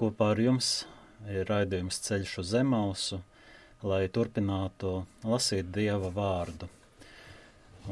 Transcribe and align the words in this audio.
Kopā 0.00 0.30
ar 0.32 0.38
jums 0.40 0.68
ir 1.28 1.44
raidījums 1.50 1.98
ceļš 2.06 2.30
uz 2.40 2.52
zemausu, 2.54 3.18
lai 3.84 4.06
turpinātu 4.08 5.02
lasīt 5.28 5.68
Dieva 5.74 6.08
vārdu. 6.14 6.70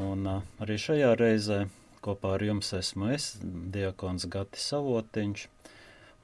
Un 0.00 0.24
arī 0.32 0.78
šajā 0.80 1.10
reizē 1.20 1.58
kopā 2.00 2.38
ar 2.38 2.46
jums 2.46 2.72
esmu 2.78 3.10
es, 3.12 3.28
diakons 3.44 4.24
Gati 4.32 4.60
Savotiņš, 4.62 5.44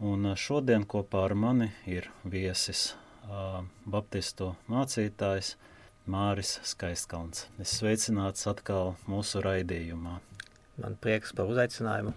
un 0.08 0.32
šodien 0.40 0.88
kopā 0.88 1.26
ar 1.28 1.36
mani 1.36 1.68
ir 1.84 2.08
viesis 2.24 2.94
baptistu 3.84 4.54
mācītājs 4.72 5.54
Māris 6.08 6.58
Skaistkalns. 6.64 7.46
Es 7.60 7.76
sveicināts 7.78 8.48
atkal 8.48 8.94
mūsu 9.08 9.44
raidījumā. 9.44 10.18
Man 10.80 10.96
prieks 11.00 11.36
par 11.36 11.52
uzaicinājumu. 11.52 12.16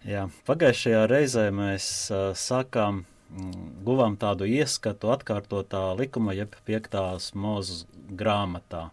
Jā, 0.00 0.22
pagājušajā 0.48 1.00
reizē 1.10 1.42
mēs 1.52 1.86
uh, 2.08 2.30
sākām, 2.32 3.02
mm, 3.28 3.64
guvām 3.84 4.14
tādu 4.16 4.46
ieskatu 4.48 5.10
atkārtotā 5.12 5.90
likuma, 5.98 6.32
jeb 6.32 6.54
piektās 6.64 7.34
mūzes 7.36 7.82
grāmatā. 8.16 8.86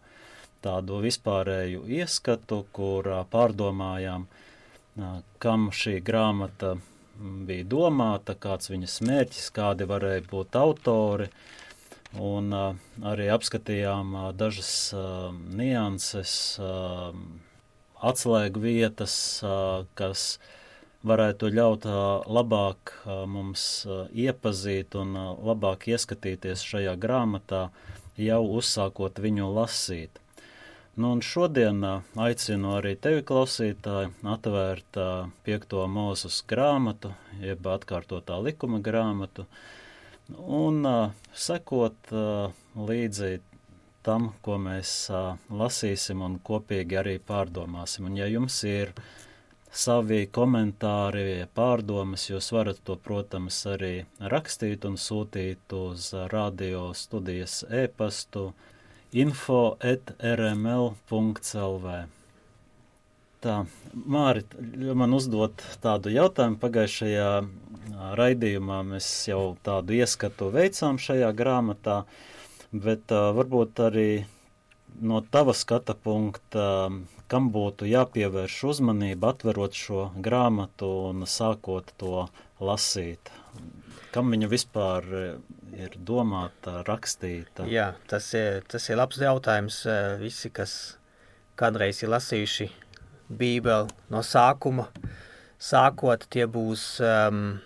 Tādu 0.65 0.99
vispārēju 1.05 1.85
ieskatu, 2.01 2.65
kur 2.75 3.07
uh, 3.07 3.21
pārdomājām, 3.31 4.25
uh, 4.27 5.13
kam 5.39 5.69
šī 5.71 6.01
grāmata 6.03 6.73
bija 7.47 7.69
domāta, 7.71 8.35
kāds 8.35 8.67
viņas 8.73 8.99
mērķis, 9.07 9.47
kādi 9.55 9.87
varēja 9.87 10.27
būt 10.27 10.59
autori, 10.59 11.31
un 12.19 12.51
uh, 12.51 12.75
arī 13.13 13.31
apskatījām 13.31 14.11
uh, 14.11 14.27
dažas 14.35 14.75
uh, 14.91 15.31
nianses, 15.31 16.35
uh, 16.59 17.15
atslēgu 18.11 18.67
vietas, 18.67 19.17
uh, 19.47 19.87
kas 19.95 20.33
uh, 20.35 20.53
varētu 21.05 21.49
ļaut 21.53 21.85
labāk 22.25 22.93
mums 23.29 23.85
iepazīt 24.11 24.95
un 24.97 25.13
labāk 25.45 25.87
ieskatīties 25.91 26.63
šajā 26.65 26.95
grāmatā, 26.97 27.67
jau 28.17 28.41
uzsākot 28.57 29.19
viņu 29.21 29.49
lasīt. 29.53 30.21
Nu, 30.97 31.11
un 31.13 31.21
šodien 31.21 31.83
aicinu 32.17 32.71
arī 32.79 32.95
tevi, 32.97 33.21
klausītāji, 33.21 34.15
atvērt 34.25 34.97
piekto 35.45 35.83
mūzus 35.85 36.41
grāmatu, 36.49 37.13
jeb 37.43 37.69
atkārtotā 37.69 38.39
likuma 38.41 38.81
grāmatu, 38.81 39.45
un 40.33 40.81
sekot 41.37 42.09
līdzi 42.73 43.37
tam, 44.01 44.31
ko 44.41 44.57
mēs 44.57 45.11
lasīsim 45.53 46.25
un 46.25 46.39
kopīgi 46.41 46.97
arī 46.97 47.15
pārdomāsim. 47.21 48.09
Un 48.09 48.17
ja 48.17 48.25
jums 48.31 48.57
ir 48.65 48.95
uh, 48.95 49.26
savi 49.71 50.25
komentāri, 50.31 51.45
pārdomas, 51.55 52.27
jūs 52.29 52.51
varat 52.55 52.79
to, 52.85 52.95
protams, 52.95 53.59
arī 53.69 54.05
rakstīt 54.19 54.85
un 54.87 54.97
sūtīt 55.01 55.73
uz 55.75 56.11
radio 56.31 56.91
studijas 56.95 57.63
e-pastu 57.69 58.51
info 59.11 59.77
at 59.79 60.13
rml.lv. 60.21 61.97
Tā, 63.37 63.55
Māri, 63.93 64.41
man 64.97 65.13
uzdot 65.13 65.61
tādu 65.83 66.09
jautājumu 66.09 66.57
pagājušajā 66.61 67.27
raidījumā, 68.17 68.79
mēs 68.93 69.09
jau 69.29 69.41
tādu 69.63 69.99
ieskatu 69.99 70.49
veicām 70.53 70.97
šajā 71.01 71.29
grāmatā, 71.37 71.99
bet 72.73 73.13
uh, 73.13 73.29
varbūt 73.37 73.83
arī 73.85 74.09
no 75.01 75.21
tava 75.21 75.53
skata 75.57 75.95
punkta, 75.95 76.89
kam 77.27 77.49
būtu 77.53 77.87
jāpievērš 77.89 78.57
uzmanība, 78.71 79.33
atverot 79.33 79.75
šo 79.77 80.07
grāmatu 80.23 80.89
un 81.09 81.25
sākot 81.27 81.93
to 81.99 82.27
lasīt? 82.63 83.31
Kam 84.15 84.31
viņa 84.33 84.49
vispār 84.49 85.07
ir 85.77 85.97
domāta, 85.99 86.81
rakstīta? 86.87 87.67
Jā, 87.69 87.91
tas 88.09 88.31
ir, 88.37 88.63
tas 88.71 88.87
ir 88.89 88.97
labs 88.97 89.19
jautājums. 89.21 89.83
Visi, 90.21 90.49
kas 90.49 90.97
kādreiz 91.59 92.01
ir 92.03 92.13
lasījuši 92.13 92.69
Bībeli 93.27 93.91
no 94.13 94.23
sākuma, 94.23 94.87
sākot, 95.59 96.25
tie 96.31 96.47
būs 96.47 96.85
um, 97.03 97.57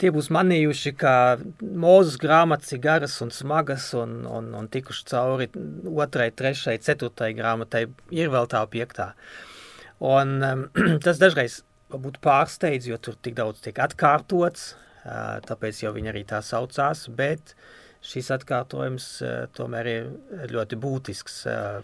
tie 0.00 0.10
būs 0.14 0.30
manījuši, 0.34 0.92
ka 0.98 1.14
mūzes 1.60 2.16
grāmatas 2.22 2.72
ir 2.74 2.82
garas 2.84 3.16
un 3.24 3.32
smagas 3.34 3.90
un, 3.98 4.22
un, 4.26 4.50
un 4.58 4.68
tikuši 4.70 5.06
cauri 5.10 5.48
otrai, 5.90 6.30
trešai, 6.34 6.78
ceturtai 6.84 7.32
grāmatai, 7.36 7.86
ir 8.14 8.32
vēl 8.34 8.48
tā 8.50 8.64
piektā. 8.70 9.12
Un 10.04 10.36
um, 10.42 10.66
tas 11.04 11.20
dažreiz 11.22 11.62
varbūt 11.94 12.20
pārsteidz, 12.24 12.88
jo 12.90 12.98
tur 12.98 13.18
tik 13.22 13.38
daudz 13.38 13.62
tiek 13.64 13.78
atkārtots, 13.84 14.72
uh, 14.74 15.38
tāpēc 15.46 15.84
jau 15.84 15.94
viņi 15.94 16.12
arī 16.12 16.24
tā 16.28 16.42
saucās, 16.44 17.06
bet 17.14 17.54
šis 18.04 18.32
atkārtojums 18.34 19.08
uh, 19.22 19.34
tomēr 19.56 19.90
ir 19.92 20.54
ļoti 20.54 20.80
būtisks 20.80 21.44
uh, 21.48 21.82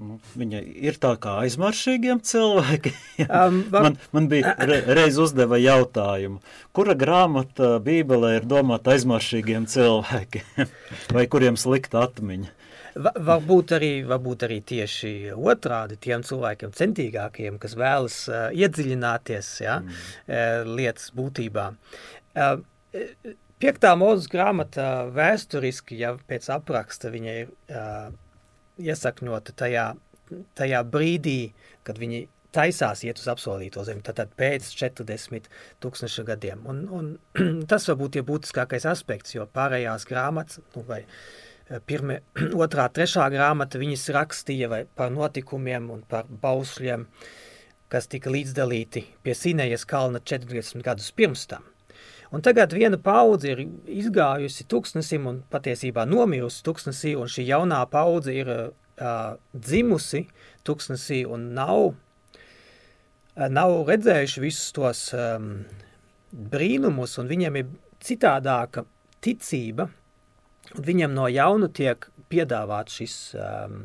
Nu, 0.00 0.16
viņa 0.40 0.62
ir 0.88 0.96
tā 0.96 1.10
kā 1.20 1.34
aizmaršīgiem 1.42 2.22
cilvēkiem. 2.24 2.94
um, 3.28 3.58
man, 3.74 3.98
man 4.16 4.28
bija 4.30 4.54
re, 4.64 4.78
reiz 4.96 5.18
uzdeva 5.20 5.58
jautājumu, 5.60 6.40
kura 6.72 6.96
grāmata 6.98 7.76
Bībelē 7.84 8.38
ir 8.38 8.48
domāta 8.48 8.94
aizmaršīgiem 8.96 9.68
cilvēkiem, 9.68 10.72
vai 11.16 11.26
kuriem 11.28 11.60
slikta 11.60 12.06
atmiņa? 12.06 12.56
Va, 12.92 13.12
varbūt, 13.28 13.76
arī, 13.76 13.92
varbūt 14.08 14.42
arī 14.48 14.58
tieši 14.68 15.12
otrādi 15.32 15.96
tiem 16.00 16.24
cilvēkiem 16.24 16.74
centīgākiem, 16.76 17.60
kas 17.60 17.76
vēlas 17.80 18.18
uh, 18.28 18.48
iedziļināties 18.52 19.52
ja, 19.64 19.78
mm. 19.80 20.02
uh, 20.24 20.74
lietas 20.76 21.12
būtībā. 21.16 21.68
Uh, 22.32 22.58
piektā 23.62 23.94
mūzes 23.96 24.28
grāmata 24.32 25.06
vēsturiski, 25.12 26.00
ja 26.00 26.16
pēc 26.28 26.50
apraksta 26.52 27.12
viņa 27.12 27.38
ir 27.44 27.52
uh, 27.52 28.12
iesakņota 28.80 29.54
tajā, 29.58 29.86
tajā 30.58 30.82
brīdī, 30.88 31.52
kad 31.86 31.98
viņi 32.00 32.26
taisās 32.52 33.02
iet 33.06 33.20
uz 33.20 33.28
apsolīto 33.32 33.84
zemi, 33.86 34.04
tātad 34.04 34.32
pēc 34.38 34.66
40 34.76 35.48
tūkstošu 35.82 36.24
gadiem. 36.28 36.64
Un, 36.68 36.82
un 36.92 37.12
tas 37.70 37.88
varbūt 37.88 38.20
ir 38.20 38.26
būtiskākais 38.28 38.86
aspekts, 38.88 39.36
jo 39.36 39.46
pārējās 39.48 40.06
grāmatas, 40.08 40.60
nu, 40.76 40.84
vai 40.88 41.02
eh, 41.04 41.80
pirmie, 41.88 42.20
otrā, 42.64 42.88
trešā 42.92 43.28
grāmata, 43.32 43.80
viņas 43.82 44.10
rakstīja 44.18 44.70
vai 44.72 44.82
par 44.84 45.12
notikumiem 45.14 45.90
un 45.94 46.04
par 46.08 46.28
bausļiem, 46.28 47.08
kas 47.92 48.08
tika 48.08 48.32
līdzdalīti 48.32 49.04
pie 49.24 49.36
Sinējas 49.36 49.84
kalna 49.88 50.20
40 50.20 50.84
gadus 50.84 51.12
pirms 51.16 51.48
tam. 51.50 51.71
Un 52.32 52.40
tagad 52.40 52.72
viena 52.72 52.96
paudze 52.96 53.50
ir 53.52 53.58
izgājusi 53.92 54.64
tuksnesim 54.72 55.26
un 55.28 55.40
patiesībā 55.52 56.06
nomirusi 56.08 56.62
tuksnesī, 56.64 57.12
un 57.12 57.28
šī 57.28 57.44
jaunā 57.50 57.82
paudze 57.92 58.32
ir 58.32 58.48
uh, 58.48 59.34
dzimusi 59.52 60.22
tuksnesī 60.64 61.26
un 61.28 61.50
nav, 61.58 61.90
uh, 61.92 63.48
nav 63.52 63.74
redzējuši 63.90 64.44
visus 64.46 64.72
tos 64.72 65.02
um, 65.12 65.50
brīnumus, 66.32 67.18
un 67.20 67.28
viņiem 67.28 67.60
ir 67.60 67.68
citādāka 68.00 68.86
ticība, 69.20 69.90
un 70.72 70.88
viņiem 70.88 71.12
no 71.12 71.28
jaunu 71.28 71.68
tiek 71.68 72.08
piedāvāt 72.32 72.96
šis, 72.96 73.18
um, 73.36 73.76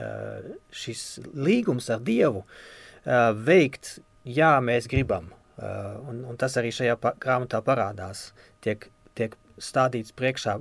uh, 0.00 0.48
šis 0.72 1.04
līgums 1.36 1.92
ar 1.92 2.00
Dievu 2.08 2.46
uh, 2.46 3.36
veikt, 3.36 3.98
jā, 4.24 4.56
mēs 4.64 4.88
gribam– 4.88 5.28
un, 5.60 6.22
un 6.28 6.38
tas 6.40 6.56
arī 6.60 6.72
šajā 6.74 6.96
pa 7.00 7.14
grāmatā 7.20 7.60
parādās. 7.64 8.30
Tiek, 8.64 8.88
tiek 9.18 9.36
stādīts 9.60 10.14
priekšā 10.16 10.58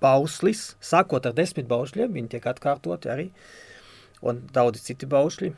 bauslis, 0.00 0.74
sākot 0.80 1.26
ar 1.26 1.34
desmit 1.36 1.68
baušļiem, 1.70 2.14
viņi 2.14 2.32
tiek 2.36 2.46
atkārtoti 2.52 3.10
arī, 3.12 3.26
un 4.24 4.44
daudzi 4.54 4.84
citi 4.90 5.08
baušļi, 5.10 5.52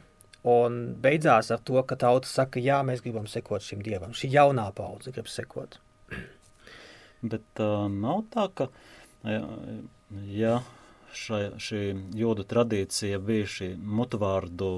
un 0.51 0.81
beidzās 1.03 1.53
ar 1.55 1.63
to, 1.63 1.79
ka 1.87 1.99
tauta 1.99 2.29
saka, 2.29 2.63
jā, 2.63 2.81
mēs 2.87 3.05
gribam 3.05 3.29
sekot 3.31 3.63
šim 3.63 3.83
dievam. 3.87 4.15
Šī 4.17 4.33
jaunā 4.33 4.69
paudze 4.75 5.15
grib 5.15 5.31
sekot. 5.31 5.79
Bet 7.33 7.63
uh, 7.63 7.87
nav 7.87 8.25
tā, 8.35 8.49
ka, 8.59 8.69
ja, 9.29 9.45
ja 10.27 10.57
šai, 11.15 11.45
šī 11.63 11.83
jūdu 12.19 12.47
tradīcija 12.49 13.21
bija 13.23 13.49
šī 13.59 13.73
mutvārdu 13.79 14.73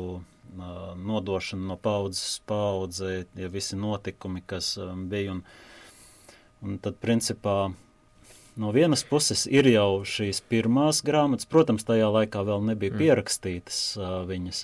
nodošana 0.55 1.73
no 1.73 1.77
paudzes 1.81 2.41
paudzē, 2.47 3.25
ja 3.39 3.49
visi 3.53 3.79
notikumi, 3.81 4.43
kas 4.47 4.75
bija. 5.11 5.37
Un, 5.37 5.45
Un 6.65 6.79
tad, 6.81 6.97
principā, 6.97 7.75
no 8.57 8.71
vienas 8.73 9.03
puses 9.05 9.45
ir 9.51 9.67
jau 9.69 10.01
šīs 10.09 10.41
pirmās 10.49 11.03
grāmatas, 11.05 11.49
protams, 11.51 11.85
tajā 11.85 12.09
laikā 12.09 12.41
vēl 12.47 12.65
nebija 12.71 12.95
mm. 12.95 13.01
pierakstītas 13.03 13.81
uh, 13.99 14.15
viņas, 14.29 14.63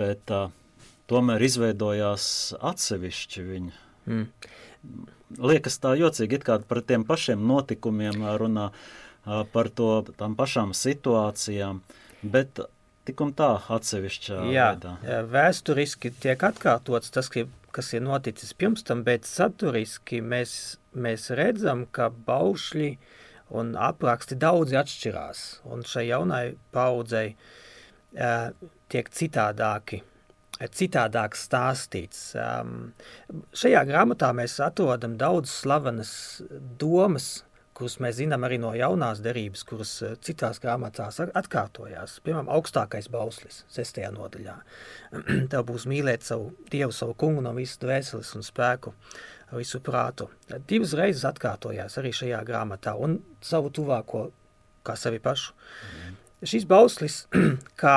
bet 0.00 0.32
uh, 0.32 0.48
tomēr 1.12 1.44
izveidojās 1.44 2.24
atsevišķi 2.56 3.44
viņa. 3.50 3.74
Mm. 4.08 4.24
Liekas 5.44 5.76
tā 5.82 5.92
jocīgi, 6.00 6.40
it 6.40 6.48
kā 6.48 6.56
par 6.68 6.80
tiem 6.88 7.04
pašiem 7.08 7.44
notikumiem 7.52 8.24
runā, 8.40 8.70
uh, 8.72 9.42
par 9.52 9.68
to, 9.68 9.90
tām 10.16 10.38
pašām 10.40 10.72
situācijām, 10.76 11.84
bet 12.22 12.64
tik 13.08 13.20
un 13.24 13.32
tā 13.38 13.50
atsevišķā 13.76 14.44
Jā, 14.52 14.68
veidā. 14.76 15.22
vēsturiski 15.32 16.12
tiek 16.22 16.42
atkārtots 16.46 17.10
tas, 17.14 17.30
ka 17.32 17.46
kas 17.72 17.92
ir 17.96 18.04
noticis 18.04 18.52
pirms 18.52 18.84
tam, 18.86 19.02
bet 19.06 19.26
saturiski 19.28 20.20
mēs, 20.24 20.76
mēs 20.92 21.30
redzam, 21.38 21.86
ka 21.90 22.10
baušļi 22.26 22.90
un 23.58 23.74
apraksti 23.80 24.36
daudzi 24.40 24.78
atšķirās, 24.80 25.42
un 25.72 25.84
šai 25.88 26.06
jaunai 26.08 26.44
paudzei 26.72 27.34
uh, 27.34 28.50
tiek 28.92 29.08
citādāki, 29.12 30.02
citādāk 30.72 31.36
stāstīts. 31.36 32.32
Um, 32.38 32.92
šajā 33.56 33.84
grāmatā 33.88 34.32
mēs 34.36 34.58
atrodam 34.64 35.16
daudz 35.20 35.52
slavenas 35.62 36.14
domas, 36.80 37.42
kurus 37.76 37.98
mēs 38.02 38.18
zinām 38.20 38.44
arī 38.46 38.58
no 38.62 38.72
jaunās 38.76 39.22
derības, 39.24 39.64
kuras 39.68 39.92
eh, 40.04 40.14
citās 40.24 40.60
grāmatās 40.62 41.20
atkārtojās. 41.24 42.18
Piemēram, 42.24 42.50
augstākais 42.52 43.08
bauslis, 43.12 43.62
sestajā 43.72 44.12
nodaļā. 44.14 44.56
Tev 45.52 45.66
būs 45.68 45.88
mīlēt 45.90 46.26
savu 46.26 46.52
Dievu, 46.72 46.94
savu 46.96 47.16
kungu 47.18 47.44
no 47.44 47.54
visas 47.56 47.80
dvēseles 47.82 48.32
un 48.38 48.46
spēku, 48.46 48.94
visu 49.52 49.82
prātu. 49.84 50.30
Divas 50.68 50.94
reizes 50.96 51.26
atkārtojās 51.28 51.98
arī 52.00 52.12
šajā 52.16 52.40
grāmatā 52.48 52.94
un 52.96 53.18
savu 53.44 53.72
tuvāko 53.74 54.30
kā 54.86 54.96
sevi 54.98 55.20
pašu. 55.22 55.52
Mm. 55.52 56.18
Šis 56.48 56.66
bauslis, 56.68 57.22
kā, 57.82 57.96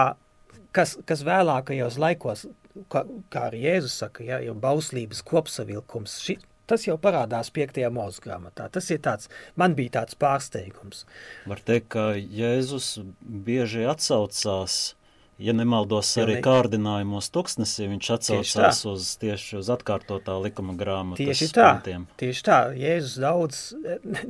kas, 0.76 0.98
kas 1.08 1.24
vēlākajos 1.26 2.00
laikos, 2.02 2.46
kā, 2.92 3.06
kā 3.34 3.48
arī 3.50 3.64
Jēzus 3.66 3.96
saka, 4.04 4.26
ja, 4.28 4.42
ir 4.44 4.58
bauslības 4.60 5.24
kopsavilkums, 5.26 6.20
ši, 6.26 6.38
tas 6.70 6.88
jau 6.88 6.98
parādās 7.02 7.52
5. 7.56 7.80
mūža 7.94 8.24
grāmatā. 8.26 8.68
Tas 8.74 8.90
ir 8.94 9.02
tāds, 9.06 9.32
man 9.60 9.78
bija 9.78 10.00
tāds 10.02 10.18
pārsteigums. 10.20 11.06
Var 11.50 11.64
teikt, 11.66 11.90
ka 11.96 12.12
Jēzus 12.16 13.00
bieži 13.22 13.86
atsaucās, 13.90 14.96
ja 15.42 15.56
nemaldos 15.56 16.14
arī 16.22 16.38
kārdinājumos 16.44 17.28
tuksnesī, 17.36 17.90
viņš 17.92 18.12
atsaucās 18.18 18.54
tieši 18.56 18.90
uz 18.92 19.10
tieši 19.22 19.58
uz 19.60 19.72
atkārtotā 19.74 20.38
likuma 20.42 20.76
grāmatas 20.80 21.24
tieši 21.24 21.50
tā, 21.56 21.68
pantiem. 21.74 22.08
Tieši 22.22 22.46
tā, 22.48 22.60
Jēzus 22.80 23.18
daudz, 23.24 23.64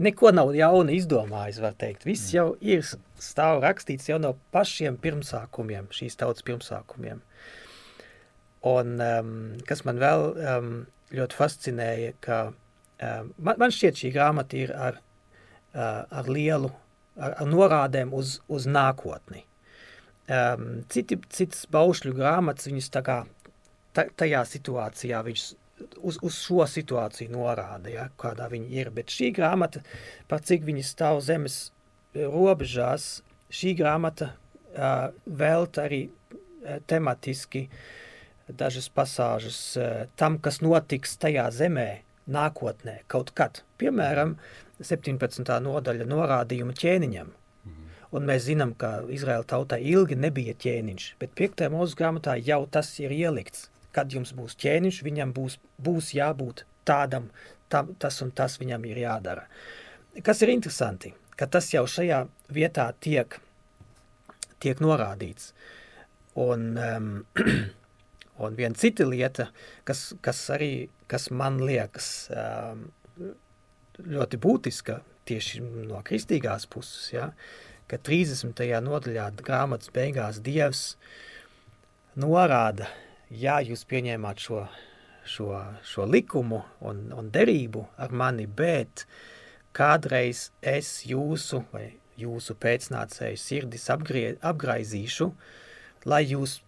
neko 0.07 0.33
nav 0.35 0.55
jauna 0.57 0.95
izdomājis, 0.95 1.61
var 1.63 1.77
teikt. 1.77 2.07
Viss 2.09 2.31
mm. 2.31 2.35
jau 2.39 2.47
ir 2.61 2.87
stāv 3.21 3.61
rakstīts 3.63 4.09
jau 4.09 4.19
no 4.21 4.35
pašiem 4.55 4.97
pirmsākumiem, 5.01 5.91
šīs 5.93 6.17
tautas 6.19 6.45
pirmsākumiem. 6.47 7.21
Un 8.65 8.97
um, 8.97 9.33
kas 9.69 9.85
man 9.85 10.01
vēl 10.01 10.23
um, 10.33 10.69
ļoti 11.19 11.37
fascinēja, 11.37 12.13
ka 12.23 12.39
uh, 12.51 13.27
man, 13.37 13.59
man 13.61 13.73
šķiet 13.73 14.01
šī 14.01 14.11
grāmata 14.15 14.57
ir 14.59 14.73
ar, 14.75 15.01
uh, 15.73 16.03
ar 16.05 16.29
lielu, 16.31 16.71
ar, 17.17 17.35
ar 17.41 17.49
norādēm 17.49 18.13
uz, 18.15 18.39
uz 18.51 18.67
nākotni. 18.69 19.45
Um, 20.25 20.81
citi, 20.89 21.19
citas 21.29 21.67
baušļu 21.69 22.15
grāmatas, 22.17 22.69
viņas 22.71 22.89
tā 22.95 23.03
kā 23.05 23.19
ta, 23.93 24.07
tajā 24.17 24.41
situācijā, 24.49 25.21
viņas 25.27 25.45
uz, 26.01 26.17
uz 26.25 26.39
šo 26.39 26.65
situāciju 26.69 27.35
norāda, 27.35 27.91
ja, 27.93 28.07
kādā 28.17 28.47
viņi 28.51 28.73
ir, 28.79 28.89
bet 28.95 29.13
šī 29.13 29.29
grāmata, 29.35 29.83
par 30.31 30.41
cik 30.45 30.65
viņi 30.65 30.85
stāv 30.87 31.21
zemes 31.25 31.59
robežās, 32.15 33.19
šī 33.53 33.75
grāmata 33.77 34.31
uh, 34.31 35.13
velta 35.25 35.85
arī 35.85 36.07
uh, 36.07 36.79
tematiski 36.89 37.67
uh, 37.67 37.85
dažas 38.47 38.89
pasāžas 38.89 39.59
eh, 39.77 40.05
tam, 40.15 40.37
kas 40.39 40.61
notiks 40.61 41.17
tajā 41.21 41.47
zemē 41.51 41.89
nākotnē 42.29 43.01
kaut 43.11 43.31
kad. 43.37 43.63
Piemēram, 43.81 44.35
17. 44.81 45.49
nodaļa 45.65 46.07
norādījuma 46.09 46.75
ķēniņam. 46.77 47.33
Un 48.15 48.27
mēs 48.29 48.45
zinām, 48.47 48.71
ka 48.79 49.01
Izraēla 49.11 49.43
tautai 49.49 49.81
ilgi 49.91 50.15
nebija 50.15 50.53
ķēniņš, 50.61 51.07
bet 51.19 51.33
5. 51.35 51.65
mūsu 51.73 51.97
grāmatā 51.99 52.37
jau 52.39 52.61
tas 52.71 52.93
ir 53.01 53.11
ielikts. 53.11 53.69
Kad 53.95 54.13
jums 54.13 54.31
būs 54.35 54.55
ķēniņš, 54.61 55.01
viņam 55.03 55.33
būs, 55.35 55.57
būs 55.81 56.13
jābūt 56.15 56.63
tādam, 56.87 57.27
tam, 57.71 57.91
tas 57.99 58.21
un 58.23 58.31
tas 58.31 58.55
viņam 58.61 58.85
ir 58.87 59.01
jādara. 59.03 59.47
Kas 60.23 60.43
ir 60.45 60.53
interesanti, 60.53 61.11
ka 61.35 61.47
tas 61.51 61.67
jau 61.73 61.83
šajā 61.89 62.21
vietā 62.55 62.87
tiek, 63.03 63.39
tiek 64.63 64.79
norādīts. 64.83 65.51
Un 66.39 66.69
um, 66.79 67.09
Un 68.43 68.55
viena 68.57 68.75
cita 68.75 69.05
lieta, 69.07 69.49
kas, 69.87 70.09
kas 70.23 70.41
arī, 70.51 70.89
kas 71.07 71.29
man 71.31 71.61
liekas 71.63 72.09
um, 72.35 72.81
ļoti 74.03 74.39
būtiska 74.43 74.99
tieši 75.25 75.61
no 75.87 76.01
kristīgās 76.05 76.67
puses, 76.69 77.13
ja, 77.13 77.29
ka 77.87 77.99
30. 78.01 78.59
nodaļā 78.83 79.29
grāmatas 79.39 79.93
beigās 79.95 80.41
Dievs 80.43 80.83
norāda, 82.19 82.89
ja 83.31 83.61
jūs 83.63 83.85
pieņēmāt 83.87 84.43
šo, 84.43 84.65
šo, 85.23 85.49
šo 85.85 86.07
likumu 86.09 86.61
un, 86.85 87.07
un 87.15 87.31
derību 87.31 87.87
ar 88.01 88.11
mani, 88.11 88.47
bet 88.47 89.05
kādreiz 89.75 90.49
es 90.61 91.01
jūsu 91.07 91.63
vai 91.71 91.93
jūsu 92.19 92.55
pēcnācēju 92.59 93.39
sirdis 93.39 93.89
apgrie, 93.91 94.35
apgraizīšu, 94.43 95.31
lai 96.07 96.23
jūs 96.29 96.59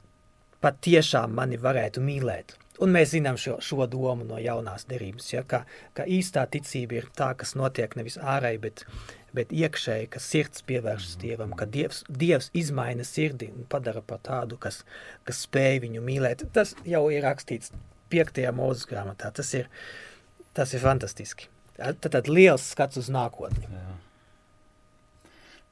patiešām 0.63 1.35
mani 1.37 1.59
varētu 1.61 2.03
mīlēt. 2.03 2.55
Un 2.83 2.91
mēs 2.93 3.15
zinām 3.15 3.39
šo, 3.41 3.55
šo 3.63 3.87
domu 3.89 4.25
no 4.27 4.37
jaunās 4.37 4.85
derības, 4.89 5.31
ja, 5.31 5.41
ka, 5.41 5.63
ka 5.97 6.05
īstā 6.05 6.43
ticība 6.53 6.99
ir 6.99 7.07
tā, 7.17 7.31
kas 7.37 7.55
notiek 7.57 7.95
nevis 7.97 8.19
ārēji, 8.21 8.59
bet, 8.61 8.83
bet 9.37 9.53
iekšēji, 9.55 10.11
ka 10.13 10.21
sirds 10.21 10.61
pievēršas 10.69 11.17
Dievam, 11.23 11.55
ka 11.57 11.65
Dievs, 11.65 12.03
Dievs 12.05 12.51
izmaina 12.57 13.05
sirdi 13.07 13.49
un 13.49 13.65
padara 13.69 14.03
par 14.05 14.21
tādu, 14.25 14.59
kas, 14.61 14.83
kas 15.25 15.41
spēj 15.47 15.81
viņu 15.87 16.05
mīlēt. 16.05 16.45
Tas 16.53 16.75
jau 16.85 17.07
ir 17.13 17.25
rakstīts 17.25 17.73
5. 18.13 18.45
mūzes 18.55 18.85
grāmatā. 18.89 19.33
Tas 19.33 19.53
ir, 19.57 19.71
tas 20.57 20.73
ir 20.77 20.85
fantastiski. 20.85 21.49
Tad, 21.77 22.01
tad 22.01 22.29
liels 22.29 22.71
skats 22.73 23.01
uz 23.01 23.09
nākotni. 23.13 23.65
Jā. 23.73 23.97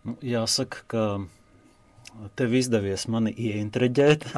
Nu, 0.05 0.17
jāsaka, 0.21 0.83
ka 0.89 1.05
tev 2.39 2.55
izdevies 2.59 3.07
mani 3.11 3.33
ieintriģēt. 3.33 4.29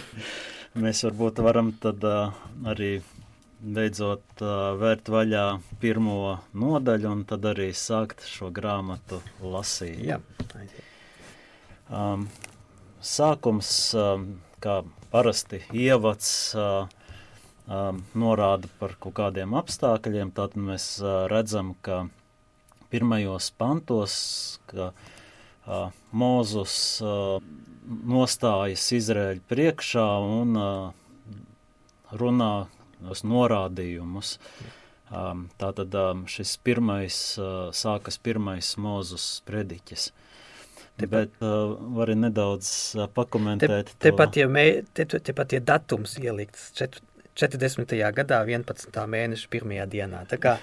Mēs 0.82 1.04
varbūt 1.06 1.40
varam 1.44 1.70
tad 1.80 2.02
arī 2.04 2.90
beidzot 3.60 4.42
vērt 4.80 5.08
vaļā 5.08 5.44
pirmo 5.80 6.36
nodaļu 6.52 7.12
un 7.12 7.22
tad 7.28 7.46
arī 7.48 7.70
sākt 7.72 8.26
šo 8.28 8.50
grāmatu 8.54 9.22
lasīt. 9.40 10.02
Jā. 10.04 10.20
Um, 11.86 12.26
sākums, 13.00 13.70
um, 13.96 14.28
kā 14.60 14.82
parasti 15.12 15.62
ievads, 15.72 16.28
uh, 16.58 16.90
um, 17.70 18.02
norāda 18.18 18.68
par 18.80 18.98
kaut 19.00 19.16
kādiem 19.22 19.56
apstākļiem, 19.56 20.34
tad 20.36 20.58
mēs 20.60 20.96
uh, 21.00 21.24
redzam, 21.32 21.72
ka 21.80 22.04
pirmajos 22.92 23.52
pantos, 23.56 24.16
ka 24.68 24.90
uh, 24.90 25.15
uh, 25.66 25.90
Mūzus 26.16 26.76
uh, 27.04 27.38
nostājas 27.86 28.86
Izraēļa 28.96 29.42
priekšā 29.50 30.06
un 30.22 30.58
uh, 30.58 31.26
runā 32.16 32.54
tos 33.00 33.22
norādījumus. 33.26 34.36
Um, 35.06 35.46
tātad 35.60 35.94
um, 35.94 36.24
šis 36.30 36.56
pirmais, 36.66 37.16
uh, 37.38 37.68
sākas 37.76 38.18
pirmais 38.18 38.72
Mūzus 38.82 39.26
prediķis. 39.46 40.10
Te, 40.96 41.06
Bet 41.06 41.36
uh, 41.44 41.76
vari 41.94 42.16
nedaudz 42.18 42.68
uh, 42.96 43.06
pakomentēt 43.12 43.92
te, 43.92 43.98
te 44.00 44.10
to. 44.10 44.16
Pat, 44.18 44.38
ja 44.40 44.48
mē, 44.50 44.66
te, 44.96 45.06
te 45.06 45.34
pat 45.36 45.54
ir 45.54 45.62
datums 45.66 46.16
ielikts 46.18 46.72
40. 47.36 47.94
gadā 48.16 48.40
11. 48.48 48.96
mēneša 49.14 49.50
pirmajā 49.52 49.86
dienā. 49.92 50.24
Tā 50.30 50.40
kā 50.42 50.56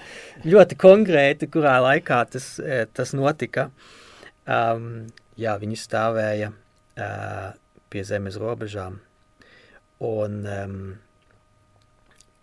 ļoti 0.44 0.76
konkrēti, 0.82 1.48
kurā 1.54 1.78
laikā 1.86 2.24
tas, 2.34 2.56
tas 2.92 3.14
notika. 3.16 3.70
Uh, 3.70 4.00
Um, 4.44 5.06
jā, 5.40 5.54
viņi 5.60 5.78
stāvēja 5.80 6.50
uh, 6.52 7.50
pie 7.92 8.04
zemes 8.04 8.36
robežām. 8.40 8.98
Un, 10.04 10.40
um, 10.44 10.78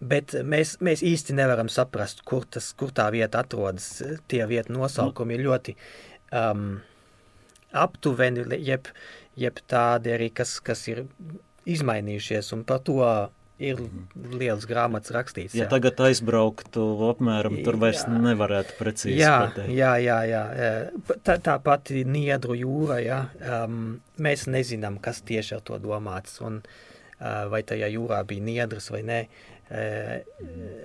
bet 0.02 0.34
mēs, 0.42 0.78
mēs 0.82 1.04
īsti 1.06 1.36
nevaram 1.38 1.70
saprast, 1.70 2.24
kur, 2.26 2.48
tas, 2.50 2.72
kur 2.78 2.94
tā 2.96 3.10
vieta 3.14 3.44
atrodas. 3.44 4.00
Tie 4.32 4.42
vietu 4.50 4.74
nosaukumi 4.78 5.38
ir 5.38 5.46
ļoti 5.50 5.76
um, 6.38 6.80
aptuveni, 7.72 8.48
jeb, 8.66 8.90
jeb 9.40 9.62
tādi 9.70 10.16
arī, 10.16 10.32
kas, 10.34 10.58
kas 10.64 10.88
ir 10.92 11.06
izmainījušies, 11.70 12.50
un 12.56 12.66
par 12.68 12.82
to 12.88 12.98
ir 13.62 13.82
liels 14.16 14.66
grāmatas 14.70 15.14
rakstīts. 15.16 15.56
Ja 15.58 15.68
tagad 15.72 16.00
aizbrauktu 16.04 16.84
apmēram, 17.12 17.60
tur 17.66 17.78
vairs 17.82 18.04
jā. 18.06 18.16
nevarētu 18.26 18.76
precīzi 18.80 19.22
jā, 19.22 19.36
pateikt. 19.46 19.74
Jā, 19.78 19.94
jā, 20.02 20.18
jā. 20.30 20.42
Tā, 21.28 21.38
tā 21.44 21.58
pati 21.64 22.04
Niedru 22.08 22.58
jūra, 22.58 23.00
jā. 23.04 23.22
Um, 23.42 24.02
mēs 24.22 24.48
nezinām, 24.52 25.00
kas 25.04 25.24
tieši 25.28 25.58
ar 25.60 25.64
to 25.68 25.80
domāts, 25.84 26.40
un 26.44 26.60
uh, 26.64 27.48
vai 27.52 27.64
tajā 27.68 27.92
jūrā 27.94 28.22
bija 28.28 28.48
Niedras 28.50 28.92
vai 28.94 29.06
nē. 29.08 29.24
Uh, 29.72 30.20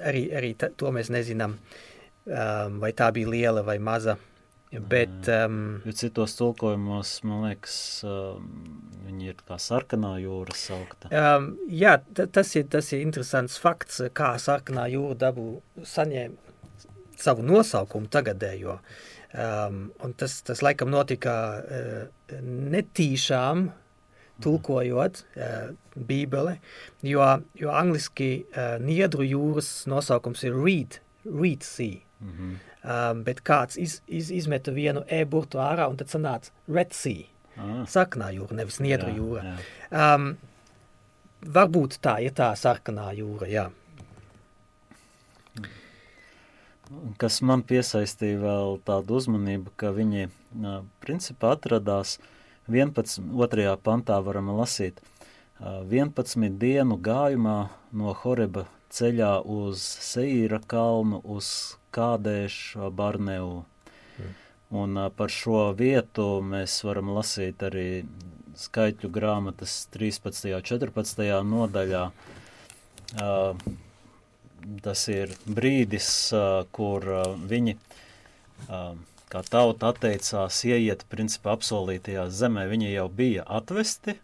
arī 0.06 0.28
arī 0.38 0.54
ta, 0.58 0.70
to 0.70 0.92
mēs 0.94 1.10
nezinām, 1.14 1.58
um, 1.58 2.80
vai 2.84 2.92
tā 2.96 3.10
bija 3.16 3.32
liela 3.32 3.66
vai 3.66 3.80
maza. 3.82 4.18
Bet, 4.72 5.28
um, 5.30 5.80
jo 5.86 5.92
citos 5.94 6.34
tulkojumos, 6.36 7.20
man 7.24 7.44
liekas, 7.46 7.76
um, 8.04 8.48
viņi 9.06 9.30
ir 9.30 9.38
kā 9.46 9.60
sarkanā 9.62 10.16
jūra 10.20 10.56
saukta. 10.58 11.10
Um, 11.14 11.52
jā, 11.70 11.94
tas 12.12 12.50
ir, 12.58 12.66
tas 12.72 12.90
ir 12.92 13.04
interesants 13.06 13.60
fakts, 13.62 14.02
kā 14.16 14.34
sarkanā 14.42 14.88
jūra 14.90 15.14
dabū 15.22 15.46
saņēma 15.86 16.46
savu 17.16 17.46
nosaukumu 17.46 18.10
tagadējo. 18.12 18.80
Um, 19.36 19.90
un 20.04 20.14
tas, 20.18 20.38
tas 20.46 20.62
laikam 20.64 20.90
notika 20.92 21.34
uh, 21.60 22.36
netīšām 22.74 23.68
tulkojot 24.44 25.22
uh, 25.22 25.70
bībeli, 25.96 26.58
jo, 27.06 27.24
jo 27.56 27.72
angliski 27.72 28.30
uh, 28.44 28.76
Niedru 28.82 29.24
jūras 29.26 29.70
nosaukums 29.88 30.44
ir 30.44 30.56
Reed, 30.56 31.00
Reed 31.24 31.64
Sea. 31.64 32.02
Mm 32.20 32.32
-hmm. 32.32 32.56
Um, 32.86 33.24
bet 33.26 33.40
kāds 33.42 33.74
iz, 33.82 33.96
iz, 34.06 34.28
izmeta 34.30 34.70
vienu 34.70 35.00
e-burtu 35.10 35.58
ārā, 35.58 35.88
un 35.90 35.96
tad 35.98 36.12
sanāca 36.12 36.52
Red 36.70 36.92
Sea. 36.94 37.24
Ah. 37.56 37.80
Sarkanā 37.90 38.28
jūra, 38.36 38.60
nevis 38.60 38.78
Niedru 38.84 39.10
jā, 39.10 39.16
jūra. 39.18 39.42
Jā. 39.42 40.12
Um, 40.14 40.28
varbūt 41.42 41.98
tā 42.04 42.20
ir 42.22 42.36
tā 42.36 42.52
sarkanā 42.54 43.08
jūra, 43.16 43.48
jā. 43.50 43.66
Kas 47.18 47.40
man 47.42 47.64
piesaistīja 47.66 48.38
vēl 48.44 48.78
tādu 48.86 49.18
uzmanību, 49.18 49.72
ka 49.74 49.90
viņi 49.96 50.28
principā 51.02 51.56
atradās 51.56 52.20
11. 52.70 53.18
otrajā 53.34 53.74
pantā 53.82 54.20
varam 54.22 54.52
lasīt 54.54 55.02
11 55.58 56.54
dienu 56.60 57.00
gājumā 57.02 57.58
no 57.90 58.14
Horeba 58.22 58.68
ceļā 58.94 59.32
uz 59.42 59.82
Seīra 59.82 60.60
kalnu 60.66 61.22
uz 61.24 61.48
Kādēšu 61.96 62.90
Barneu. 62.92 63.64
Mm. 64.18 64.34
Un 64.82 65.00
par 65.16 65.30
šo 65.30 65.70
vietu 65.78 66.40
mēs 66.42 66.78
varam 66.84 67.12
lasīt 67.16 67.62
arī 67.66 68.04
skaitļu 68.56 69.10
grāmatas 69.12 69.86
13. 69.94 70.50
un 70.56 70.64
14. 70.64 71.26
nodaļā. 71.46 72.04
Tas 74.82 75.02
ir 75.12 75.34
brīdis, 75.46 76.08
kur 76.74 77.04
viņi 77.46 77.76
kā 79.30 79.42
tauta 79.46 79.92
atteicās 79.92 80.62
ieiet 80.66 81.04
principā 81.12 81.54
apsolītajā 81.54 82.26
zemē. 82.32 82.66
Viņi 82.72 82.94
jau 82.94 83.06
bija 83.12 83.44
atvesti, 83.60 84.16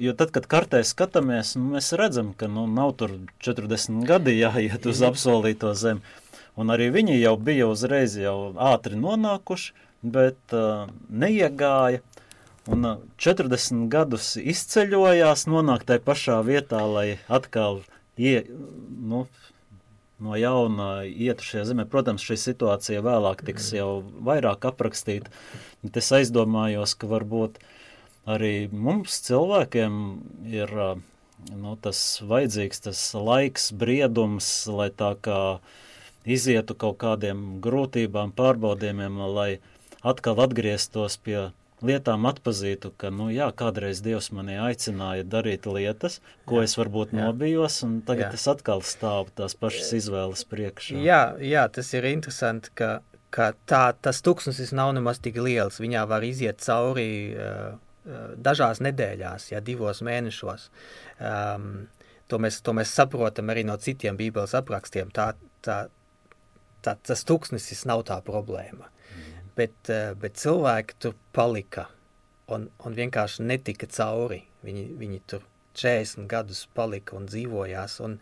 Jo 0.00 0.14
tad, 0.16 0.30
kad 0.32 0.46
kartē 0.48 0.80
skatāmies, 0.86 1.54
nu, 1.58 1.74
mēs 1.74 1.92
redzam, 1.98 2.32
ka 2.38 2.48
nu, 2.48 2.64
nav 2.70 2.94
tur 3.00 3.14
40 3.44 4.04
gadi 4.08 4.38
jāiet 4.38 4.86
uz 4.88 5.02
apsolīto 5.04 5.74
zemi. 5.76 6.00
Un 6.56 6.72
arī 6.72 6.90
viņi 6.92 7.16
jau 7.18 7.36
bija 7.40 7.68
uzreiz 7.68 8.16
jau 8.20 8.52
ātri 8.60 8.98
nonākuši, 9.00 9.72
bet 10.02 10.56
uh, 10.56 10.88
neiegāja. 11.08 12.02
Un 12.72 12.86
uh, 12.86 12.98
40 13.20 13.88
gadus 13.92 14.34
izceļojās, 14.38 15.46
nonāk 15.50 15.86
tajā 15.88 16.04
pašā 16.04 16.38
vietā, 16.46 16.82
lai 16.86 17.06
atkal 17.32 17.80
ie, 18.20 18.44
nu, 19.00 19.24
no 20.22 20.38
jauna 20.38 20.90
ietu 21.08 21.46
šajā 21.46 21.66
zemē. 21.72 21.86
Protams, 21.90 22.24
šī 22.24 22.38
situācija 22.40 23.02
vēlāk 23.04 23.44
tiks 23.48 23.72
jau 23.74 24.02
vairāk 24.24 24.68
aprakstīta. 24.70 25.32
Es 25.88 26.12
aizdomājos, 26.14 26.94
ka 26.98 27.10
varbūt 27.10 27.58
arī 28.28 28.68
mums 28.72 29.18
cilvēkiem 29.26 29.94
ir 30.50 30.74
nu, 31.50 31.76
tas 31.82 32.20
vajadzīgs 32.22 32.84
tas 32.86 33.00
laiks, 33.16 33.70
briedums, 33.74 34.50
lai 34.70 34.90
tā 34.94 35.14
kā 35.22 35.40
izietu 36.22 36.76
kaut 36.78 37.00
kādiem 37.02 37.58
grūtībām, 37.62 38.34
pārbaudījumiem, 38.38 39.18
lai 39.34 39.50
atkal 40.06 40.38
atgrieztos 40.44 41.18
pie 41.18 41.50
lietām, 41.82 42.26
atpazītu, 42.30 42.92
ka, 42.94 43.10
nu, 43.10 43.26
jā, 43.34 43.48
kādreiz 43.58 44.02
Dievs 44.04 44.30
mani 44.34 44.54
aicināja 44.62 45.26
darīt 45.26 45.66
lietas, 45.66 46.20
ko 46.46 46.60
jā, 46.60 46.68
es 46.68 46.76
varbūt 46.78 47.10
jā. 47.10 47.24
nobijos, 47.26 47.80
un 47.86 48.00
tagad 48.06 48.30
jā. 48.30 48.38
es 48.38 48.46
atkal 48.50 48.84
stāvu 48.86 49.32
tās 49.34 49.56
pašas 49.58 49.90
izvēles 49.98 50.46
priekšā. 50.46 51.00
Jā, 51.02 51.22
jā, 51.42 51.66
tas 51.74 51.90
ir 51.98 52.06
interesanti, 52.12 52.70
ka, 52.78 52.92
ka 53.34 53.50
tā, 53.66 53.88
tas 53.98 54.22
tuksnesis 54.22 54.70
nav 54.78 54.94
nemaz 54.94 55.18
tik 55.24 55.42
liels, 55.42 55.82
viņā 55.82 56.06
var 56.06 56.22
iziet 56.26 56.62
cauri 56.62 57.10
uh, 57.34 57.72
dažās 58.04 58.82
nedēļās, 58.82 59.50
ja 59.52 59.60
divos 59.64 60.02
mēnešos. 60.02 60.68
Um, 61.22 61.88
to, 62.30 62.40
mēs, 62.42 62.60
to 62.64 62.74
mēs 62.76 62.94
saprotam 62.96 63.52
arī 63.52 63.64
no 63.68 63.76
citiem 63.78 64.18
bībeles 64.18 64.56
aprakstiem. 64.58 65.12
Tā, 65.14 65.32
tā, 65.64 65.78
tā, 66.82 66.96
tas 66.96 67.26
tūkstnesis 67.28 67.84
nav 67.90 68.04
tā 68.10 68.18
problēma. 68.26 68.88
Mm. 68.88 69.52
Bet, 69.58 69.76
uh, 69.92 70.14
bet 70.18 70.40
cilvēki 70.42 70.98
tur 71.02 71.14
palika 71.36 71.86
un, 72.50 72.68
un 72.82 72.98
vienkārši 72.98 73.46
netika 73.46 73.86
cauri. 73.90 74.42
Viņi, 74.66 74.88
viņi 74.98 75.22
tur 75.30 75.46
40 75.78 76.26
gadus 76.30 76.66
palika 76.74 77.16
un 77.18 77.30
dzīvojās 77.30 78.00
un 78.04 78.18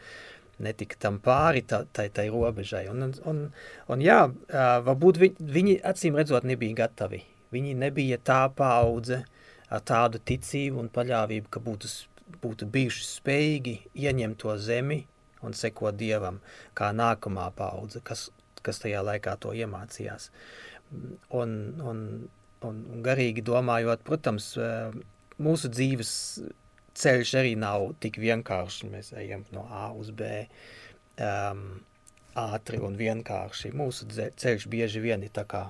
netika 0.61 0.99
tam 1.01 1.17
pāri 1.25 1.65
tai, 1.65 2.09
tai, 2.13 2.29
robežai. 2.29 2.85
Un, 2.93 3.09
un, 3.09 3.17
un, 3.33 3.43
un 3.89 4.05
jā, 4.05 4.23
uh, 4.29 4.71
varbūt 4.85 5.21
viņi, 5.25 5.51
viņi 5.57 5.77
acīm 5.89 6.21
redzot 6.21 6.45
nebija 6.49 6.85
gatavi. 6.85 7.25
Viņi 7.51 7.75
nebija 7.81 8.21
tā 8.23 8.45
paudze 8.55 9.25
ar 9.71 9.85
tādu 9.87 10.21
ticību 10.27 10.83
un 10.83 10.91
paļāvību, 10.93 11.51
ka 11.53 11.63
būtu, 11.65 11.91
būtu 12.43 12.69
bijuši 12.75 13.07
spējīgi 13.07 13.77
ieņemt 14.07 14.41
to 14.43 14.57
zemi 14.59 15.05
un 15.47 15.57
sekot 15.57 15.97
Dievam 15.97 16.41
kā 16.77 16.91
nākamā 16.97 17.49
paudze, 17.57 18.03
kas, 18.05 18.29
kas 18.67 18.83
tajā 18.83 19.03
laikā 19.07 19.37
to 19.41 19.55
iemācījās. 19.57 20.31
Un, 21.39 21.53
un, 21.87 22.01
un 22.67 22.81
garīgi 23.05 23.45
domājot, 23.47 24.03
protams, 24.07 24.53
mūsu 25.41 25.71
dzīves 25.73 26.13
ceļš 27.01 27.35
arī 27.41 27.55
nav 27.59 27.93
tik 28.03 28.19
vienkāršs. 28.21 28.85
Mēs 28.91 29.13
ejam 29.17 29.47
no 29.55 29.67
A 29.71 29.91
uz 29.97 30.11
B 30.17 30.29
um, 31.23 31.63
ātri 32.39 32.81
un 32.83 32.99
vienkārši. 32.99 33.73
Mūsu 33.77 34.09
ceļš 34.11 34.67
bieži 34.71 35.03
vien 35.05 35.25
ir 35.25 35.33
tā 35.35 35.47
kā, 35.49 35.69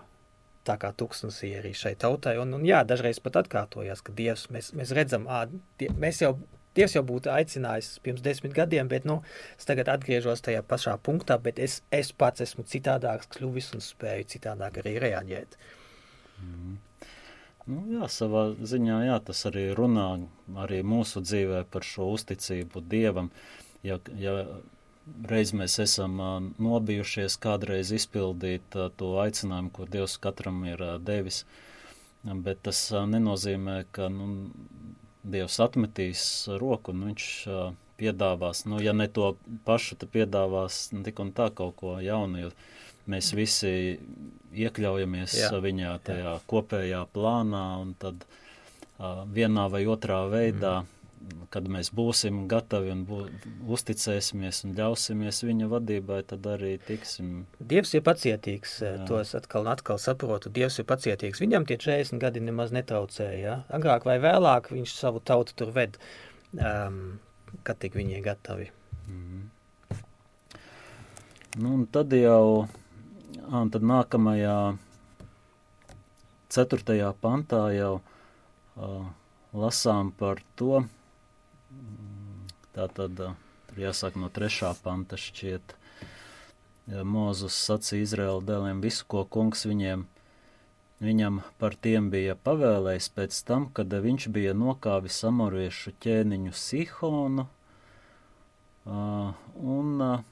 tā 0.68 0.76
kā 0.80 0.92
tuksnesī 0.96 1.54
arī 1.58 1.72
šai 1.76 1.94
tautai. 2.00 2.36
Un, 2.42 2.54
un 2.58 2.64
jā, 2.68 2.82
dažreiz 2.86 3.20
pat 3.24 3.40
atkārtojas, 3.42 4.02
ka 4.04 4.14
Dievs, 4.16 4.48
mēs, 4.54 4.72
mēs 4.76 4.94
redzam, 4.96 5.28
ā, 5.30 5.46
die, 5.80 5.90
mēs 6.00 6.22
jau 6.24 6.36
Dievs 6.78 6.92
jau 6.94 7.02
būtu 7.02 7.32
aicinājis 7.34 7.96
pirms 8.04 8.22
desmit 8.22 8.52
gadiem, 8.54 8.86
bet 8.90 9.06
nu, 9.08 9.16
es 9.58 9.66
tagad 9.66 9.88
atgriežos 9.90 10.44
tajā 10.46 10.60
pašā 10.62 10.94
punktā, 11.02 11.34
bet 11.42 11.58
es, 11.58 11.80
es 11.90 12.12
pats 12.14 12.44
esmu 12.44 12.62
citādāks 12.70 13.26
kļuvis 13.34 13.72
un 13.74 13.82
spēju 13.82 14.28
citādāk 14.36 14.78
arī 14.84 14.94
reaģēt. 15.02 15.56
Mm. 16.44 16.76
Nu, 17.70 17.80
jā, 17.90 18.06
savā 18.10 18.44
ziņā 18.54 19.00
jā, 19.08 19.16
tas 19.26 19.42
arī 19.50 19.66
runā 19.76 20.06
arī 20.62 20.80
mūsu 20.86 21.24
dzīvē 21.26 21.64
par 21.70 21.86
šo 21.86 22.08
uzticību 22.14 22.82
Dievam. 22.86 23.32
Ja, 23.86 23.98
ja 24.18 24.36
reiz 25.30 25.52
mēs 25.56 25.78
esam 25.82 26.18
nobijušies 26.60 27.36
kādreiz 27.42 27.92
izpildīt 27.96 28.76
to 28.96 29.10
aicinājumu, 29.22 29.72
ko 29.74 29.86
Dievs 29.90 30.16
katram 30.22 30.62
ir 30.68 30.82
devis, 31.04 31.44
bet 32.24 32.62
tas 32.66 32.80
nenozīmē, 33.14 33.82
ka 33.94 34.10
nu, 34.12 34.50
Dievs 35.20 35.58
atmetīs 35.60 36.22
roku 36.60 36.94
un 36.94 37.10
viņš 37.10 37.24
uh, 37.46 37.72
piedāvās, 38.00 38.64
nu, 38.64 38.78
ja 38.80 38.94
ne 38.96 39.04
to 39.12 39.34
pašu, 39.66 39.98
tad 40.00 40.08
piedāvās 40.14 40.86
nu, 40.94 41.02
tik 41.04 41.20
un 41.20 41.34
tā 41.36 41.50
kaut 41.52 41.76
ko 41.82 41.98
jaunu, 42.00 42.46
jo 42.46 42.52
mēs 43.10 43.34
visi 43.36 43.72
iekļaujamies 44.56 45.36
jā. 45.42 45.50
viņā 45.60 45.98
tajā 46.06 46.30
jā. 46.30 46.38
kopējā 46.48 47.02
plānā 47.12 47.66
un 47.82 47.92
tad 48.00 48.24
uh, 48.24 49.26
vienā 49.28 49.68
vai 49.72 49.84
otrā 49.92 50.22
veidā 50.32 50.80
mm 50.80 50.99
kad 51.52 51.66
mēs 51.68 51.90
būsim 51.94 52.44
gatavi 52.50 52.92
un 52.94 53.02
bū, 53.08 53.18
uzticēsimies 53.76 54.62
un 54.66 54.74
ļausimies 54.78 55.42
viņa 55.44 55.68
vadībai, 55.70 56.20
tad 56.30 56.46
arī 56.48 56.74
tiksim. 56.86 57.44
Dievs 57.72 57.92
ir 57.96 58.04
pacietīgs, 58.06 58.76
jā. 58.84 58.92
to 59.08 59.18
es 59.20 59.34
atkal 59.36 59.66
un 59.66 59.72
atkal 59.74 60.00
saprotu, 60.00 60.52
Dievs 60.54 60.80
ir 60.80 60.88
pacietīgs. 60.88 61.42
Viņam 61.42 61.66
tie 61.68 61.76
40 61.80 62.22
gadi 62.22 62.42
nemaz 62.44 62.72
netraucēja, 62.76 63.38
ja? 63.40 63.56
agrāk 63.76 64.08
vai 64.08 64.16
vēlāk 64.22 64.72
viņš 64.72 64.96
savu 64.96 65.20
tautu 65.20 65.56
tur 65.58 65.74
ved, 65.76 65.98
um, 66.56 67.18
kad 67.66 67.80
tik 67.82 67.98
viņi 67.98 68.18
ir 68.18 68.26
gatavi. 68.30 68.70
Mm 69.06 69.24
-hmm. 69.24 69.48
Nu, 71.58 71.74
un 71.74 71.86
tad 71.86 72.12
jau, 72.14 72.68
un 73.50 73.70
tad 73.74 73.82
nākamajā 73.82 74.76
ceturtajā 76.48 77.08
pantā 77.20 77.64
jau 77.74 77.96
uh, 78.76 79.06
lasām 79.52 80.12
par 80.14 80.38
to, 80.54 80.84
Tā 82.74 82.86
tad 82.94 83.18
tur 83.18 83.78
jāsāk 83.78 84.16
no 84.20 84.30
trešā 84.32 84.72
panta 84.82 85.18
šķiet. 85.20 85.76
Mūzus 87.06 87.54
sacīja 87.68 88.06
Izraēla 88.06 88.42
dēliem 88.46 88.80
visu, 88.82 89.04
ko 89.10 89.22
kungs 89.30 89.62
viņiem, 89.68 90.06
viņam 91.04 91.38
par 91.60 91.76
tiem 91.78 92.08
bija 92.10 92.34
pavēlējis 92.34 93.08
pēc 93.14 93.38
tam, 93.46 93.68
kad 93.74 93.94
viņš 94.06 94.26
bija 94.34 94.54
nokāvis 94.58 95.20
amoriešu 95.28 95.94
ķēniņu 96.02 96.52
Sihonu 96.56 97.46
uh, 97.46 99.30
un 99.76 100.02
uh, 100.02 100.24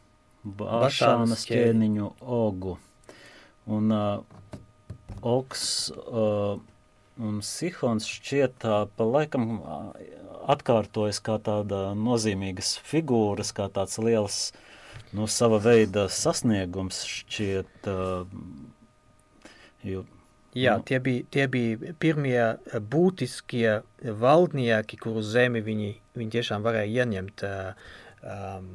Bāšānas 0.42 1.46
ķēniņu 1.48 2.10
Ogu. 2.22 2.78
Un 3.68 3.94
uh, 3.94 4.22
Ogs 5.22 5.64
uh, 5.92 6.58
un 7.18 7.42
Sihons 7.44 8.06
šķiet 8.08 8.64
pa 8.96 9.04
laikam 9.04 9.60
atkārtojas 10.48 11.20
kā 11.20 11.36
tāda 11.44 11.92
nozīmīgas 11.98 12.76
figūras, 12.88 13.52
kā 13.56 13.66
tāds 13.74 13.98
liels 14.00 14.40
uh, 14.48 14.64
nu, 15.12 15.26
sava 15.30 15.58
veida 15.62 16.06
sasniegums 16.12 17.02
šķiet. 17.08 17.88
Uh, 17.88 19.50
jo, 19.86 20.04
Jā, 20.56 20.78
nu, 20.80 20.84
tie 20.88 20.98
bija, 21.04 21.24
tie 21.30 21.44
bija 21.50 21.92
pirmie 22.00 22.40
būtiskie 22.90 23.80
valdnieki, 24.02 24.98
kuru 24.98 25.22
zemi 25.22 25.62
viņi, 25.62 25.92
viņi 26.18 26.34
tiešām 26.34 26.64
varēja 26.64 27.04
ieņemt 27.04 27.44
um, 27.44 28.72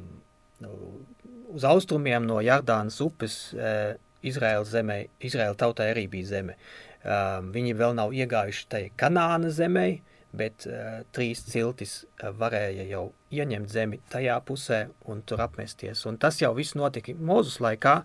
uz 1.54 1.66
austrumiem 1.68 2.24
no 2.30 2.40
Jardānas 2.44 3.00
upes. 3.04 3.52
Uh, 3.58 3.94
Izraēla 4.24 4.64
zemē, 4.64 4.94
Izraēla 5.20 5.58
tautai 5.60 5.90
arī 5.92 6.06
bija 6.08 6.30
zeme. 6.30 6.54
Um, 7.04 7.50
viņi 7.52 7.74
vēl 7.76 7.92
nav 7.98 8.14
iegājuši 8.16 8.66
tajā 8.72 8.92
Kanāna 8.96 9.50
zemē, 9.52 9.88
bet 10.34 10.64
uh, 10.70 11.02
trīs 11.12 11.42
ciltis 11.44 11.98
uh, 12.04 12.30
varēja 12.32 12.86
jau 12.88 13.04
ieņemt 13.34 13.68
zemi 13.70 14.00
tajā 14.12 14.38
pusē 14.48 14.86
un 15.12 15.20
tur 15.28 15.42
apmesties. 15.44 16.06
Un 16.08 16.16
tas 16.22 16.40
jau 16.40 16.54
viss 16.56 16.76
notika 16.78 17.12
Mūzus 17.12 17.60
laikā. 17.60 17.98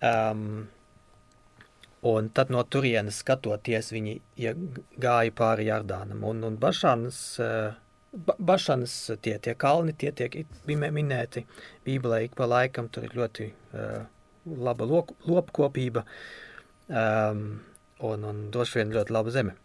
Um, 0.00 0.70
un 2.08 2.32
tad 2.32 2.54
no 2.54 2.62
turienes 2.64 3.20
skatoties, 3.20 3.92
viņi 3.92 4.16
gāja 4.96 5.36
pāri 5.36 5.68
Jardānam. 5.68 6.24
Un, 6.24 6.40
un 6.48 6.56
Bašanas, 6.56 7.20
uh, 7.44 7.76
ba 8.16 8.40
Bašanas 8.40 8.98
tie, 9.20 9.36
tie 9.36 9.52
kalni, 9.58 9.92
tie 9.92 10.16
tiek 10.16 10.40
minēti 10.64 11.44
Bībelē 11.84 12.24
ik 12.30 12.40
pa 12.40 12.48
laikam, 12.48 12.88
tur 12.88 13.04
ir 13.04 13.20
ļoti 13.20 13.52
uh, 13.52 14.06
laba 14.48 14.88
lopkopība 14.88 16.08
um, 16.88 17.58
un, 18.04 18.24
un 18.24 18.44
droši 18.54 18.80
vien 18.80 18.94
ļoti 18.94 19.14
laba 19.14 19.34
zeme. 19.34 19.56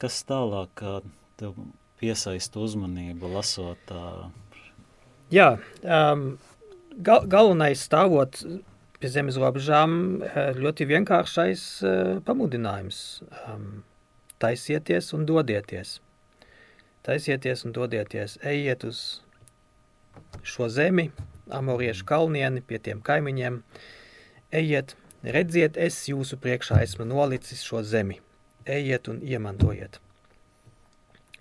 Kas 0.00 0.22
tālāk 0.24 0.82
tev 1.40 1.56
piesaista 2.00 2.62
uzmanību, 2.62 3.28
lasot? 3.34 3.92
Jā, 5.30 5.50
um, 5.84 6.24
gal, 6.96 7.26
galvenais 7.30 7.82
stāvot 7.84 8.40
pie 9.00 9.10
zemes 9.12 9.38
robežām 9.40 9.92
ļoti 10.56 10.86
vienkāršais 10.88 11.64
uh, 11.84 12.18
pamudinājums. 12.24 13.20
Um, 13.44 13.82
taisieties 14.40 15.12
un 15.16 15.26
dodieties. 15.28 15.98
Taisieties 17.04 17.64
un 17.64 17.76
dodieties. 17.76 18.38
Ejiet 18.44 18.84
uz 18.88 19.20
šo 20.44 20.68
zemi, 20.72 21.10
amoriešu 21.52 22.04
kalnieni, 22.08 22.62
pie 22.64 22.80
tiem 22.82 23.00
kaimiņiem. 23.04 23.60
Ejiet, 24.50 24.96
redziet, 25.22 25.76
es 25.78 26.00
jūsu 26.10 26.38
priekšā 26.42 26.80
esmu 26.82 27.04
nolicis 27.06 27.62
šo 27.62 27.84
zemi 27.86 28.18
ejiet 28.66 29.08
un 29.08 29.20
iemantojiet. 29.22 30.00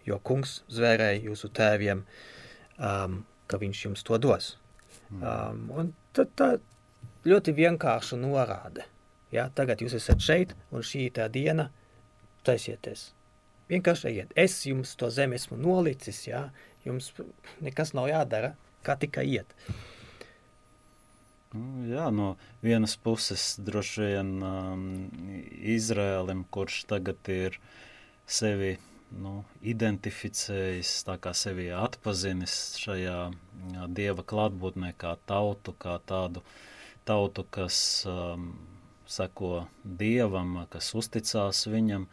Jo 0.06 0.20
kungs 0.25 0.60
zvērēja 0.72 1.24
jūsu 1.25 1.50
tēviem, 1.54 2.04
um, 2.78 3.24
ka 3.50 3.60
viņš 3.62 3.84
jums 3.86 4.06
to 4.06 4.17
dos. 4.22 4.54
Hmm. 5.10 5.24
Um, 5.24 5.65
un 5.74 5.91
tad 6.13 6.34
tā 6.38 6.52
ļoti 7.26 7.54
vienkārša 7.58 8.17
norāde. 8.22 8.86
Ja, 9.34 9.50
tagad 9.54 9.82
jūs 9.82 9.98
esat 9.98 10.24
šeit, 10.26 10.56
un 10.74 10.86
šī 10.86 11.10
tā 11.13 11.28
diena 11.30 11.69
taisieties. 12.45 13.12
Vienkārši 13.69 14.10
ejiet. 14.10 14.34
Es 14.38 14.56
jums 14.65 14.95
to 14.98 15.12
zemi 15.13 15.38
esmu 15.38 15.60
nolicis, 15.62 16.24
ja, 16.30 16.48
jums 16.86 17.12
nekas 17.62 17.93
nav 17.98 18.10
jādara, 18.10 18.56
kā 18.86 18.95
tikai 18.98 19.28
iet. 19.30 19.54
Nu, 19.67 19.76
jā, 21.89 22.09
no 22.13 22.35
vienas 22.62 22.95
puses 22.97 23.55
droši 23.65 24.05
vien 24.05 24.29
um, 24.45 24.83
Izrēlim, 25.75 26.43
kurš 26.53 26.83
tagad 26.89 27.29
ir 27.33 27.57
sevi 28.29 28.75
nu, 29.09 29.43
identificējis, 29.65 30.91
tā 31.07 31.17
kā 31.21 31.33
sevi 31.33 31.69
atpazinis 31.73 32.55
šajā 32.81 33.19
jā, 33.73 33.88
dieva 33.88 34.25
klātbūtnē 34.25 34.93
kā 35.01 35.15
tautu, 35.29 35.73
kā 35.73 35.97
tādu 36.05 36.43
tautu, 37.09 37.45
kas 37.49 38.05
um, 38.05 38.51
seko 39.09 39.65
dievam, 39.83 40.67
kas 40.69 40.93
uzticās 40.93 41.65
viņam. 41.65 42.05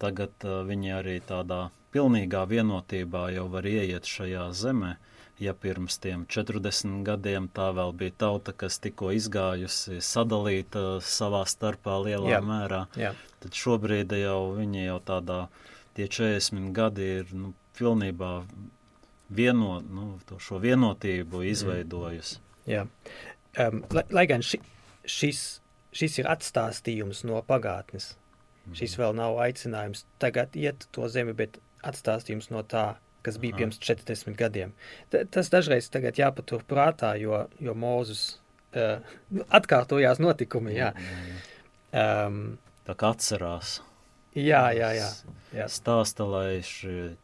Tagad 0.00 0.32
uh, 0.48 0.62
viņi 0.64 0.94
arī 0.96 1.18
tādā 1.20 1.66
pilnīgā 1.92 2.46
vienotībā 2.48 3.28
jau 3.36 3.50
var 3.52 3.68
ieiet 3.68 4.08
šajā 4.08 4.48
zemē. 4.56 4.96
Uh, 4.96 5.12
ja 5.38 5.54
pirms 5.54 5.98
tiem 6.00 6.24
40 6.32 7.02
gadiem 7.06 7.48
tā 7.52 7.68
vēl 7.76 7.92
bija 7.96 8.14
tauta, 8.24 8.54
kas 8.56 8.78
tikko 8.80 9.10
izgājusi 9.16 10.00
sadalīta 10.04 10.98
savā 11.04 11.42
starpā 11.48 11.98
lielā 12.06 12.36
jā, 12.36 12.40
mērā, 12.44 12.80
jā. 12.96 13.12
tad 13.44 13.58
šobrīd 13.58 14.14
jau 14.16 14.56
viņi 14.56 14.86
jau 14.86 14.98
tādā, 15.10 15.40
tie 15.98 16.08
40 16.08 16.72
gadi 16.76 17.10
ir 17.20 17.34
nu, 17.36 17.52
pilnībā 17.76 18.32
vieno, 19.28 19.80
nu, 19.82 20.08
šo 20.40 20.60
vienotību 20.62 21.42
izveidojusi. 21.50 22.40
Jā, 22.70 22.86
um, 23.60 23.82
lai, 23.94 24.06
lai 24.14 24.26
gan 24.30 24.44
ši, 24.44 24.60
šis, 25.04 25.42
šis 25.94 26.20
ir 26.22 26.30
atstāstījums 26.32 27.26
no 27.28 27.42
pagātnes, 27.46 28.14
šis 28.72 28.96
mhm. 28.96 29.02
vēl 29.02 29.18
nav 29.20 29.40
aicinājums 29.44 30.06
tagad 30.22 30.56
iet 30.56 30.88
to 30.96 31.10
zemi, 31.12 31.36
bet 31.36 31.60
atstāstījums 31.86 32.48
no 32.54 32.64
tā, 32.66 32.94
kas 33.26 33.40
bija 33.42 33.58
pirms 33.58 33.80
40 33.82 34.38
gadiem. 34.38 34.74
T 35.12 35.24
tas 35.34 35.50
dažreiz 35.52 35.90
tagad 35.92 36.18
jāpatur 36.20 36.64
prātā, 36.68 37.16
jo, 37.20 37.44
jo 37.62 37.74
Mūzus 37.76 38.24
uh, 38.76 39.02
atkārtojās 39.60 40.22
notikumi, 40.22 40.78
jā. 40.78 40.92
Um, 41.90 42.56
Tā 42.86 42.94
kā 42.94 43.10
atcerās. 43.16 43.80
Jā, 44.36 44.68
jā, 44.76 44.92
jā. 44.94 45.10
jā. 45.56 45.66
Stāsta, 45.72 46.26
lai 46.28 46.60
šī 46.62 47.16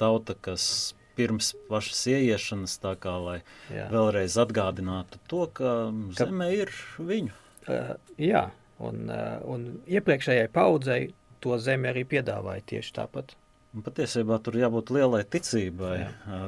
tauta, 0.00 0.34
kas 0.34 0.94
pirms 1.16 1.52
pašas 1.68 2.02
ieiešanas, 2.12 2.76
tā 2.82 2.94
kā 3.00 3.14
lai 3.20 3.38
jā. 3.72 3.86
vēlreiz 3.92 4.36
atgādinātu 4.40 5.20
to, 5.30 5.44
ka, 5.54 5.74
ka 6.16 6.26
zeme 6.26 6.50
ir 6.56 6.72
viņu. 6.98 7.36
Uh, 7.70 7.92
jā, 8.20 8.48
un, 8.82 9.06
uh, 9.12 9.38
un 9.48 9.66
iepriekšējai 9.88 10.50
paudzei 10.52 11.10
to 11.44 11.56
zemi 11.60 11.90
arī 11.92 12.06
piedāvāja 12.08 12.64
tieši 12.74 12.96
tāpat. 13.00 13.36
Patiesībā 13.70 14.40
tur 14.42 14.56
jābūt 14.58 14.88
lielai 14.90 15.20
ticībai, 15.30 15.92
Jā. 16.00 16.38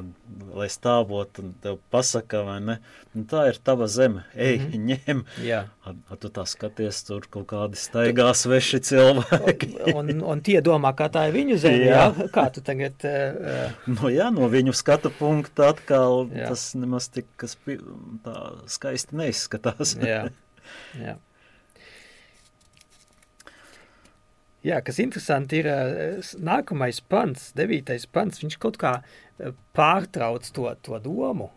lai 0.59 0.65
stāvot 0.67 1.39
un 1.39 1.53
tev 1.63 1.77
pasaka, 1.93 2.41
vai 2.43 2.57
ne, 2.59 2.75
nu, 3.13 3.23
tā 3.31 3.45
ir 3.47 3.59
tava 3.63 3.87
zeme, 3.87 4.25
ej, 4.35 4.57
mm 4.59 4.65
-hmm. 4.73 4.89
ņem. 4.89 5.23
Jā. 5.47 5.61
A, 5.87 5.93
a 6.11 6.17
tu 6.19 6.27
tā 6.27 6.43
skaties, 6.43 6.99
tur 7.07 7.23
kaut 7.31 7.47
kādi 7.47 7.79
staigā 7.79 8.27
sveši 8.35 8.79
cilvēki. 8.89 9.71
un, 9.95 10.11
un, 10.19 10.41
tie 10.41 10.59
domā, 10.59 10.91
kā 10.91 11.07
tā 11.07 11.29
ir 11.29 11.33
viņu 11.39 11.57
zeme, 11.63 11.85
jā. 11.87 12.11
jā? 12.11 12.27
Kā 12.35 12.49
tu 12.51 12.61
tagad... 12.61 12.93
Uh, 13.07 13.71
no 13.87 14.11
jā, 14.11 14.27
no 14.27 14.51
viņu 14.51 14.75
skatu 14.75 15.09
punkta 15.09 15.69
atkal 15.71 16.27
jā. 16.27 16.51
tas 16.51 16.75
nemaz 16.75 17.07
tik, 17.07 17.25
kas 17.37 17.55
tā 18.23 18.35
skaisti 18.67 19.15
neizskatās. 19.15 19.95
jā, 19.95 20.27
jā. 20.99 21.15
Jā, 24.63 24.77
kas 24.79 24.95
interesanti 25.03 25.57
ir 25.59 25.67
nākamais 26.39 27.01
pants, 27.11 27.49
devītais 27.57 28.05
pants, 28.07 28.39
viņš 28.39 28.55
kaut 28.63 28.77
kā 28.79 28.93
pārtrauc 29.75 30.45
to, 30.55 30.69
to 30.87 30.99
domu, 31.03 31.49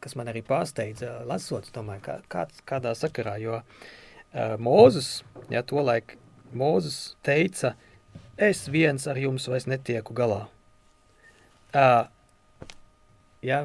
kas 0.00 0.14
man 0.16 0.30
arī 0.32 0.40
pārsteidza 0.46 1.18
lasot, 1.28 1.68
domāju, 1.74 2.00
kā, 2.06 2.14
kā, 2.32 2.46
kādā 2.68 2.94
sakarā, 2.96 3.36
jo 3.42 3.58
Mūzus, 4.64 5.10
ja 5.52 5.60
to 5.60 5.82
laik 5.84 6.14
Mūzus 6.56 7.18
teica, 7.26 7.74
es 8.40 8.64
viens 8.72 9.04
ar 9.12 9.20
jums 9.20 9.50
vairs 9.52 9.68
netieku 9.68 10.16
galā. 10.16 10.46
Ja, 13.44 13.58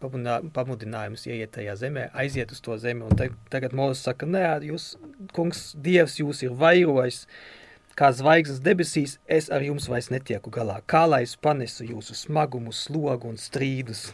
pamudinājums 0.00 1.26
ieiet 1.28 1.52
tajā 1.58 1.74
zemē, 1.76 2.06
aiziet 2.16 2.56
uz 2.56 2.64
to 2.64 2.78
zemi, 2.80 3.04
un 3.04 3.36
tagad 3.52 3.76
Mūzus 3.76 4.06
saka, 4.08 4.24
nē, 4.24 4.46
jūs, 4.70 4.94
kungs, 5.36 5.74
Dievs 5.76 6.16
jūs 6.22 6.40
ir 6.46 6.56
vairojis, 6.56 7.26
uh, 7.26 7.60
Kā 7.94 8.10
zvaigznes 8.10 8.58
debesīs, 8.58 9.18
es 9.30 9.46
ar 9.54 9.62
jums 9.62 9.86
vairs 9.86 10.10
netieku 10.10 10.50
galā. 10.50 10.80
Kā 10.90 11.04
lai 11.06 11.22
es 11.28 11.36
panesu 11.38 11.86
jūsu 11.86 12.16
smagumu, 12.24 12.74
slogu 12.74 13.30
un 13.30 13.38
strīdus? 13.38 14.08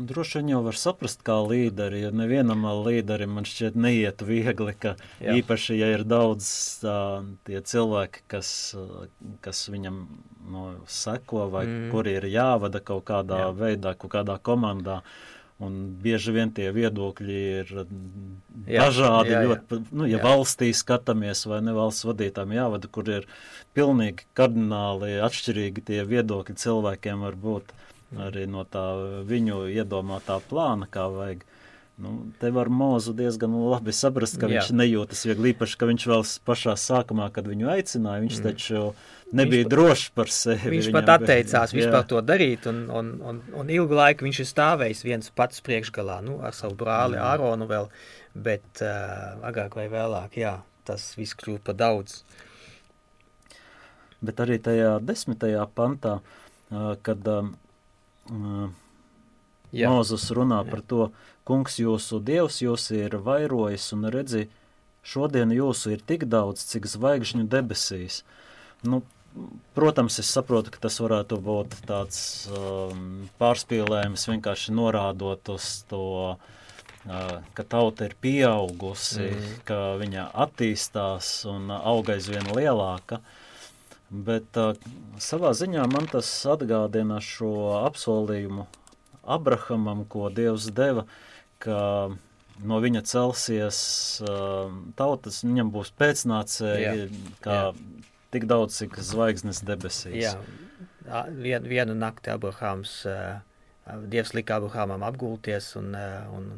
Droši 0.00 0.38
vien 0.38 0.54
jau 0.54 0.60
var 0.64 0.76
saprast, 0.80 1.20
kā 1.26 1.34
līderi, 1.44 1.98
jo 2.06 2.10
nevienam 2.16 2.62
līderim 2.86 3.34
man 3.36 3.44
šķiet 3.44 3.74
neiet 3.76 4.22
viegli, 4.24 4.72
ka 4.80 4.94
Jā. 5.20 5.34
īpaši, 5.36 5.76
ja 5.76 5.90
ir 5.92 6.06
daudz 6.08 6.46
tā, 6.80 6.94
tie 7.44 7.60
cilvēki, 7.60 8.22
kas, 8.32 8.52
kas 9.44 9.60
viņam 9.68 9.98
no, 10.48 10.64
seko 10.88 11.50
vai 11.52 11.66
mm. 11.66 11.90
kuri 11.92 12.16
ir 12.16 12.30
jāvada 12.32 12.80
kaut 12.80 13.04
kādā 13.12 13.42
Jā. 13.44 13.50
veidā, 13.60 13.92
kaut 14.00 14.14
kādā 14.16 14.38
komandā, 14.40 15.02
Un 15.60 15.74
bieži 16.00 16.32
vien 16.32 16.48
tie 16.56 16.70
viedokļi 16.72 17.34
ir 17.60 17.72
jā, 17.74 18.86
dažādi. 18.86 19.34
Jā, 19.34 19.42
jā. 19.42 19.48
Ļoti, 19.50 19.78
nu, 19.92 20.06
ja 20.08 20.16
jā. 20.16 20.22
valstī 20.24 20.70
skatāmies, 20.76 21.44
vai 21.50 21.60
ne 21.66 21.74
valsts 21.76 22.06
vadītājiem 22.08 22.54
jāvada, 22.56 22.88
kur 22.88 23.10
ir 23.12 23.26
pilnīgi 23.76 24.24
kardināli 24.38 25.18
atšķirīgi 25.26 25.84
tie 25.90 26.00
viedokļi 26.08 26.56
cilvēkiem 26.64 27.26
var 27.26 27.36
būt 27.44 27.74
arī 28.24 28.46
no 28.50 28.64
tā 28.64 28.86
viņu 29.28 29.66
iedomātā 29.70 30.40
plāna, 30.48 30.88
kā 30.90 31.06
vajag. 31.12 31.44
Nu, 32.00 32.10
te 32.40 32.48
var 32.54 32.70
mūzu 32.72 33.12
diezgan 33.16 33.52
labi 33.68 33.92
saprast, 33.92 34.38
ka 34.40 34.48
Jā. 34.48 34.62
viņš 34.62 34.70
nejūtas 34.72 35.24
viegli, 35.28 35.52
īpaši, 35.52 35.76
ka 35.76 35.88
viņš 35.90 36.06
vēl 36.08 36.22
pašā 36.48 36.74
sākumā, 36.80 37.26
kad 37.34 37.48
viņu 37.50 37.68
aicināja, 37.74 38.22
viņš 38.24 38.38
mm. 38.38 38.46
taču 38.46 38.84
nebija 39.36 39.66
viņš 39.66 39.70
drošs 39.74 40.06
par 40.16 40.32
sevi. 40.32 40.72
Viņš 40.76 40.90
pat 40.96 41.12
atteicās 41.18 41.74
bija, 41.74 41.84
vispār 41.84 42.06
to 42.08 42.22
darīt, 42.24 42.68
un, 42.70 42.82
un, 42.96 43.12
un, 43.20 43.42
un 43.60 43.72
ilgu 43.74 43.98
laiku 43.98 44.24
viņš 44.24 44.40
ir 44.40 44.48
stāvējis 44.48 45.04
viens 45.04 45.32
pats 45.36 45.60
priekšgalā, 45.66 46.20
nu, 46.24 46.38
ar 46.46 46.56
savu 46.56 46.78
brāli 46.80 47.20
jā. 47.20 47.26
Āronu 47.34 47.68
vēl, 47.68 47.90
bet 48.48 48.84
uh, 48.86 49.36
agrāk 49.50 49.76
vai 49.76 49.90
vēlāk, 49.92 50.40
jā, 50.40 50.56
tas 50.88 51.10
viss 51.20 51.36
kļūt 51.36 51.66
pa 51.68 51.76
daudz. 51.76 52.22
Bet 54.24 54.40
arī 54.40 54.56
tajā 54.62 54.96
desmitajā 55.04 55.68
pantā, 55.76 56.20
uh, 56.20 56.94
kad 57.04 57.28
uh, 57.28 57.50
Mūzus 59.70 60.30
runā 60.34 60.64
jā. 60.64 60.70
par 60.72 60.80
to, 60.82 61.10
kungs 61.50 61.80
jūsu 61.82 62.22
dievs 62.22 62.62
jūs 62.62 62.90
ir 62.94 63.18
vairojis 63.26 63.90
un 63.96 64.06
redzi, 64.14 64.46
šodien 65.02 65.50
jūsu 65.54 65.96
ir 65.96 66.04
tik 66.06 66.28
daudz, 66.30 66.62
cik 66.70 66.86
zvaigžņu 66.86 67.48
debesīs. 67.50 68.22
Nu, 68.86 69.02
protams, 69.74 70.18
es 70.22 70.30
saprotu, 70.30 70.72
ka 70.74 70.82
tas 70.86 71.00
varētu 71.02 71.40
būt 71.42 71.76
tāds 71.88 72.22
um, 72.54 73.26
pārspīlējums, 73.40 74.28
vienkārši 74.30 74.74
norādot 74.76 75.52
uz 75.54 75.68
to, 75.90 76.04
uh, 76.36 77.36
ka 77.56 77.66
tauta 77.66 78.08
ir 78.08 78.16
pieaugusi, 78.22 79.30
mm. 79.30 79.52
ka 79.68 79.80
viņa 80.00 80.30
attīstās 80.46 81.32
un 81.50 81.70
auga 81.74 82.18
aizvien 82.18 82.50
lielāka. 82.56 83.20
Bet 84.10 84.58
uh, 84.58 84.74
savā 85.22 85.54
ziņā 85.54 85.86
man 85.90 86.10
tas 86.10 86.30
atgādina 86.50 87.20
šo 87.22 87.80
apsolījumu 87.84 88.66
Abrahamam, 89.30 90.04
ko 90.10 90.30
Dievs 90.34 90.70
deva, 90.74 91.04
ka 91.62 91.80
no 92.60 92.80
viņa 92.82 93.02
celsies 93.08 93.80
uh, 94.24 94.72
tautas, 94.98 95.42
viņam 95.46 95.70
būs 95.74 95.92
pēcnācēji, 96.00 97.06
kā 97.44 97.60
jā. 97.60 97.70
tik 98.34 98.48
daudz, 98.50 98.80
cik 98.80 98.98
zvaigznes 99.04 99.62
debesīs. 99.66 100.24
Jā, 100.24 100.34
Vien, 101.40 101.64
vienu 101.66 101.96
nakti 101.98 102.30
Abrahams, 102.30 103.00
uh, 103.08 103.40
Dievs 104.12 104.34
lika 104.36 104.60
Abrahamam 104.60 105.02
apgulties 105.02 105.72
un, 105.80 105.94
uh, 105.96 106.28
un 106.36 106.50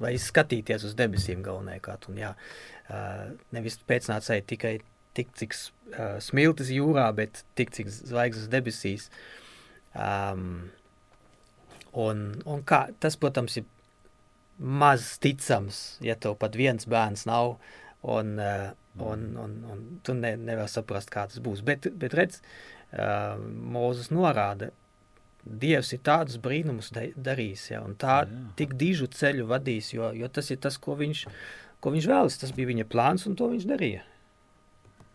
vai 0.00 0.14
skatīties 0.18 0.86
uz 0.88 0.94
debesīm 0.98 1.42
galvenajkārt. 1.44 2.08
Un, 2.10 2.20
jā, 2.22 2.30
uh, 2.88 3.26
nevis 3.54 3.76
pēcnācēji 3.90 4.46
tikai 4.54 4.76
tik, 5.18 5.34
cik 5.36 5.58
smiltis 6.24 6.70
jūrā, 6.72 7.10
bet 7.16 7.42
tik, 7.58 7.74
cik 7.76 7.90
zvaigznes 7.92 8.48
debesīs. 8.52 9.10
Um, 9.92 10.70
Un, 11.92 12.24
un 12.48 12.62
kā, 12.64 12.86
tas, 13.02 13.18
protams, 13.20 13.58
ir 13.60 13.66
maz 14.58 15.16
ticams, 15.22 15.80
ja 16.04 16.16
tev 16.16 16.38
pat 16.40 16.56
viens 16.56 16.86
bērns 16.88 17.26
nav, 17.28 17.56
un, 18.02 18.36
uh, 18.40 18.70
un, 19.02 19.26
un, 19.42 19.56
un 19.72 19.82
tu 20.04 20.14
ne, 20.16 20.34
nevar 20.40 20.70
saprast, 20.72 21.12
kā 21.12 21.26
tas 21.28 21.42
būs. 21.42 21.64
Bet, 21.66 21.90
bet 21.98 22.16
redz, 22.16 22.40
uh, 22.94 23.36
Mūzes 23.42 24.12
norāda, 24.14 24.72
Dievs 25.42 25.88
ir 25.90 25.98
tādus 26.06 26.36
brīnumus 26.38 26.92
darījis, 26.94 27.64
ja, 27.72 27.80
un 27.82 27.96
tā 27.98 28.20
jā. 28.22 28.42
tik 28.60 28.76
dižu 28.78 29.08
ceļu 29.10 29.48
vadīs, 29.50 29.88
jo, 29.90 30.12
jo 30.14 30.28
tas 30.30 30.52
ir 30.54 30.60
tas, 30.62 30.76
ko 30.78 30.94
viņš, 31.00 31.24
ko 31.82 31.90
viņš 31.90 32.06
vēlas. 32.06 32.36
Tas 32.38 32.52
bija 32.54 32.70
viņa 32.70 32.86
plāns, 32.86 33.26
un 33.26 33.34
to 33.34 33.48
viņš 33.50 33.66
darīja. 33.66 34.04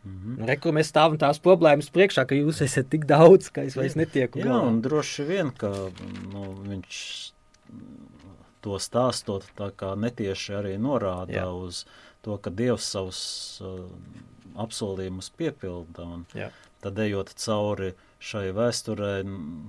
Mm 0.07 0.37
-hmm. 0.37 0.47
Reku 0.47 0.71
mēs 0.71 0.91
stāvam 0.91 1.17
tās 1.19 1.39
problēmas 1.43 1.89
priekšā, 1.91 2.25
ka 2.25 2.35
jūs 2.35 2.61
esat 2.63 2.89
tik 2.89 3.05
daudz, 3.05 3.49
ka 3.49 3.61
es 3.61 3.75
vairs 3.75 3.95
netieku. 3.95 4.39
Jā, 4.39 4.45
galā. 4.45 4.67
un 4.67 4.81
droši 4.81 5.23
vien, 5.23 5.51
ka 5.51 5.91
nu, 6.33 6.55
viņš 6.67 7.31
to 8.61 8.79
stāstot 8.81 9.45
tā 9.57 9.71
kā 9.75 9.95
netieši 9.95 10.53
arī 10.53 10.77
norāda 10.81 11.33
Jā. 11.33 11.47
uz 11.51 11.85
to, 12.21 12.37
ka 12.37 12.49
Dievs 12.49 12.89
savus 12.91 13.21
uh, 13.61 13.85
apsolījumus 14.57 15.31
piepilda. 15.37 16.03
Un 16.03 16.25
Jā. 16.35 16.49
tad 16.83 16.99
ejot 16.99 17.33
cauri 17.37 17.93
šai 18.23 18.49
vēsturē, 18.57 19.21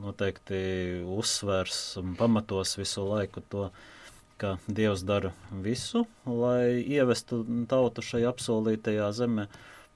noteikti 0.03 0.61
uzsvers 1.05 1.99
un 2.01 2.17
pamatos 2.19 2.79
visu 2.81 3.05
laiku 3.05 3.45
to, 3.53 3.69
ka 4.41 4.57
Dievs 4.67 5.03
dara 5.07 5.33
visu, 5.65 6.07
lai 6.25 6.81
ievestu 6.81 7.43
tautu 7.71 8.05
šajā 8.05 8.31
apsolītajā 8.33 9.11
zemē. 9.21 9.49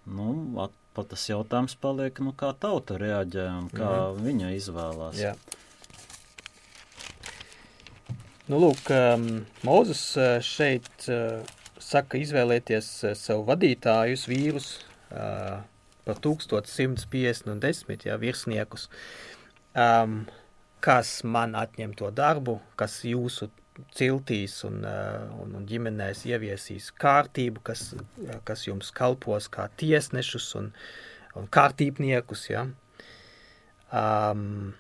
Nu, 0.05 0.29
at, 0.63 0.75
pat 0.97 1.13
tas 1.13 1.25
jautājums 1.29 1.77
paliek, 1.81 2.19
nu, 2.25 2.35
kā 2.37 2.53
tauta 2.59 2.99
reaģē 3.01 3.47
un 3.59 3.69
kā 3.71 3.91
mm 3.91 4.17
-hmm. 4.17 4.25
viņa 4.27 4.55
izvēlās. 4.59 5.19
Jā. 5.21 5.35
Nu, 8.49 8.59
lūk, 8.59 8.91
um, 8.91 9.47
Mūzes 9.63 10.17
uh, 10.19 10.41
šeit 10.43 11.07
uh, 11.09 11.47
saka 11.79 12.19
izvēlēties 12.19 12.89
uh, 13.05 13.15
sev 13.15 13.47
vadītājus, 13.47 14.27
vīrus 14.29 14.67
uh, 15.13 15.63
par 16.05 16.19
1150 16.19 17.51
un 17.53 17.61
10 17.61 18.07
jā, 18.09 18.19
virsniekus, 18.19 18.89
um, 19.79 20.27
kas 20.81 21.23
man 21.23 21.55
atņem 21.55 21.95
to 21.95 22.11
darbu, 22.11 22.61
kas 22.77 23.05
jūsu 23.05 23.49
ciltīs 23.97 24.59
un, 24.69 24.83
eh, 24.85 25.23
un, 25.43 25.55
un 25.59 25.65
ģimenēs 25.69 26.27
ieviesīs 26.29 26.91
kārtību, 27.01 27.63
kas, 27.65 27.93
kas 28.49 28.67
jums 28.67 28.93
kalpos 28.95 29.49
kā 29.53 29.69
tiesnešus 29.81 30.53
un, 30.61 30.71
un 31.39 31.49
kārtībniekus. 31.53 32.45
Ja? 32.53 32.67
Um, 33.93 34.73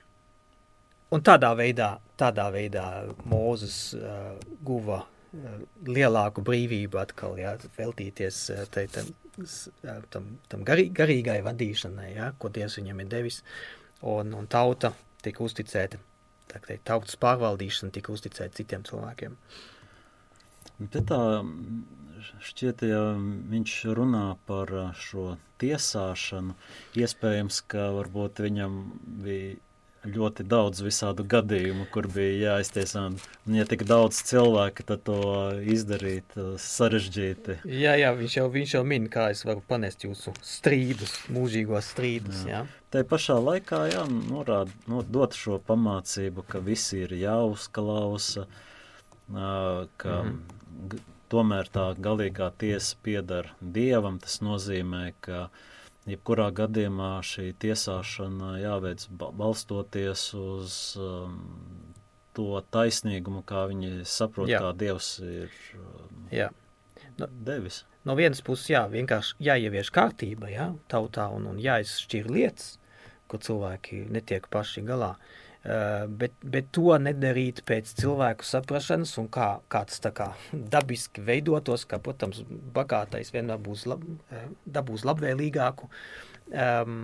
un 1.12 1.24
tādā 1.24 1.52
veidā, 1.59 1.94
tādā 2.20 2.48
veidā 2.52 2.87
Mūzes 3.28 3.78
uh, 3.96 4.37
guva 4.64 5.02
uh, 5.02 5.59
lielāku 5.88 6.44
brīvību 6.44 7.00
atkal, 7.02 7.37
ja, 7.40 7.57
veltīties 7.78 8.44
uh, 8.52 8.64
tai, 8.72 8.87
tam, 8.92 9.12
tam, 10.12 10.31
tam 10.52 10.64
garī, 10.68 10.88
garīgai 10.92 11.40
vadīšanai, 11.44 12.12
ja, 12.14 12.33
ko 12.38 12.52
Dievs 12.52 12.78
viņam 12.81 13.05
ir 13.05 13.12
devis, 13.16 13.42
un, 14.05 14.33
un 14.37 14.48
tauta 14.52 14.92
tika 15.24 15.44
uzticēta 15.44 16.00
teikt, 16.60 16.84
tautas 16.88 17.16
pārvaldīšana 17.22 17.94
tika 17.94 18.12
uzticēta 18.12 18.60
citiem 18.60 18.84
cilvēkiem. 18.88 19.36
Te 20.92 21.02
tā 21.06 21.20
šķiet, 22.42 22.84
ja 22.90 23.02
viņš 23.52 23.74
runā 23.96 24.26
par 24.48 24.72
šo 24.98 25.36
tiesāšanu, 25.62 26.56
iespējams, 26.98 27.60
ka 27.70 27.90
varbūt 27.96 28.42
viņam 28.46 28.80
bija 29.24 29.60
ļoti 30.02 30.44
daudz 30.50 30.82
visādu 30.82 31.22
gadījumu, 31.30 31.86
kur 31.94 32.08
bija 32.10 32.56
jāiztiesā. 32.56 33.04
Un, 33.12 33.18
ja 33.54 33.66
tik 33.70 33.84
daudz 33.86 34.18
cilvēku, 34.26 34.82
tad 34.88 35.04
to 35.06 35.18
izdarīt 35.62 36.34
sarežģīti. 36.58 37.60
Jā, 37.70 37.94
jā, 38.00 38.10
viņš 38.18 38.38
jau, 38.40 38.48
viņš 38.50 38.76
jau 38.78 38.84
min, 38.88 39.06
kā 39.12 39.30
es 39.34 39.44
varu 39.46 39.62
panest 39.68 40.02
jūsu 40.06 40.34
strīdus, 40.42 41.20
mūžīgos 41.32 41.92
strīdus. 41.94 42.46
Jā. 42.50 42.64
Jā. 42.64 42.81
Tā 42.92 43.00
pašā 43.09 43.38
laikā, 43.40 43.78
jā, 43.88 44.02
norāda, 44.28 44.72
no, 44.90 45.00
dot 45.00 45.33
šo 45.38 45.57
pamācību, 45.64 46.44
ka 46.44 46.61
visi 46.61 46.98
ir 47.07 47.14
jāuzklausa, 47.16 48.44
ka 49.33 50.16
mm 50.18 50.35
-hmm. 50.35 50.98
tomēr 51.33 51.70
tā 51.72 51.87
galīgā 51.96 52.50
tiesa 52.59 52.96
piedara 53.02 53.55
Dievam, 53.61 54.18
tas 54.18 54.40
nozīmē, 54.44 55.14
ka 55.20 55.48
jebkurā 56.07 56.50
gadījumā 56.50 57.22
šī 57.24 57.55
tiesāšana 57.64 58.59
jāveic 58.61 59.07
balstoties 59.40 60.35
uz 60.35 60.96
um, 61.00 61.38
to 62.35 62.62
taisnīgumu, 62.70 63.42
kā 63.42 63.66
viņi 63.70 64.05
saprot, 64.05 64.48
jā. 64.48 64.61
kā 64.61 64.72
Dievs 64.76 65.18
ir 65.18 65.50
um, 65.78 66.28
jā. 66.31 66.50
no, 67.18 67.26
devis. 67.26 67.85
No 68.05 68.14
vienas 68.18 68.42
puses, 68.42 68.68
jā, 68.68 68.85
vienkārši 68.90 69.37
jāievieš 69.38 69.90
kārtība, 69.94 70.50
jā, 70.50 70.72
tautā 70.88 71.28
un, 71.31 71.46
un 71.46 71.59
jāizšķir 71.62 72.31
lietas, 72.31 72.78
ko 73.32 73.40
cilvēki 73.42 74.04
netiek 74.12 74.46
paši 74.52 74.84
galā. 74.86 75.14
Uh, 75.16 75.52
bet, 76.08 76.32
bet 76.42 76.70
to 76.74 76.96
nedarīt 76.98 77.62
pēc 77.68 77.92
cilvēku 78.00 78.46
saprašanas 78.46 79.14
un 79.22 79.28
kā, 79.32 79.48
kā 79.70 79.84
tas 79.86 80.02
kā 80.18 80.32
dabiski 80.52 81.22
veidotos, 81.22 81.86
ka, 81.86 82.00
protams, 82.02 82.42
bagātais 82.74 83.32
vienmēr 83.34 83.60
būs 83.62 83.86
lab, 83.90 84.02
eh, 84.34 84.48
dabūs 84.66 85.06
labvēlīgāku 85.06 85.88
um, 85.88 86.96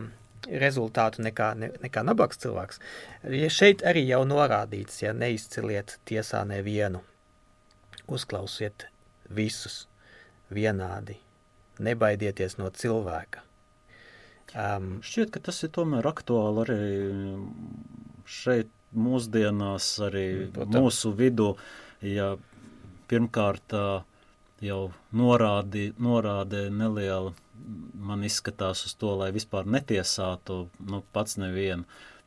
rezultātu 0.48 1.22
nekā, 1.22 1.52
ne, 1.58 1.70
nekā 1.84 2.02
nabaks 2.06 2.42
cilvēks. 2.42 2.82
Ja 3.30 3.50
šeit 3.52 3.84
arī 3.86 4.06
jau 4.08 4.24
norādīts, 4.26 5.02
ja 5.04 5.14
neizceliet 5.14 5.98
tiesā 6.08 6.44
nevienu, 6.48 7.02
uzklausiet 8.10 8.88
visus 9.30 9.84
vienādi, 10.50 11.18
nebaidieties 11.78 12.58
no 12.58 12.70
cilvēka. 12.74 13.47
Um, 14.56 14.98
Šķiet, 15.04 15.32
ka 15.34 15.42
tas 15.50 15.60
ir 15.66 15.72
tomēr 15.76 16.06
aktuāli 16.08 16.62
arī 16.64 16.82
šeit 18.28 18.70
mūsdienās, 18.96 19.88
arī 20.06 20.26
protams. 20.54 20.78
mūsu 20.78 21.12
vidū, 21.16 21.50
ja 22.00 22.32
pirmkārt 23.10 23.74
jau 24.64 24.80
norādi, 25.14 25.92
norādē 26.00 26.66
neliela, 26.74 27.34
man 27.94 28.24
izskatās 28.26 28.86
uz 28.88 28.96
to, 28.98 29.12
lai 29.20 29.30
vispār 29.34 29.68
netiesātu, 29.68 30.66
nu, 30.88 31.02
pats 31.12 31.38
nevienu, 31.40 31.84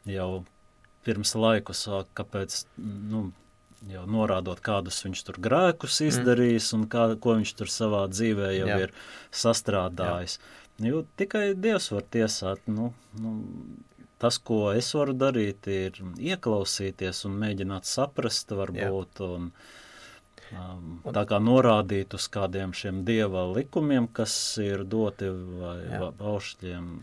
jau 0.09 0.43
pirms 1.05 1.33
laiku 1.35 1.73
sāk, 1.75 2.11
kāpēc, 2.17 2.63
nu, 2.77 3.31
jau 3.89 4.05
norādot, 4.09 4.61
kādus 4.61 5.01
viņš 5.05 5.23
tur 5.27 5.39
grēkus 5.41 5.97
mm. 5.97 6.09
izdarījis 6.11 6.71
mm. 6.71 6.77
un 6.77 6.89
kā, 6.91 7.05
ko 7.21 7.37
viņš 7.39 7.53
tur 7.57 7.71
savā 7.73 8.03
dzīvē 8.11 8.51
jau 8.59 8.67
Jā. 8.69 8.79
ir 8.85 8.93
sastrādājis. 9.33 10.37
Jā. 10.37 10.60
Jo 10.81 11.03
tikai 11.19 11.51
Dievs 11.57 11.91
var 11.93 12.05
tiesāt. 12.13 12.65
Nu, 12.71 12.91
nu, 13.21 13.35
tas, 14.21 14.37
ko 14.37 14.71
es 14.77 14.91
varu 14.97 15.13
darīt, 15.17 15.67
ir 15.69 16.01
ieklausīties 16.31 17.25
un 17.29 17.37
mēģināt 17.41 17.89
saprast, 17.89 18.53
varbūt. 18.57 19.21
Un, 19.25 19.49
um, 20.57 20.91
tā 21.13 21.25
kā 21.29 21.41
norādīt 21.41 22.15
uz 22.17 22.27
kādiem 22.33 22.75
šiem 22.77 23.03
dieva 23.07 23.47
likumiem, 23.51 24.09
kas 24.13 24.35
ir 24.61 24.85
doti 24.89 25.31
vai 25.61 26.11
baušļiem. 26.21 26.93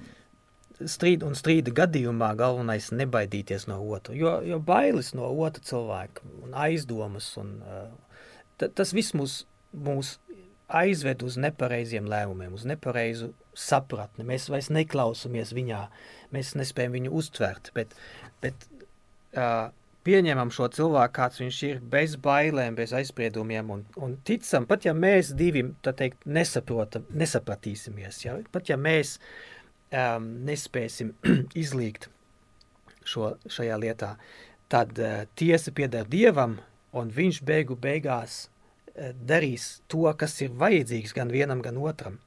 Strīd 0.79 1.25
un 1.27 1.35
strīda 1.35 1.73
gadījumā 1.75 2.31
galvenais 2.39 2.93
nebaidīties 2.95 3.67
no 3.67 3.81
otra, 3.83 4.15
jo, 4.15 4.37
jo 4.47 4.61
bailes 4.63 5.11
no 5.19 5.27
otra 5.27 5.65
cilvēka 5.67 6.23
un 6.47 6.55
aizdomas 6.55 7.33
un 7.41 7.57
uh, 7.67 7.89
tas 8.67 8.95
viss 8.95 9.11
mūs, 9.19 9.41
mūs 9.75 10.17
aizved 10.69 11.25
uz 11.25 11.39
nepareiziem 11.41 12.09
lēmumiem, 12.09 12.53
uz 12.57 12.67
nepareizu 12.69 13.33
sapratni. 13.57 14.27
Mēs 14.29 14.49
vairs 14.53 14.69
neklausamies 14.75 15.55
viņā, 15.57 15.83
mēs 16.35 16.55
nespējam 16.59 16.97
viņu 16.99 17.13
uztvert, 17.21 17.71
bet, 17.77 17.95
bet 18.45 18.67
uh, 19.37 19.71
pieņemam 20.09 20.53
šo 20.55 20.69
cilvēku, 20.77 21.15
kāds 21.19 21.41
viņš 21.43 21.61
ir, 21.71 21.81
bez 21.95 22.19
bailēm, 22.25 22.77
bez 22.79 22.93
aizspriedumiem 22.97 23.73
un, 23.75 23.87
un 23.97 24.19
ticam, 24.29 24.69
pat 24.69 24.85
ja 24.89 24.95
mēs 24.97 25.33
divi, 25.39 25.65
teikt, 25.85 26.29
nesaprotam, 26.29 27.09
nesapratīsimies, 27.17 28.23
ja? 28.27 28.37
pat 28.53 28.69
ja 28.69 28.79
mēs 28.81 29.17
um, 29.89 30.31
nespēsim 30.49 31.15
izlīgt 31.65 32.11
šo, 33.09 33.35
šajā 33.49 33.81
lietā, 33.81 34.15
tad 34.73 35.01
uh, 35.01 35.25
tiesa 35.39 35.73
pieder 35.73 36.09
Dievam, 36.09 36.59
un 36.97 37.13
viņš 37.13 37.43
beigu 37.49 37.77
beigās 37.81 38.47
darīs 38.99 39.81
to, 39.89 40.05
kas 40.19 40.37
ir 40.45 40.55
vajadzīgs 40.59 41.15
gan 41.17 41.31
vienam, 41.33 41.63
gan 41.65 41.79
otram. 41.81 42.19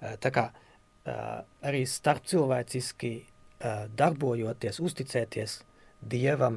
Eh, 0.00 0.16
tā 0.22 0.32
kā 0.34 0.48
eh, 0.50 1.42
arī 1.62 1.84
starp 1.86 2.26
cilvēciski 2.30 3.14
darbojoties, 3.94 4.80
uzticēties 4.82 5.52
Dievam, 6.02 6.56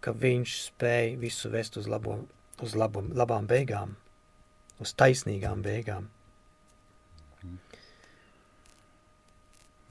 ka 0.00 0.14
viņš 0.16 0.52
spēj 0.70 1.10
visu 1.20 1.50
vest 1.52 1.76
uz, 1.76 1.84
labo, 1.84 2.14
uz 2.64 2.72
labo, 2.72 3.02
labām 3.12 3.44
beigām, 3.44 3.92
uz 4.80 4.94
taisnīgām 4.96 5.60
beigām. 5.60 6.06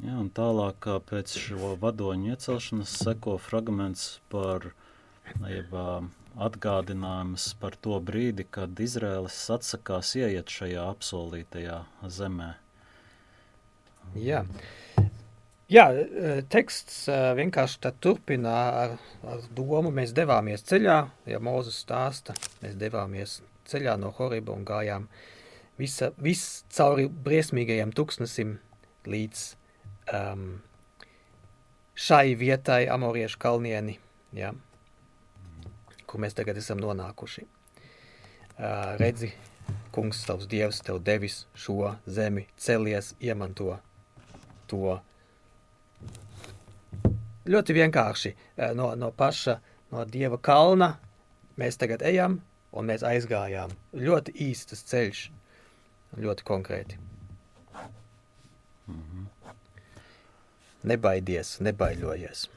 Jā, 0.02 0.16
un 0.18 0.32
tālāk 0.34 0.90
pēc 1.06 1.38
šo 1.40 1.76
vadoņu 1.80 2.34
iecelšanas 2.34 2.98
seko 3.06 3.38
fragments 3.38 4.08
par 4.34 4.72
jeb, 5.46 5.78
atgādinājums 6.42 7.54
par 7.60 7.76
to 7.82 7.98
brīdi, 8.04 8.46
kad 8.52 8.80
Izraēlis 8.82 9.38
atsakās 9.56 10.16
ieiet 10.20 10.52
šajā 10.52 10.84
apsolītajā 10.96 11.80
zemē. 12.12 12.50
Jā. 14.20 14.44
Jā, 15.72 15.86
teksts 16.54 17.08
vienkārši 17.40 17.92
turpina 18.04 18.54
ar, 18.84 18.98
ar 19.26 19.48
domu. 19.58 19.90
Mēs 19.96 20.14
devāmies 20.14 20.66
ceļā, 20.68 21.00
ja 21.26 21.40
Mūzes 21.42 21.80
stāsta, 21.82 22.36
mēs 22.62 22.76
devāmies 22.78 23.40
ceļā 23.72 23.96
no 23.98 24.12
Horiba 24.14 24.54
un 24.54 24.68
gājām 24.68 25.08
visa, 25.82 26.12
viss 26.22 26.62
cauri 26.76 27.08
briesmīgajam 27.10 27.96
tuksnesim 27.98 28.60
līdz 29.10 29.48
um, 30.14 30.46
šai 31.98 32.38
vietai, 32.38 32.84
Amoriešu 32.92 33.42
kalnieni. 33.42 33.98
Jā 34.36 34.54
kur 36.16 36.24
mēs 36.24 36.36
tagad 36.38 36.56
esam 36.56 36.80
nonākuši. 36.80 37.42
Redzi, 39.02 39.34
kungs, 39.92 40.22
tavs 40.24 40.48
dievs, 40.48 40.80
tev 40.88 41.02
devis 41.04 41.42
šo 41.60 41.90
zemi, 42.08 42.46
celies, 42.56 43.12
iemanto 43.20 43.74
to. 44.72 44.96
Ļoti 47.52 47.76
vienkārši 47.76 48.32
no, 48.80 48.94
no 48.96 49.12
paša, 49.12 49.60
no 49.92 50.08
dieva 50.08 50.40
kalna 50.40 50.94
mēs 51.60 51.76
tagad 51.84 52.06
ejam 52.08 52.40
un 52.72 52.88
mēs 52.88 53.04
aizgājām. 53.04 53.76
Ļoti 53.92 54.38
īstas 54.48 54.88
ceļš, 54.88 55.30
ļoti 56.16 56.48
konkrēti. 56.48 57.02
Mm 58.88 59.04
-hmm. 59.04 59.32
Nebaidies, 60.96 61.58
nebaiļojies. 61.60 62.48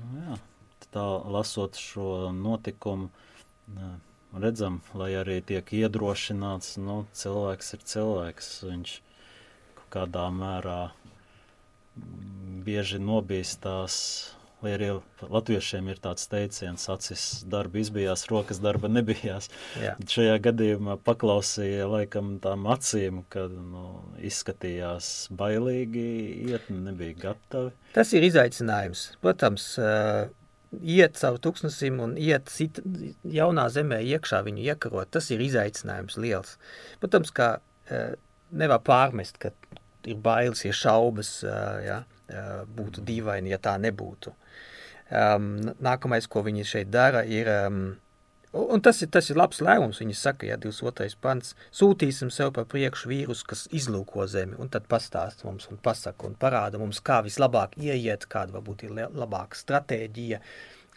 Nu, 0.00 0.14
jā 0.24 0.44
tā 0.94 1.06
lasot 1.30 1.78
šo 1.78 2.30
notikumu, 2.34 3.10
redzam, 4.38 4.80
lai 4.94 5.12
arī 5.18 5.40
tiek 5.46 5.72
iedrošināts, 5.82 6.76
nu, 6.82 7.04
cilvēks 7.16 7.74
ir 7.76 7.86
cilvēks, 7.92 8.50
viņš 8.68 8.98
kādā 9.90 10.28
mērā 10.34 10.80
bieži 12.64 13.00
nobīstās, 13.02 13.96
lai 14.60 14.74
arī 14.76 14.90
latviešiem 15.24 15.88
ir 15.90 16.00
tāds 16.04 16.28
teiciens, 16.30 16.84
acis 16.92 17.24
darba 17.50 17.80
izbijās, 17.80 18.26
rokas 18.30 18.60
darba 18.62 18.90
nebijās. 18.92 19.48
Jā. 19.80 19.96
Šajā 20.14 20.36
gadījumā 20.46 20.98
paklausīja 21.04 21.88
laikam 21.90 22.36
tām 22.44 22.68
acīm, 22.70 23.24
kad 23.32 23.50
nu, 23.50 23.86
izskatījās 24.30 25.30
bailīgi, 25.32 26.10
iet 26.52 26.68
nebija 26.70 27.18
gatavi. 27.24 27.72
Tas 27.96 28.12
ir 28.14 28.28
izaicinājums. 28.30 29.08
Protams, 29.24 29.72
uh 29.80 30.28
iet 30.78 31.18
caur 31.18 31.38
tuksnesim 31.42 31.98
un 32.02 32.16
iet 32.20 32.50
sit, 32.52 32.78
jaunā 33.26 33.66
zemē 33.72 34.00
iekšā 34.14 34.42
viņu 34.46 34.64
iekarot, 34.70 35.10
tas 35.10 35.30
ir 35.34 35.42
izaicinājums 35.44 36.18
liels. 36.20 36.56
Protams, 37.02 37.32
kā 37.34 37.50
e, 37.90 38.02
nevar 38.50 38.82
pārmest, 38.86 39.40
ka 39.42 39.52
ir 40.06 40.20
bailes, 40.22 40.62
ir 40.64 40.76
šaubas, 40.76 41.40
e, 41.42 41.56
ja, 41.86 42.02
e, 42.28 42.44
būtu 42.76 43.04
dīvaini, 43.06 43.52
ja 43.54 43.60
tā 43.62 43.76
nebūtu. 43.82 44.34
Nākamais, 45.10 46.28
ko 46.30 46.44
viņi 46.46 46.62
šeit 46.70 46.90
dara, 46.94 47.24
ir 47.26 47.48
Un 48.52 48.80
tas 48.82 48.98
ir, 48.98 49.06
tas 49.14 49.28
ir 49.30 49.38
labs 49.38 49.60
lēmums. 49.62 50.00
Viņi 50.02 50.16
saka, 50.18 50.48
ja 50.48 50.56
22. 50.58 51.14
pants, 51.22 51.52
sūtīsim 51.76 52.32
sev 52.34 52.50
par 52.56 52.66
priekšu 52.72 53.12
vīrus, 53.12 53.44
kas 53.46 53.68
izlūko 53.70 54.26
zemi, 54.26 54.58
un 54.58 54.72
tad 54.74 54.88
pastāst 54.90 55.44
mums 55.46 55.68
un 55.70 55.78
pasaka 55.78 56.26
un 56.26 56.34
parāda 56.34 56.80
mums, 56.82 56.98
kā 56.98 57.20
vislabāk 57.22 57.78
ieiet, 57.78 58.26
kāda 58.32 58.58
varbūt 58.58 58.88
ir 58.88 58.96
labāka 59.14 59.58
stratēģija, 59.58 60.42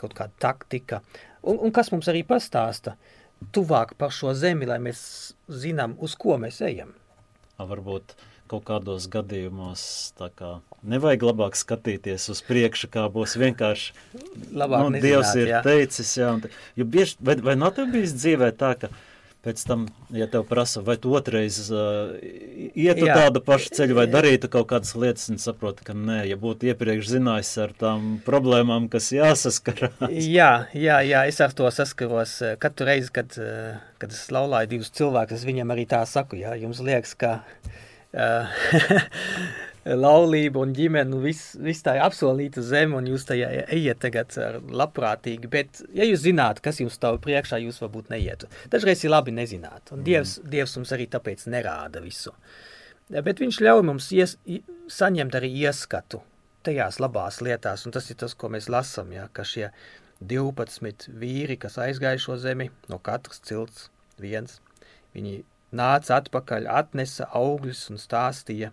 kaut 0.01 0.17
kāda 0.17 0.33
taktika. 0.47 1.03
Un, 1.45 1.61
un 1.61 1.75
kas 1.75 1.93
mums 1.93 2.09
arī 2.09 2.25
pastāsta 2.25 2.97
tuvāk 3.53 3.93
par 4.01 4.15
šo 4.15 4.33
zemi, 4.33 4.65
lai 4.65 4.79
mēs 4.81 5.05
zinām, 5.45 5.93
uz 6.01 6.17
ko 6.17 6.39
mēs 6.41 6.57
ejam. 6.65 6.95
Varbūt 7.61 8.15
uh, 8.15 8.29
kaut 8.53 8.65
kādos 8.69 9.07
gadījumos 9.11 9.85
kā, 10.37 10.57
nevajag 10.85 11.25
labāk 11.31 11.57
skatīties 11.59 12.29
uz 12.33 12.43
priekšu, 12.45 12.91
kā 12.93 13.07
būs 13.13 13.37
vienkārši. 13.41 13.95
Labāk 14.53 14.85
nu, 14.85 14.93
nezināt, 14.97 15.07
Dievs 15.07 15.33
ir 15.41 15.55
jā. 15.55 15.63
teicis, 15.65 16.13
jā, 16.19 16.35
un, 16.37 16.45
jo 16.79 16.85
bieži, 16.85 17.17
vai, 17.23 17.39
vai 17.41 17.57
nav 17.59 17.73
tev 17.77 17.89
bijis 17.93 18.15
dzīvē 18.19 18.53
tā, 18.59 18.75
ka 18.83 18.91
pēc 19.43 19.63
tam, 19.67 19.83
ja 20.15 20.27
tev 20.31 20.45
prasa, 20.47 20.79
vai 20.85 20.95
tu 21.01 21.11
otrais 21.17 21.57
uh, 21.67 22.13
ietu 22.71 23.09
jā. 23.09 23.15
tādu 23.17 23.41
pašu 23.43 23.73
ceļu 23.75 23.97
vai 23.97 24.05
darītu 24.07 24.47
kaut 24.51 24.69
kādas 24.71 24.93
lietas, 24.95 25.27
un 25.33 25.41
saproti, 25.43 25.83
ka 25.87 25.95
nē, 25.97 26.21
ja 26.29 26.37
būtu 26.39 26.69
iepriekš 26.71 27.11
zinājis 27.17 27.51
ar 27.65 27.73
tām 27.79 28.05
problēmām, 28.23 28.87
kas 28.93 29.11
jāsaskarās. 29.15 29.99
Jā, 30.13 30.51
jā, 30.71 31.01
jā, 31.03 31.25
es 31.27 31.41
ar 31.43 31.55
to 31.57 31.67
saskaros. 31.75 32.37
Katru 32.63 32.87
reizi, 32.87 33.11
kad, 33.15 33.35
kad 33.99 34.15
es 34.15 34.23
laulāju 34.31 34.77
divus 34.77 34.93
cilvēkus, 34.95 35.41
es 35.41 35.47
viņam 35.49 35.75
arī 35.75 35.89
tā 35.91 36.05
saku, 36.07 36.39
jā, 36.39 36.55
jums 36.63 36.79
liekas, 36.83 37.17
ka 37.19 37.41
laulība 40.05 40.61
un 40.63 40.73
ģimene, 40.75 41.09
nu 41.11 41.19
viss 41.23 41.55
vis 41.59 41.81
tā 41.83 41.97
ir 41.97 42.03
apsolīta 42.05 42.63
zeme, 42.63 42.95
un 42.99 43.07
jūs 43.11 43.25
tajā 43.27 43.49
ejiet 43.63 43.99
tagad 44.03 44.35
labprātīgi, 44.71 45.49
bet 45.51 45.81
ja 45.95 46.07
jūs 46.07 46.23
zināt, 46.23 46.61
kas 46.63 46.79
jums 46.79 46.95
stāv 46.99 47.19
priekšā, 47.23 47.59
jūs 47.65 47.81
varbūt 47.83 48.13
neietu. 48.13 48.49
Dažreiz 48.71 49.03
ir 49.03 49.11
labi 49.11 49.35
nezināt, 49.35 49.91
un 49.95 50.05
Dievs, 50.05 50.37
mm. 50.39 50.51
Dievs 50.53 50.77
mums 50.79 50.93
arī 50.95 51.09
tāpēc 51.11 51.47
nerāda 51.51 52.03
visu. 52.03 52.31
bet 53.09 53.41
viņš 53.43 53.59
ļauj 53.65 53.83
mums 53.83 54.11
ies, 54.15 54.37
saņemt 54.87 55.35
arī 55.35 55.51
ieskatu 55.65 56.23
tajās 56.63 57.01
labās 57.03 57.41
lietās, 57.43 57.83
un 57.85 57.91
tas 57.91 58.07
ir 58.09 58.17
tas, 58.21 58.35
ko 58.39 58.47
mēs 58.53 58.69
lasam, 58.71 59.11
ja, 59.11 59.27
ka 59.35 59.43
šie 59.43 59.67
12 60.23 61.09
vīri, 61.19 61.57
kas 61.59 61.75
aizgāja 61.81 62.21
šo 62.23 62.37
zemi, 62.39 62.69
no 62.87 63.01
katras 63.03 63.43
cilts 63.43 63.89
viens, 64.21 64.61
viņi 65.15 65.41
nāca 65.75 66.17
atpakaļ, 66.21 66.69
atnesa 66.69 67.27
augļus 67.35 67.85
un 67.93 68.01
stāstīja, 68.01 68.71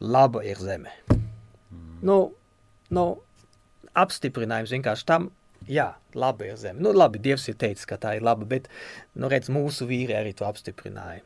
laba 0.00 0.42
ir 0.46 0.60
zeme. 0.62 0.92
Mm. 1.10 2.00
Nu, 2.06 2.18
nu, 2.94 3.06
apstiprinājums 3.96 4.74
vienkārši 4.76 5.08
tam, 5.08 5.30
jā, 5.70 5.90
laba 6.14 6.48
ir 6.48 6.58
zeme. 6.60 6.82
Nu, 6.84 6.92
labi, 6.96 7.22
Dievs 7.22 7.48
ir 7.50 7.56
teicis, 7.60 7.88
ka 7.88 7.98
tā 8.00 8.16
ir 8.18 8.26
laba, 8.26 8.46
bet, 8.48 8.68
nu, 9.16 9.30
redz, 9.32 9.50
mūsu 9.52 9.88
vīri 9.88 10.16
arī 10.16 10.34
to 10.36 10.46
apstiprināja. 10.48 11.24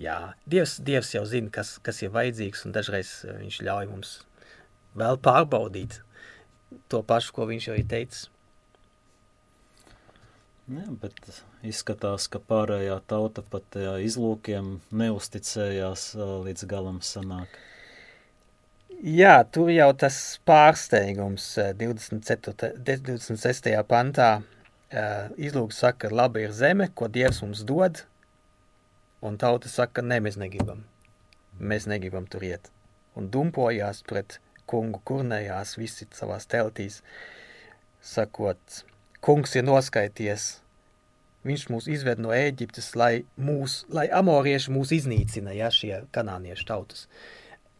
Jā, 0.00 0.34
Dievs, 0.50 0.80
Dievs 0.82 1.12
jau 1.14 1.22
zina, 1.28 1.52
kas, 1.54 1.76
kas 1.84 2.02
ir 2.02 2.10
vajadzīgs, 2.14 2.64
un 2.66 2.74
dažreiz 2.74 3.20
eh, 3.22 3.36
viņš 3.44 3.60
ļauj 3.62 3.90
mums 3.92 4.14
vēl 4.98 5.20
pārbaudīt 5.22 6.00
to 6.90 7.02
pašu, 7.06 7.34
ko 7.36 7.46
viņš 7.50 7.68
jau 7.68 7.76
ir 7.78 7.86
teicis. 7.90 8.28
Jā, 10.64 10.86
bet 10.96 11.18
izskatās, 11.60 12.24
ka 12.32 12.40
pārējā 12.40 12.96
tauta 13.10 13.42
pat 13.44 13.76
izlūkiem 14.00 14.78
neusticējās 14.96 16.04
līdz 16.16 16.64
galam 16.70 17.02
sanāk. 17.04 17.52
Jā, 19.04 19.42
tur 19.52 19.68
jau 19.68 19.90
tas 20.00 20.16
pārsteigums 20.48 21.50
24, 21.76 22.70
26. 22.80 23.68
pantā 23.90 24.30
izlūks 25.36 25.82
saka, 25.84 26.08
labi 26.08 26.46
ir 26.46 26.56
zeme, 26.56 26.88
ko 26.96 27.10
Dievs 27.12 27.42
mums 27.44 27.60
dod, 27.68 28.00
un 29.20 29.36
tauta 29.36 29.68
saka, 29.68 30.00
ne, 30.00 30.22
mēs 30.24 30.40
negribam. 30.40 30.80
Mēs 31.60 31.84
negribam 31.90 32.24
tur 32.30 32.48
iet. 32.48 32.72
Un 33.20 33.28
dumpojās 33.28 34.00
pret 34.08 34.38
kungu, 34.64 35.02
kurnējās 35.04 35.76
visi 35.76 36.08
savās 36.16 36.48
teltīs, 36.48 37.02
sakot, 38.00 38.80
kungs 39.24 39.54
ir 39.56 39.64
noskaities, 39.64 40.48
viņš 41.48 41.64
mūs 41.72 41.88
izved 41.92 42.20
no 42.20 42.32
Ēģiptes, 42.34 42.92
lai, 43.00 43.24
mūs, 43.40 43.82
lai 43.92 44.06
amorieši 44.12 44.72
mūs 44.74 44.92
iznīcina, 44.96 45.54
ja, 45.56 45.70
šie 45.72 46.02
kanāniešu 46.14 46.68
tautas. 46.68 47.06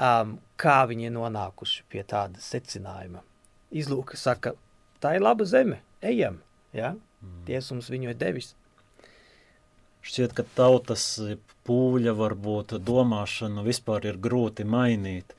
Um, 0.01 0.39
kā 0.61 0.83
viņi 0.91 1.09
ir 1.09 1.15
nonākuši 1.15 1.85
pie 1.93 2.03
tāda 2.09 2.41
secinājuma? 2.43 3.23
Izlūka 3.75 4.19
saka, 4.19 4.55
tā 5.03 5.15
ir 5.19 5.25
laba 5.25 5.47
zeme, 5.49 5.81
ejam, 6.03 6.41
ja? 6.77 6.95
Mm. 7.21 7.41
Dievs 7.49 7.71
mums 7.75 7.91
viņu 7.93 8.13
ir 8.13 8.19
devis. 8.21 8.55
Šķiet, 10.05 10.35
ka 10.37 10.45
tautas 10.57 11.07
pūļa 11.65 12.13
varbūt 12.19 12.77
domāšanu 12.85 13.65
vispār 13.65 14.11
ir 14.11 14.21
grūti 14.21 14.67
mainīt 14.69 15.33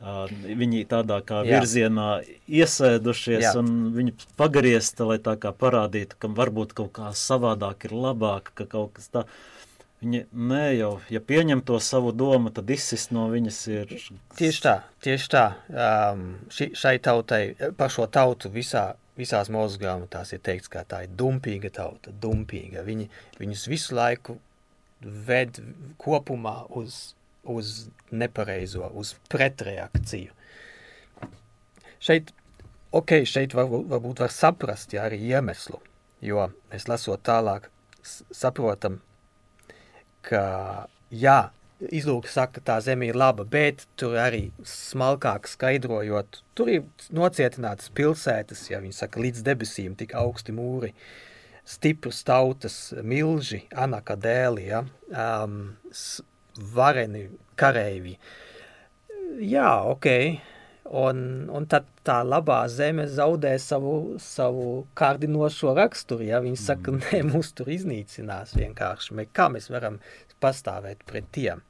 viņi 0.00 0.86
tādā 0.88 1.20
kā 1.26 1.42
Jā. 1.44 1.58
virzienā 1.58 2.08
iesēdušies 2.48 3.44
Jā. 3.44 3.54
un 3.60 3.92
viņi 3.92 4.14
pagriezta, 4.40 5.04
lai 5.04 5.18
tā 5.20 5.36
kā 5.40 5.52
parādītu, 5.52 6.16
ka 6.18 6.30
varbūt 6.32 6.72
kaut 6.78 6.92
kā 6.96 7.10
savādāk 7.12 7.84
ir 7.88 7.96
labāk, 7.96 8.52
ka 8.54 8.64
kaut 8.64 8.94
kas 8.96 9.10
tā. 9.12 9.26
Viņi 10.00 10.22
nē, 10.32 10.62
jau, 10.78 10.94
ja 11.12 11.20
pieņem 11.20 11.60
to 11.68 11.76
savu 11.84 12.14
domu, 12.16 12.48
tad 12.48 12.70
izsist 12.72 13.12
no 13.12 13.26
viņas 13.28 13.58
ir. 13.68 13.90
Tieši 14.38 14.62
tā, 14.64 14.74
tieši 15.04 15.28
tā. 15.28 15.44
Um, 15.68 16.38
ši, 16.48 16.70
šai 16.72 16.94
tautai, 17.04 17.42
par 17.76 17.92
šo 17.92 18.06
tautu 18.08 18.48
visā, 18.48 18.94
visās 19.20 19.52
mūsu 19.52 19.76
grāmatās 19.82 20.32
ir 20.32 20.40
teikts, 20.40 20.72
ka 20.72 20.86
tā 20.88 21.02
ir 21.04 21.12
dumpīga 21.12 21.68
tauta, 21.82 22.14
dumpīga. 22.16 22.80
Viņi, 22.86 23.10
viņus 23.42 23.66
visu 23.68 23.98
laiku 24.00 24.38
ved 25.04 25.60
kopumā 26.00 26.62
uz 26.80 27.12
uz 27.44 27.88
nepareizo, 28.10 28.90
uz 28.94 29.14
pretreakciju. 29.32 30.32
Šeit, 32.00 32.32
ok, 32.96 33.20
šeit 33.28 33.54
var, 33.56 33.68
varbūt 33.68 34.22
var 34.24 34.32
saprast, 34.32 34.94
jā, 34.96 35.04
arī 35.08 35.20
iemeslu, 35.30 35.80
jo 36.24 36.48
mēs 36.72 36.88
lasot 36.88 37.22
tālāk 37.26 37.68
saprotam, 38.02 39.00
ka 40.24 40.42
jā, 41.12 41.50
izlūka 41.88 42.28
saka, 42.28 42.60
tā 42.64 42.76
zeme 42.84 43.08
ir 43.08 43.16
laba, 43.16 43.44
bet 43.48 43.86
tur 44.00 44.18
arī 44.20 44.48
smalkāk 44.66 45.48
skaidrojot, 45.48 46.42
tur 46.56 46.72
ir 46.72 46.86
nocietinātas 47.16 47.92
pilsētas, 47.96 48.66
ja 48.72 48.80
viņi 48.82 48.96
saka, 48.96 49.20
līdz 49.22 49.44
debesīm 49.46 49.96
tik 49.98 50.14
augsti 50.18 50.54
mūri, 50.56 50.92
stipras 51.68 52.22
tautas, 52.26 52.78
milži, 53.04 53.62
anakadēli, 53.76 54.66
ja, 54.72 54.84
um, 55.12 55.62
vareni 56.58 57.26
kareivi. 57.60 58.16
Jā, 59.40 59.72
ok. 59.88 60.08
Un, 60.90 61.20
un 61.54 61.66
tad 61.70 61.86
tā 62.06 62.18
labā 62.26 62.64
zeme 62.72 63.04
zaudē 63.06 63.52
savu, 63.62 64.16
savu 64.18 64.86
kārdinošo 64.98 65.74
raksturu. 65.78 66.26
Ja? 66.26 66.40
Viņi 66.42 66.58
saka, 66.58 66.94
mm. 66.94 67.04
nē, 67.06 67.20
mūs 67.30 67.52
tur 67.56 67.70
iznīcinās 67.70 68.56
vienkārši. 68.58 69.14
Mē, 69.18 69.28
kā 69.36 69.46
mēs 69.54 69.70
varam 69.70 70.00
pastāvēt 70.42 71.04
pret 71.06 71.30
tiem? 71.36 71.62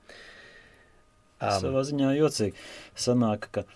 Um, 1.41 1.61
Savā 1.61 1.85
ziņā 1.89 2.15
jocīgi. 2.17 2.57
Sanāk, 2.97 3.51
ka 3.53 3.67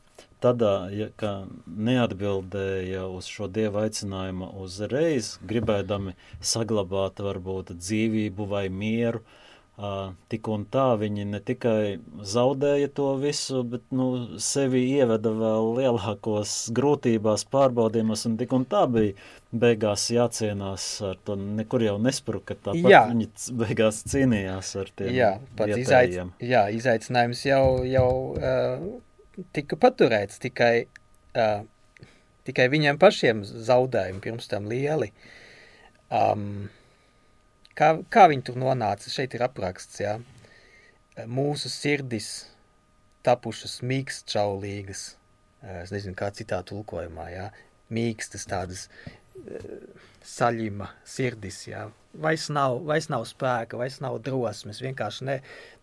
tādā, 0.44 0.72
ja, 0.96 1.10
ka 1.20 1.44
neatbildēja 1.66 3.06
uz 3.12 3.28
šo 3.28 3.48
dievu 3.52 3.82
aicinājumu 3.84 4.50
uzreiz, 4.64 5.34
gribēdami 5.44 6.16
saglabāt 6.40 7.20
varbūt 7.24 7.72
dzīvību 7.80 8.48
vai 8.48 8.66
mieru, 8.72 9.20
uh, 9.24 9.40
Tik 9.74 10.48
un 10.54 10.62
tā 10.70 10.84
viņi 11.00 11.24
ne 11.26 11.40
tikai 11.42 11.96
zaudēja 12.22 12.92
to 12.94 13.08
visu, 13.18 13.64
bet 13.66 13.82
nu, 13.90 14.04
sevi 14.38 14.84
ieveda 14.94 15.32
vēl 15.34 15.72
lielākos 15.80 16.52
grūtībās, 16.76 17.42
pārbaudījumos, 17.50 18.22
un 18.28 18.36
tik 18.38 18.54
un 18.54 18.68
tā 18.70 18.84
bija 18.86 19.16
beigās 19.50 20.04
jācienās 20.14 20.86
ar 21.08 21.18
to, 21.26 21.34
nekur 21.58 21.82
jau 21.82 21.96
nespruka, 21.98 22.54
tāpat 22.54 22.86
jā. 22.86 23.02
viņi 23.10 23.26
beigās 23.64 23.98
cīnījās 24.12 24.70
ar 24.78 24.94
tiem 24.94 25.10
jā, 25.16 25.32
pats 25.58 25.82
izaic, 25.82 26.16
jā, 26.38 26.62
izaicinājums 26.78 27.42
jau, 27.48 27.66
jau 27.90 28.08
uh, 28.38 28.86
tika 29.58 29.80
paturēts, 29.82 30.38
tikai, 30.46 30.86
uh, 31.34 31.66
tikai 32.46 32.70
viņiem 32.70 33.02
pašiem 33.02 33.42
zaudējumi 33.42 34.22
pirms 34.22 34.46
tam 34.54 34.70
lieli. 34.70 35.10
Um, 36.14 36.70
Kā, 37.74 37.90
kā 38.06 38.28
viņi 38.30 38.46
tur 38.46 38.58
nonāca? 38.60 39.10
Šeit 39.10 39.34
ir 39.34 39.42
apraksts, 39.48 39.98
jā. 40.02 40.14
Mūsu 41.30 41.70
sirdis 41.70 42.28
tapušas 43.26 43.80
mīkstšaulīgas. 43.86 45.02
Es 45.80 45.90
nezinu, 45.94 46.14
kā 46.18 46.30
citā 46.36 46.60
tulkojumā, 46.66 47.28
jā. 47.34 47.48
Mīkstas 47.94 48.46
tādas 48.50 48.86
saļima 50.24 50.88
sirdis, 51.08 51.64
jā. 51.66 51.88
Vairs 52.22 52.46
nav, 52.54 52.78
vairs 52.86 53.10
nav 53.10 53.26
spēka, 53.26 53.78
vairs 53.80 53.98
nav 54.04 54.20
drosmes, 54.22 54.78
vienkārši 54.84 55.26
ne. 55.26 55.38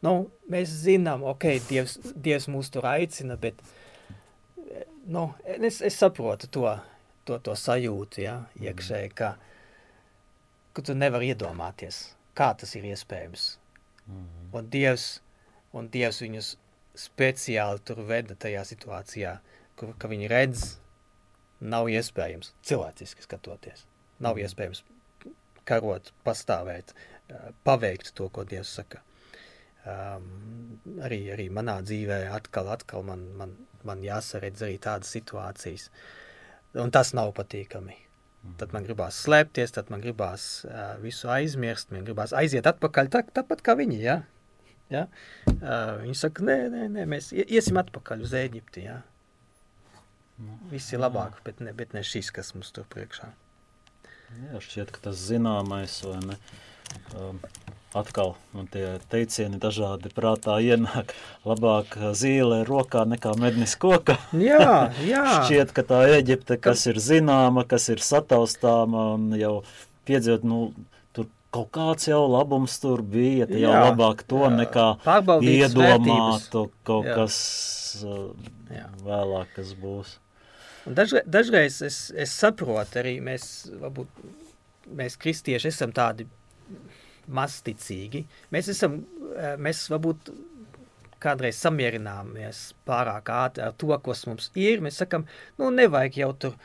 Nu, 0.06 0.16
mēs 0.52 0.72
zinām, 0.86 1.26
ok, 1.28 1.50
Dievs, 1.68 1.98
Dievs 2.16 2.48
mūs 2.52 2.72
tur 2.72 2.88
aicina, 2.88 3.36
bet, 3.42 3.60
nu, 5.12 5.28
es, 5.44 5.82
es 5.84 6.00
saprotu 6.00 6.48
to, 6.48 6.68
to, 7.28 7.42
to 7.44 7.58
sajūtu, 7.60 8.24
jā, 8.24 8.38
iekšēji, 8.64 9.16
ka, 9.20 9.36
mm 9.36 9.51
ka 10.74 10.84
tu 10.86 10.96
nevari 10.96 11.32
iedomāties, 11.34 12.04
kā 12.38 12.52
tas 12.58 12.76
ir 12.76 12.88
iespējams. 12.92 13.58
Mm 14.08 14.16
-hmm. 14.16 14.58
Un, 14.58 14.70
Dievs, 14.70 15.22
un 15.74 15.90
Dievs 15.90 16.22
viņus 16.22 16.56
speciāli 16.96 17.80
tur 17.86 18.04
veda 18.08 18.36
tajā 18.36 18.64
situācijā, 18.68 19.38
kur, 19.76 19.94
viņi 20.10 20.28
redz, 20.28 20.78
nav 21.60 21.90
iespējams 21.90 22.54
cilvēciski 22.68 23.22
skatoties. 23.22 23.86
Nav 24.20 24.36
mm. 24.36 24.46
iespējams 24.46 24.84
karot, 25.66 26.12
pastāvēt, 26.26 26.94
paveikt 27.64 28.14
to, 28.18 28.30
ko 28.30 28.44
Dievs 28.44 28.74
saka. 28.80 29.02
Um, 29.82 30.78
arī, 31.02 31.24
arī 31.34 31.48
manā 31.50 31.80
dzīvē 31.82 32.28
atkal, 32.36 32.70
atkal 32.70 33.06
man, 33.06 33.24
man, 33.38 33.56
man 33.88 34.04
jāsaredz 34.06 34.62
arī 34.62 34.78
tādas 34.82 35.10
situācijas. 35.16 35.90
Un 36.78 36.94
tas 36.94 37.14
nav 37.18 37.34
patīkami. 37.38 37.98
Tad 38.58 38.72
man 38.74 38.86
gribās 38.88 39.20
slēpties, 39.22 39.74
tad 39.76 39.92
man 39.94 40.02
gribās 40.02 40.64
uh, 40.66 40.96
visu 41.02 41.30
aizmirst, 41.30 41.92
man 41.94 42.08
gribās 42.08 42.34
aiziet 42.34 42.66
atpakaļ, 42.70 43.12
tā, 43.14 43.22
tāpat 43.38 43.62
kā 43.66 43.76
viņi, 43.78 44.00
ja? 44.02 44.16
Ja? 44.92 45.06
Uh, 45.46 46.02
viņi 46.02 46.18
saka, 46.18 46.46
nē, 46.48 46.58
nē, 46.74 46.88
nē, 46.96 47.06
mēs 47.12 47.30
iesim 47.38 47.78
atpakaļ 47.82 48.26
uz 48.26 48.34
Ēģipti, 48.42 48.88
ja? 48.90 48.98
Nu, 50.42 50.58
Viss 50.72 50.90
ir 50.96 51.04
labāk, 51.04 51.38
bet 51.46 51.62
ne, 51.62 51.74
bet 51.78 51.94
ne 51.94 52.02
šis, 52.08 52.32
kas 52.34 52.54
mums 52.56 52.74
tur 52.74 52.88
priekšā. 52.90 53.30
Jā, 54.42 54.64
šķiet, 54.64 54.94
ka 54.96 55.06
tas 55.10 55.22
zināmais, 55.30 56.00
vai 56.08 56.18
ne? 56.26 56.40
Um, 57.14 57.40
atkal 57.98 58.36
man 58.56 58.68
tie 58.72 58.86
teicieni 59.12 59.60
dažādi 59.62 60.12
prātā 60.16 60.58
ienāk. 60.64 61.14
Labāk 61.48 61.98
zīle 62.18 62.62
rokā 62.68 63.04
nekā 63.10 63.34
mednis 63.42 63.76
koka. 63.80 64.18
Jā, 64.32 64.92
jā. 65.12 65.26
Šķiet, 65.46 65.74
ka 65.76 65.86
tā 65.88 66.02
Eģipte, 66.18 66.58
kas 66.62 66.86
ir 66.92 67.02
zināma, 67.04 67.66
kas 67.68 67.90
ir 67.94 68.04
sataustāma 68.04 69.12
un 69.18 69.30
jau 69.40 69.60
piedzīvot, 70.10 70.48
nu, 70.48 70.62
tur 71.16 71.28
kaut 71.54 71.72
kāds 71.76 72.08
jau 72.10 72.24
labums 72.32 72.80
tur 72.82 73.04
bija, 73.04 73.50
tad 73.50 73.60
jau 73.60 73.76
labāk 73.76 74.26
to 74.28 74.46
jā. 74.46 74.52
nekā 74.64 74.88
Pārbaudītas 75.06 75.76
iedomātu 75.76 76.68
kaut 76.88 77.10
Jā. 77.10 77.22
kas 77.22 77.38
uh, 78.08 78.32
Jā. 78.72 78.88
vēlāk, 79.06 79.56
kas 79.58 79.76
būs. 79.80 80.18
Un 80.88 80.96
dažreiz, 80.98 81.28
dažreiz 81.30 81.82
es, 81.86 81.98
es 82.18 82.32
saprotu 82.34 83.04
arī, 83.04 83.20
mēs, 83.22 83.68
varbūt, 83.84 84.24
mēs 84.98 85.20
kristieši 85.22 85.70
esam 85.70 85.92
tādi 85.94 86.26
masticīgi. 87.34 88.26
Mēs 88.54 88.72
esam, 88.74 89.02
eh, 89.36 89.56
mēs 89.58 89.88
varbūt 89.92 90.32
kādreiz 91.22 91.60
samierināmies 91.62 92.72
pārāk 92.88 93.30
ātri 93.34 93.66
ar 93.66 93.76
to, 93.78 93.92
kas 94.06 94.26
mums 94.30 94.50
ir. 94.58 94.82
Mēs 94.82 94.98
sakam, 95.04 95.28
nu 95.60 95.70
nevajag 95.74 96.18
jau 96.24 96.32
tur 96.46 96.58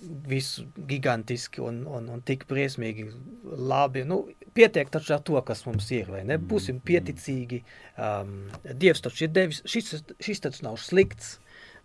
visu 0.00 0.64
gigantiski 0.88 1.60
un, 1.64 1.82
un, 1.88 2.08
un 2.12 2.22
tik 2.24 2.46
briesmīgi 2.48 3.06
labi. 3.44 4.04
Nu, 4.08 4.22
pietiek 4.56 4.88
taču 4.92 5.14
ar 5.16 5.24
to, 5.24 5.36
kas 5.46 5.64
mums 5.66 5.90
ir, 5.96 6.08
vai 6.12 6.22
ne? 6.28 6.38
Būsim 6.40 6.80
pieticīgi. 6.84 7.62
Um, 8.00 8.48
Dievs 8.64 9.04
taču 9.04 9.26
ir 9.26 9.34
devis, 9.36 9.60
šis, 9.68 10.00
šis 10.22 10.44
taču 10.46 10.64
nav 10.68 10.80
slikts. 10.80 11.38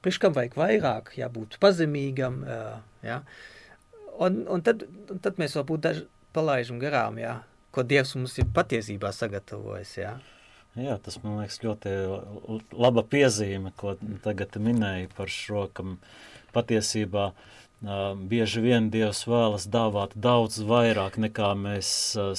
Priekš 0.04 0.22
kam 0.22 0.36
vajag 0.36 0.56
vairāk, 0.60 1.12
jābūt 1.18 1.58
pazemīgam, 1.64 2.44
uh, 2.46 2.78
ja? 3.04 3.24
un, 4.22 4.44
un, 4.52 4.64
tad, 4.64 4.86
un 5.12 5.20
tad 5.24 5.40
mēs 5.42 5.58
varbūt 5.58 5.84
daži 5.88 6.06
palaižam 6.36 6.80
garām, 6.80 7.20
ja? 7.20 7.40
Ko 7.76 7.84
Dievs 7.84 8.16
mums 8.16 8.38
ir 8.40 8.48
patiesībā 8.56 9.12
sagatavojis, 9.16 9.98
ja? 10.00 10.16
Jā, 10.76 10.98
tas 11.00 11.22
man 11.24 11.40
liekas 11.40 11.62
ļoti 11.64 11.92
laba 12.76 13.04
piezīme, 13.08 13.72
ko 13.80 13.94
tagad 14.24 14.58
minēji 14.60 15.12
par 15.16 15.32
šo, 15.32 15.70
ka 15.72 15.86
patiesībā 16.56 17.30
uh, 17.30 17.54
bieži 17.82 18.62
vien 18.64 18.90
Dievs 18.90 19.26
vēlas 19.28 19.68
dāvāt 19.68 20.16
daudz 20.16 20.58
vairāk 20.66 21.18
nekā 21.22 21.52
mēs 21.60 21.90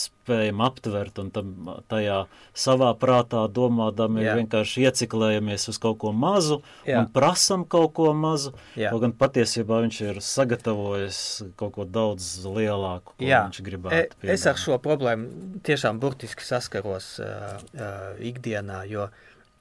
spējam 0.01 0.63
aptvert, 0.65 1.19
un 1.21 1.31
tam, 1.31 1.53
tajā 1.89 2.25
savā 2.57 2.93
prātā 2.99 3.45
domādami 3.49 4.25
Jā. 4.25 4.35
vienkārši 4.41 4.87
ieciklējamies 4.89 5.69
uz 5.71 5.79
kaut 5.79 5.99
ko 6.03 6.13
mazu 6.13 6.63
Jā. 6.87 7.03
un 7.03 7.11
prasam 7.13 7.65
kaut 7.65 7.93
ko 7.95 8.13
mazu, 8.17 8.55
Jā. 8.75 8.91
kaut 8.91 9.05
gan 9.05 9.13
patiesībā 9.13 9.83
viņš 9.85 10.01
ir 10.09 10.21
sagatavojis 10.25 11.21
kaut 11.57 11.77
ko 11.77 11.85
daudz 11.85 12.47
lielāku, 12.47 13.15
ko 13.15 13.29
Jā. 13.29 13.45
viņš 13.47 13.63
gribētu 13.67 14.33
es 14.37 14.47
ar 14.49 14.59
šo 14.59 14.81
problēmu 14.83 15.61
tiešām 15.67 16.01
burtiski 16.03 16.45
saskaros 16.47 17.19
uh, 17.21 17.61
uh, 17.77 18.17
ikdienā, 18.19 18.83
jo 18.91 19.07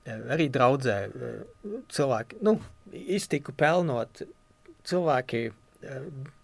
arī 0.05 0.47
draudzē 0.53 0.97
uh, 1.09 1.77
cilvēki, 1.93 2.41
nu, 2.45 2.57
iztiku 2.93 3.53
pelnot, 3.57 4.23
cilvēki, 4.85 5.49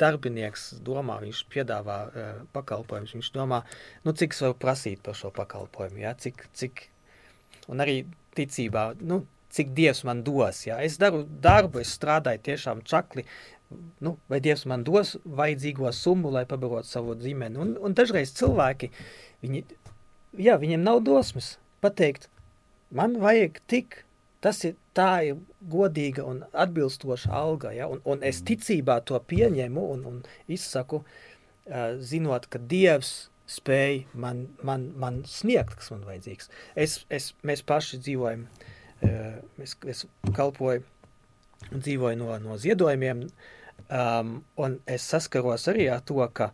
darbinieks 0.01 0.67
domā, 0.85 1.17
viņš 1.23 1.43
piedāvā 1.51 1.97
uh, 2.07 2.31
pakalpojumus, 2.55 3.13
viņš 3.17 3.29
domā, 3.35 3.61
nu, 4.05 4.13
cik 4.17 4.35
es 4.35 4.41
varu 4.43 4.57
prasīt 4.61 5.01
par 5.05 5.17
šo 5.17 5.31
pakalpojumu, 5.35 6.01
ja? 6.03 6.13
cik, 6.17 6.45
cik, 6.57 6.83
un 7.71 7.83
arī 7.83 8.01
ticībā, 8.37 8.91
nu, 9.01 9.23
cik 9.51 9.73
Dievs 9.77 10.03
man 10.07 10.23
dos, 10.27 10.65
ja? 10.67 10.79
es 10.83 10.99
daru 11.01 11.23
darbu, 11.43 11.81
es 11.83 11.93
strādāju 11.97 12.43
tiešām 12.47 12.83
čakli, 12.87 13.25
nu, 14.03 14.15
vai 14.31 14.41
Dievs 14.43 14.65
man 14.69 14.85
dos 14.87 15.15
vajadzīgo 15.25 15.91
summu, 15.95 16.31
lai 16.33 16.45
pabarotu 16.49 16.89
savu 16.89 17.15
ģimeni. 17.19 17.59
Un, 17.61 17.75
un 17.79 17.95
dažreiz 17.97 18.33
cilvēki, 18.37 18.91
viņi, 19.43 19.63
jā, 20.39 20.57
viņiem 20.61 20.83
nav 20.85 21.01
dosmes 21.07 21.55
pateikt, 21.83 22.27
man 22.93 23.17
vajag 23.21 23.61
tik, 23.71 24.03
tas 24.41 24.61
ir 24.67 24.77
tā 24.97 25.09
ir 25.29 25.41
godīga 25.71 26.25
un 26.27 26.43
atbilstoša 26.51 27.31
alga, 27.41 27.73
ja? 27.75 27.87
un, 27.91 28.01
un 28.05 28.23
es 28.25 28.41
ticībā 28.47 28.99
to 29.05 29.19
pieņemu 29.31 29.83
un, 29.95 30.05
un 30.09 30.21
izsaku, 30.51 31.03
uh, 31.03 31.93
zinot, 32.01 32.49
ka 32.51 32.61
Dievs 32.73 33.29
spēj 33.51 34.05
man, 34.13 34.45
man, 34.63 34.89
man 34.99 35.21
sniegt, 35.27 35.75
kas 35.79 35.91
man 35.93 36.05
vajadzīgs. 36.07 36.51
Es, 36.75 37.01
es, 37.11 37.31
mēs 37.47 37.63
paši 37.67 38.01
dzīvojam, 38.01 38.47
uh, 39.05 39.37
es, 39.61 39.77
es 39.93 40.05
kalpoju 40.37 40.83
un 41.69 41.83
dzīvoju 41.83 42.17
no, 42.19 42.33
no 42.41 42.57
ziedojumiem, 42.59 43.27
um, 43.87 44.33
un 44.57 44.79
es 44.89 45.05
saskaros 45.13 45.67
arī 45.71 45.87
ar 45.93 46.01
to, 46.05 46.21
ka 46.33 46.51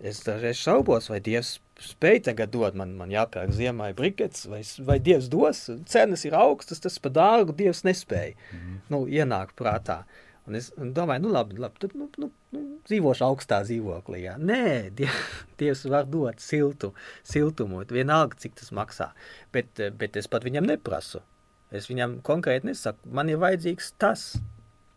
es 0.00 0.22
dažreiz 0.26 0.60
šaubos, 0.60 1.10
vai 1.12 1.20
Dievs 1.24 1.58
spēj 1.80 2.24
tagad 2.28 2.52
dot 2.54 2.76
man, 2.78 2.94
man 2.98 3.12
jāpērk 3.12 3.52
ziemai 3.56 3.90
brikets, 3.96 4.46
vai, 4.50 4.62
vai 4.86 4.98
Dievs 5.02 5.30
dos, 5.32 5.66
cenas 5.90 6.26
ir 6.28 6.36
augstas, 6.38 6.82
tas 6.84 6.98
pa 7.02 7.12
dārgu 7.12 7.56
Dievs 7.56 7.84
nespēja, 7.88 8.36
mm. 8.54 8.82
nu, 8.92 9.04
ienāk 9.10 9.54
prātā. 9.58 10.02
Un 10.48 10.56
es 10.58 10.70
domāju, 10.74 11.26
nu 11.26 11.32
labi, 11.34 11.58
labi 11.60 11.82
tad 11.82 11.92
nu, 11.94 12.08
nu, 12.18 12.30
nu, 12.56 12.60
dzīvošu 12.88 13.22
augstā 13.26 13.60
dzīvoklī. 13.66 14.24
Jā. 14.24 14.36
Nē, 14.40 14.62
die, 14.98 15.06
Dievs 15.60 15.84
var 15.92 16.08
dot 16.10 16.42
siltu, 16.42 16.92
siltumu, 17.26 17.84
vienalga, 17.92 18.38
cik 18.40 18.56
tas 18.58 18.72
maksā. 18.74 19.12
Bet, 19.54 19.82
bet 20.00 20.18
es 20.18 20.30
pat 20.30 20.46
viņam 20.48 20.66
neprasu. 20.72 21.22
Es 21.70 21.86
viņam 21.86 22.18
konkrēti 22.26 22.66
nesaku, 22.66 23.12
man 23.14 23.30
ir 23.30 23.38
vajadzīgs 23.38 23.92
tas, 24.02 24.24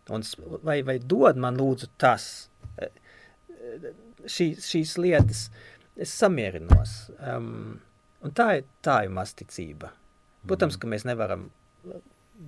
un 0.10 0.26
vai, 0.66 0.80
vai 0.86 0.98
dod 0.98 1.38
man 1.38 1.60
lūdzu 1.60 1.92
tas. 2.02 2.50
Eh, 2.78 2.90
eh, 3.54 3.92
Šī, 4.24 4.54
šīs 4.64 4.94
lietas 5.04 5.40
es 5.98 6.14
samierinos. 6.14 7.12
Um, 7.20 7.80
un 8.24 8.34
tā 8.36 8.50
ir, 8.60 8.68
tā 8.86 9.04
ir 9.06 9.14
masticība. 9.14 9.94
Protams, 10.48 10.78
ka 10.80 10.90
mēs 10.92 11.06
nevaram 11.08 11.48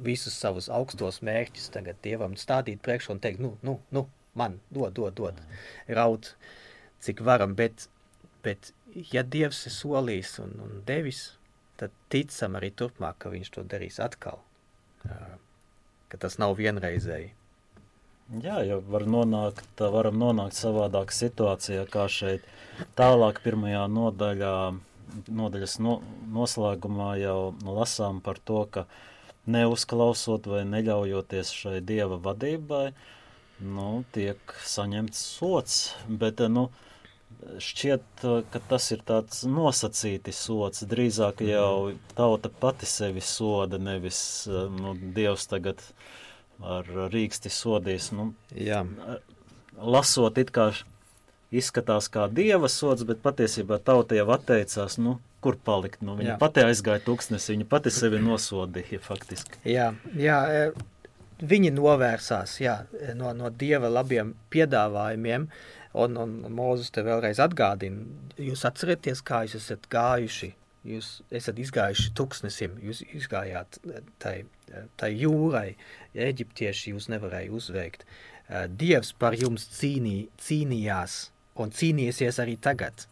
visus 0.06 0.36
savus 0.40 0.68
augstos 0.74 1.22
mērķus 1.26 1.70
tagad 1.74 2.00
Dievam 2.04 2.36
stādīt 2.40 2.82
priekšā 2.84 3.14
un 3.14 3.22
teikt, 3.24 3.42
nu, 3.44 3.54
nu, 3.64 3.78
nu 3.96 4.08
man 4.36 4.60
dod, 4.74 4.96
dod, 4.98 5.16
dod, 5.16 5.40
raud, 5.88 6.32
cik 7.06 7.22
varam, 7.24 7.56
bet, 7.56 7.88
bet 8.44 8.74
ja 9.14 9.24
Dievs 9.24 9.66
ir 9.70 9.76
solījis 9.76 10.36
un, 10.44 10.58
un 10.66 10.84
devis, 10.88 11.24
tad 11.80 11.96
ticam 12.12 12.58
arī 12.60 12.72
turpmāk, 12.76 13.20
ka 13.22 13.32
viņš 13.32 13.54
to 13.56 13.64
darīs 13.72 14.02
atkal, 14.04 14.42
uh, 15.08 15.36
ka 16.12 16.20
tas 16.26 16.40
nav 16.42 16.58
vienreizēji. 16.60 17.32
Jā, 18.26 18.56
jau 18.66 18.80
var 18.90 19.04
nonākt, 19.06 19.82
varam 19.94 20.16
nonākt 20.18 20.58
savādāk 20.58 21.12
situācijā, 21.14 21.84
kā 21.86 22.08
šeit. 22.10 22.48
Tālāk 22.98 23.38
pirmajā 23.44 23.84
nodaļā, 23.86 24.54
nodaļas 25.30 25.76
no, 25.86 26.00
noslēgumā 26.34 27.12
jau 27.22 27.54
lasām 27.62 28.24
par 28.26 28.42
to, 28.42 28.64
ka 28.66 28.88
neuzklausot 29.46 30.50
vai 30.50 30.64
neļaujoties 30.66 31.54
šai 31.54 31.76
dieva 31.86 32.18
vadībai, 32.18 32.88
nu, 33.62 34.02
tiek 34.18 34.58
saņemts 34.74 35.22
sots, 35.38 35.78
bet, 36.10 36.42
nu, 36.50 36.72
šķiet, 37.62 38.26
ka 38.50 38.66
tas 38.74 38.90
ir 38.98 39.06
tāds 39.06 39.46
nosacīti 39.46 40.34
sots, 40.34 40.82
drīzāk 40.90 41.46
jau 41.46 41.94
tauta 42.18 42.50
pati 42.50 42.90
sevi 42.90 43.22
soda, 43.22 43.78
nevis, 43.78 44.20
nu, 44.50 44.98
dievs 45.14 45.46
tagad 45.54 45.86
ar 46.64 46.90
rīksti 47.12 47.52
sodīs, 47.52 48.12
nu, 48.16 48.34
Jā, 48.56 48.84
lasot 49.76 50.38
it 50.42 50.52
kā 50.56 50.72
izskatās 51.56 52.10
kā 52.12 52.28
dieva 52.32 52.70
sods, 52.72 53.06
bet 53.08 53.22
patiesībā 53.24 53.80
tauta 53.84 54.18
jau 54.18 54.28
atteicās, 54.36 54.98
nu, 55.02 55.20
kur 55.44 55.58
palikt, 55.62 56.02
nu, 56.06 56.18
viņa 56.18 56.34
Jā. 56.34 56.40
pati 56.42 56.66
aizgāja 56.66 57.04
tūkstnes, 57.06 57.48
viņa 57.52 57.68
pati 57.70 57.94
sevi 57.94 58.20
nosodīja 58.24 59.02
faktiski. 59.04 59.62
jā, 59.70 59.92
jā 60.18 60.40
e, 60.50 60.66
viņi 61.46 61.72
novērsās 61.76 62.58
jā, 62.64 62.80
e, 62.98 63.14
no, 63.18 63.32
no 63.38 63.52
Dieva 63.54 63.92
labiem 63.92 64.34
piedāvājumiem, 64.54 65.48
un, 66.02 66.18
un 66.18 66.36
Mūzus 66.52 66.92
te 66.96 67.06
vēlreiz 67.06 67.40
atgādina, 67.44 68.08
jūs 68.42 68.66
atcerieties, 68.68 69.22
kā 69.26 69.44
jūs 69.46 69.60
esat 69.62 69.86
gājuši, 69.92 70.54
jūs 70.86 71.10
esat 71.34 71.60
izgājuši 71.62 72.14
tuksnesim, 72.18 72.78
jūs 72.86 73.02
izgājāt 73.08 73.80
e, 73.90 74.02
tai, 74.22 74.36
e, 74.70 74.86
tai 75.00 75.12
jūrai, 75.16 75.76
eģiptieši 76.14 76.94
jūs 76.94 77.10
nevarēja 77.14 77.54
uzveikt. 77.56 78.06
E, 78.06 78.66
Dievs 78.70 79.14
par 79.18 79.38
jums 79.40 79.68
cīnī, 79.80 80.28
cīnījās 80.42 81.20
un 81.62 81.72
cīnīsies 81.74 82.42
arī 82.44 82.58
tagad. 82.62 83.08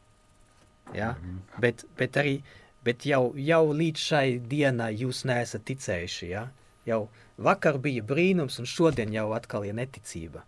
Ja? 0.94 1.14
Mm 1.14 1.30
-hmm. 1.30 1.62
bet, 1.62 1.86
bet 1.98 2.18
arī 2.22 2.42
bet 2.84 3.06
jau, 3.08 3.34
jau 3.36 3.64
līdz 3.74 4.00
šai 4.10 4.28
dienai 4.50 4.94
jūs 5.00 5.24
neesat 5.26 5.66
ticējuši. 5.70 6.30
Ja? 6.30 6.48
Jau 6.86 7.08
vakar 7.38 7.80
bija 7.84 8.04
brīnums, 8.04 8.60
un 8.60 8.68
šodien 8.70 9.14
jau 9.14 9.32
atkal 9.34 9.66
ir 9.66 9.78
neticība. 9.78 10.44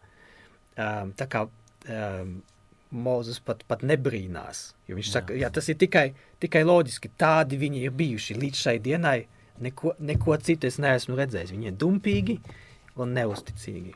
Um, 0.76 1.14
tā 1.16 1.28
kā 1.32 1.46
um, 1.48 2.42
Mozus 2.92 3.42
pat, 3.44 3.64
pat 3.68 3.82
nebrīnās. 3.84 4.70
Viņš 4.88 5.12
saka, 5.12 5.36
jā, 5.36 5.50
tas 5.52 5.68
ir 5.72 5.80
tikai, 5.82 6.10
tikai 6.40 6.62
loģiski. 6.68 7.12
Tādi 7.18 7.58
viņi 7.60 7.86
ir 7.88 7.96
bijuši 7.98 8.38
līdz 8.38 8.62
šai 8.62 8.78
dienai. 8.84 9.20
Neko, 9.66 9.96
neko 10.04 10.36
citu 10.44 10.68
es 10.70 10.78
neesmu 10.84 11.18
redzējis. 11.18 11.54
Viņi 11.56 11.72
ir 11.72 11.78
dumpīgi 11.80 12.40
un 13.02 13.16
neusticīgi. 13.16 13.96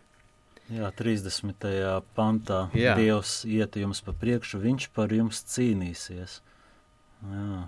Jā, 0.69 0.91
30. 0.93 1.65
pantā 2.13 2.67
Jā. 2.77 2.93
Dievs 2.99 3.41
iet 3.49 3.77
jums 3.79 4.03
pa 4.05 4.13
priekšu, 4.13 4.59
viņš 4.61 4.89
par 4.93 5.13
jums 5.13 5.41
cīnīsies. 5.49 6.39
Jā, 7.25 7.63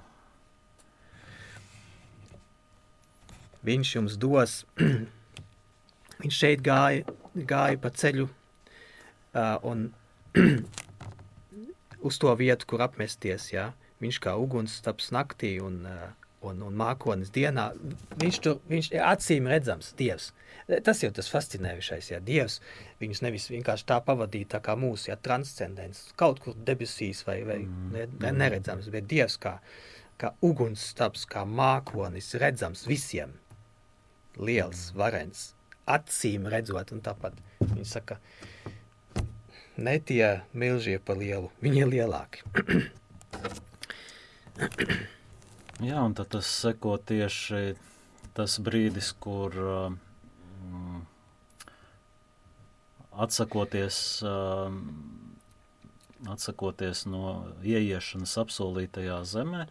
viņš 3.66 3.96
jums 3.96 4.18
dos. 4.22 4.62
viņš 6.22 6.38
šeit 6.44 6.62
gāja, 6.66 7.18
gāja 7.34 7.80
pa 7.82 7.90
ceļu 7.90 8.28
uh, 8.28 9.58
un 9.66 9.90
uz 12.02 12.18
to 12.22 12.34
vietu, 12.39 12.68
kur 12.70 12.84
apmesties. 12.86 13.52
Ja? 13.54 13.72
viņš 14.02 14.20
kā 14.24 14.36
uguns 14.39 14.76
staps 14.82 15.12
naktī 15.14 15.56
un, 15.64 15.84
un, 16.41 16.62
un 16.66 16.78
mākonis 16.78 17.32
dienā, 17.34 17.70
viņš 18.22 18.39
tur, 18.43 18.60
viņš 18.72 18.91
ir 18.95 19.06
acīm 19.06 19.49
redzams, 19.52 19.93
Dievs. 19.99 20.32
Tas 20.86 21.02
jau 21.04 21.12
tas 21.14 21.30
fascinējušais, 21.32 22.12
ja 22.14 22.22
Dievs 22.24 22.60
viņus 23.02 23.24
nevis 23.26 23.49
vienkārši 23.52 23.88
tā 23.91 23.99
pavadīja 24.06 24.54
tā 24.56 24.62
kā 24.66 24.78
mūsu, 24.80 25.10
ja 25.12 25.18
transcendents, 25.20 26.08
kaut 26.20 26.41
kur 26.43 26.58
debesīs 26.70 27.26
vai, 27.28 27.41
vai 27.47 27.60
ne, 27.66 28.08
ne, 28.22 28.34
neredzams, 28.43 28.89
bet 28.93 29.10
Dievs 29.12 29.38
kā, 29.41 29.58
kā 30.22 30.34
uguns 30.45 30.86
staps, 30.93 31.28
kā 31.30 31.43
mākonis, 31.45 32.34
redzams 32.41 32.86
visiem, 32.89 33.36
liels, 34.39 34.89
varens, 34.97 35.52
acīm 35.91 36.47
redzot, 36.49 36.93
un 36.95 37.04
tāpat 37.04 37.38
viņi 37.60 37.89
saka, 37.89 38.22
ne 39.78 40.00
tie 40.00 40.42
milžie 40.54 40.98
pa 41.00 41.16
lielu, 41.18 41.52
viņi 41.64 41.84
ir 41.84 41.92
lielāki. 41.96 42.44
Jā, 45.82 46.02
un 46.04 46.14
tad 46.14 46.30
tas 46.36 46.46
seko 46.46 46.98
tieši 46.98 47.74
tas 48.38 48.60
brīdis, 48.64 49.12
kur 49.20 49.56
um, 49.58 49.96
atsakoties, 53.12 53.98
um, 54.28 54.84
atsakoties 56.32 57.06
no 57.10 57.34
ieiešanas 57.66 58.38
apsolītajā 58.44 59.18
zemē, 59.28 59.66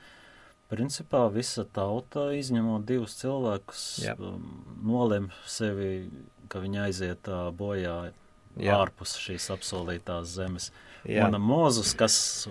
principā 0.70 1.24
visa 1.32 1.64
tauta, 1.64 2.30
izņemot 2.36 2.84
divus 2.88 3.16
cilvēkus, 3.22 3.84
um, 4.18 4.50
nolem 4.82 5.30
sevi, 5.46 6.10
ka 6.50 6.62
viņi 6.62 6.84
aiziet 6.88 7.30
uh, 7.30 7.48
bojā 7.54 8.10
Jā. 8.58 8.80
ārpus 8.80 9.14
šīs 9.22 9.50
apsolītās 9.54 10.32
zemes. 10.34 10.70
Mana 11.06 11.38
Mozus, 11.40 11.94
kas, 11.96 12.48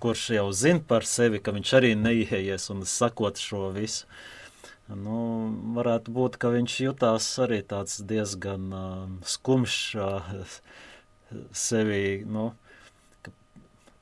kurš 0.00 0.30
jau 0.36 0.46
zina 0.56 0.80
par 0.86 1.04
sevi, 1.08 1.40
ka 1.42 1.52
viņš 1.56 1.72
arī 1.80 1.94
neieies 1.98 2.70
un 2.72 2.84
sakot 2.88 3.40
šo 3.40 3.68
visu, 3.74 4.06
nu, 4.90 5.18
varētu 5.76 6.14
būt, 6.14 6.38
ka 6.40 6.52
viņš 6.54 6.78
jutās 6.86 7.28
arī 7.42 7.60
tāds 7.66 8.00
diezgan 8.02 8.72
uh, 8.72 9.04
skumjš 9.26 9.76
uh, 10.00 10.40
sevi, 11.54 12.24
nu, 12.26 12.50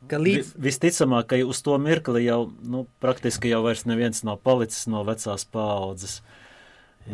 Ka 0.08 0.18
Vi, 0.22 0.38
līdz, 0.38 0.52
visticamāk, 0.62 1.26
ka 1.32 1.38
uz 1.42 1.58
to 1.66 1.74
mirkli 1.82 2.22
jau 2.22 2.52
nu, 2.62 2.84
praktiski 3.02 3.50
jau 3.50 3.64
vairs 3.64 3.82
neviens 3.88 4.22
nav 4.24 4.38
palicis 4.46 4.86
no 4.86 5.02
vecās 5.04 5.44
paaudzes. 5.50 6.20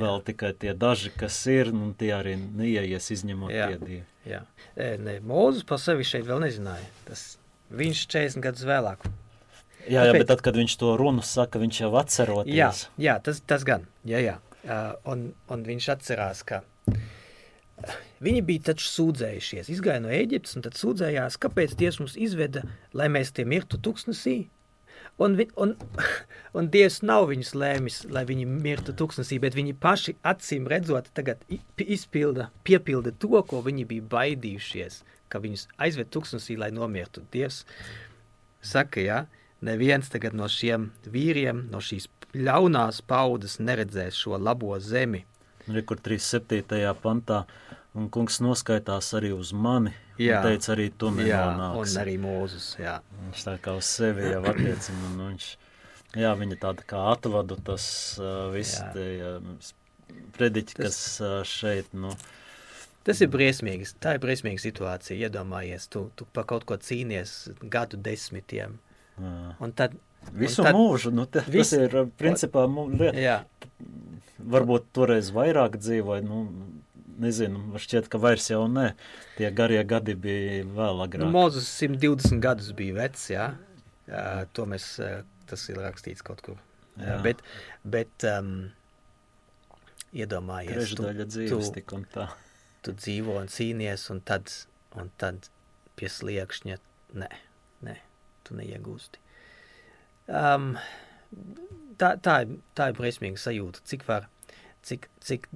Vēl 0.00 0.22
tikai 0.26 0.52
tie 0.58 0.74
daži, 0.74 1.12
kas 1.18 1.38
ir, 1.50 1.70
un 1.74 1.92
tie 1.98 2.10
arī 2.16 2.34
neieies 2.40 3.10
izņemot 3.14 3.52
Jā. 3.54 3.68
tie 3.72 3.78
divi. 3.82 4.02
jā, 4.28 4.42
E, 4.74 4.96
ne, 4.98 5.18
Mūzus 5.22 5.66
par 5.68 5.78
sevi 5.78 6.06
šeit 6.08 6.26
vēl 6.26 6.40
nezināja, 6.42 6.86
tas 7.06 7.36
viņš 7.70 8.06
40 8.10 8.42
gadus 8.42 8.66
vēlāk. 8.66 9.04
Jā, 9.84 10.00
jā, 10.00 10.04
Kāpēc? 10.08 10.18
bet 10.18 10.30
tad, 10.32 10.42
kad 10.46 10.56
viņš 10.56 10.76
to 10.80 10.94
runu 10.96 11.22
saka, 11.22 11.60
viņš 11.60 11.80
jau 11.84 11.92
atceroties. 12.00 12.56
Jā, 12.56 12.70
jā 12.98 13.18
tas, 13.22 13.42
tas 13.44 13.66
gan, 13.68 13.84
jā, 14.08 14.22
jā. 14.24 14.38
Uh, 14.64 14.94
un, 15.12 15.26
un 15.52 15.64
viņš 15.66 15.90
atcerās, 15.92 16.40
ka 16.48 16.62
Viņi 18.24 18.40
bija 18.46 18.70
taču 18.70 18.86
sūdzējušies, 18.88 19.68
izgāja 19.74 20.00
no 20.00 20.12
Ēģiptes 20.14 20.56
un 20.56 20.64
tad 20.64 20.78
sūdzējās, 20.78 21.36
kāpēc 21.42 21.74
Dievs 21.76 21.98
mums 22.00 22.14
izveda, 22.16 22.62
lai 22.96 23.10
mēs 23.12 23.34
tie 23.36 23.44
mirtu 23.48 23.80
tuksnesī. 23.82 24.36
Un, 25.18 25.36
un, 25.56 25.74
un 26.58 26.68
Dievs 26.74 27.00
nav 27.06 27.28
viņus 27.30 27.52
lēmis, 27.54 27.98
lai 28.10 28.24
viņi 28.26 28.48
mirtu 28.50 28.94
tuksnesī, 28.98 29.38
bet 29.42 29.54
viņi 29.54 29.76
paši 29.78 30.16
acīm 30.26 30.66
redzot 30.70 31.10
tagad 31.14 31.44
izpilda, 31.78 32.50
piepilda 32.66 33.14
to, 33.22 33.38
ko 33.46 33.62
viņi 33.62 33.86
bija 33.90 34.08
baidījušies, 34.16 35.02
ka 35.30 35.42
viņus 35.44 35.68
aizved 35.86 36.10
tuksnesī, 36.14 36.58
lai 36.58 36.72
nomirtu. 36.74 37.22
Dievs 37.32 37.62
saka, 38.64 39.04
ja, 39.04 39.20
neviens 39.64 40.10
tagad 40.10 40.34
no 40.34 40.50
šiem 40.50 40.90
vīriem, 41.06 41.68
no 41.70 41.78
šīs 41.78 42.08
ļaunās 42.34 43.00
paudas 43.06 43.60
neredzēs 43.62 44.18
šo 44.18 44.38
labo 44.40 44.74
zemi. 44.82 45.22
Re, 45.70 45.80
kur 45.86 46.00
37. 46.02 46.90
pantā, 47.00 47.44
un 47.94 48.10
kungs 48.12 48.40
noskaitās 48.42 49.12
arī 49.16 49.30
uz 49.32 49.54
mani, 49.54 49.94
Jā. 50.18 50.40
un 50.40 50.46
teica 50.48 50.72
arī 50.76 50.88
tu 50.98 51.10
Jā, 51.26 51.40
nenonāksi. 51.50 51.96
un 51.96 52.02
arī 52.04 52.14
Mūzus, 52.22 52.68
jā. 52.78 53.00
Viņš 53.24 53.44
tā 53.48 53.54
kā 53.64 53.74
uz 53.78 53.84
sevi 53.84 54.28
jau 54.30 54.42
attiecina, 54.46 55.08
un 55.10 55.22
viņš, 55.32 55.46
jā, 56.22 56.30
viņa 56.38 56.58
tāda 56.62 56.86
kā 56.86 57.00
atvadu 57.12 57.56
tas 57.66 57.86
uh, 58.22 58.50
viss 58.54 58.76
Jā. 58.78 58.92
tie 58.94 60.22
prediķi, 60.38 60.78
kas 60.84 60.98
uh, 61.24 61.42
šeit, 61.46 61.90
nu, 61.92 62.14
Tas 63.04 63.18
ir 63.20 63.28
briesmīgs, 63.28 63.90
tā 64.00 64.14
ir 64.16 64.20
briesmīga 64.22 64.62
situācija, 64.62 65.26
iedomājies, 65.26 65.90
tu, 65.92 66.06
tu 66.16 66.24
par 66.32 66.46
kaut 66.48 66.62
ko 66.64 66.78
cīnies 66.80 67.50
gadu 67.68 67.98
desmitiem, 68.00 68.78
uh, 69.20 69.50
un 69.60 69.74
tad, 69.76 69.92
visu 70.32 70.62
tad- 70.64 70.72
mūžu, 70.72 71.12
nu, 71.12 71.26
te, 71.28 71.42
Vis- 71.44 71.74
tas 71.74 71.82
ir, 71.84 71.98
principā, 72.16 72.62
lieta, 72.64 73.12
jā, 73.20 73.34
varbūt 74.40 74.86
toreiz 74.96 75.28
vairāk 75.36 75.76
dzīvoja, 75.76 76.24
nu, 76.24 76.46
nezinu, 77.20 77.62
šķiet, 77.80 78.08
ka 78.12 78.18
vairs 78.22 78.48
jau 78.50 78.64
ne, 78.70 78.90
tie 79.38 79.50
garie 79.54 79.80
gadi 79.88 80.14
bija 80.18 80.62
vēl 80.66 80.98
nu, 80.98 81.04
agrāk. 81.06 81.30
Mūzus 81.34 81.68
120 81.80 82.40
gadus 82.44 82.72
bija 82.76 82.96
vecs, 82.98 83.28
jā, 83.32 83.48
jā 84.10 84.24
to 84.56 84.66
mēs, 84.70 84.88
ā, 85.02 85.22
tas 85.50 85.66
ir 85.70 85.80
rakstīts 85.82 86.24
kaut 86.26 86.42
kur, 86.44 86.58
jā. 86.96 87.14
Jā. 87.14 87.18
bet, 87.24 87.42
bet 87.96 88.26
um, 88.30 88.52
iedomājies, 90.14 90.94
tu, 90.94 91.02
Trešdaļa 91.02 91.28
dzīves 91.32 91.70
tu- 91.70 91.74
tik 91.78 91.96
un 91.96 92.06
tā. 92.14 92.28
tu 92.86 92.94
dzīvo 92.96 93.38
un 93.40 93.50
cīnies, 93.52 94.08
un 94.14 94.22
tad, 94.26 94.52
un 95.00 95.10
tad 95.20 95.48
pie 95.98 96.10
sliekšņa, 96.10 96.78
nē, 97.22 97.30
nē, 97.86 97.96
tu 98.46 98.56
neiegūsti. 98.58 99.20
Um, 100.28 100.74
tā, 102.00 102.14
tā, 102.24 102.40
ir, 102.44 102.58
tā 102.76 102.90
ir 102.90 102.98
briesmīga 102.98 103.40
sajūta, 103.40 103.82
cik 103.90 104.06
var, 104.08 104.28
cik, 104.86 105.08
cik, 105.24 105.48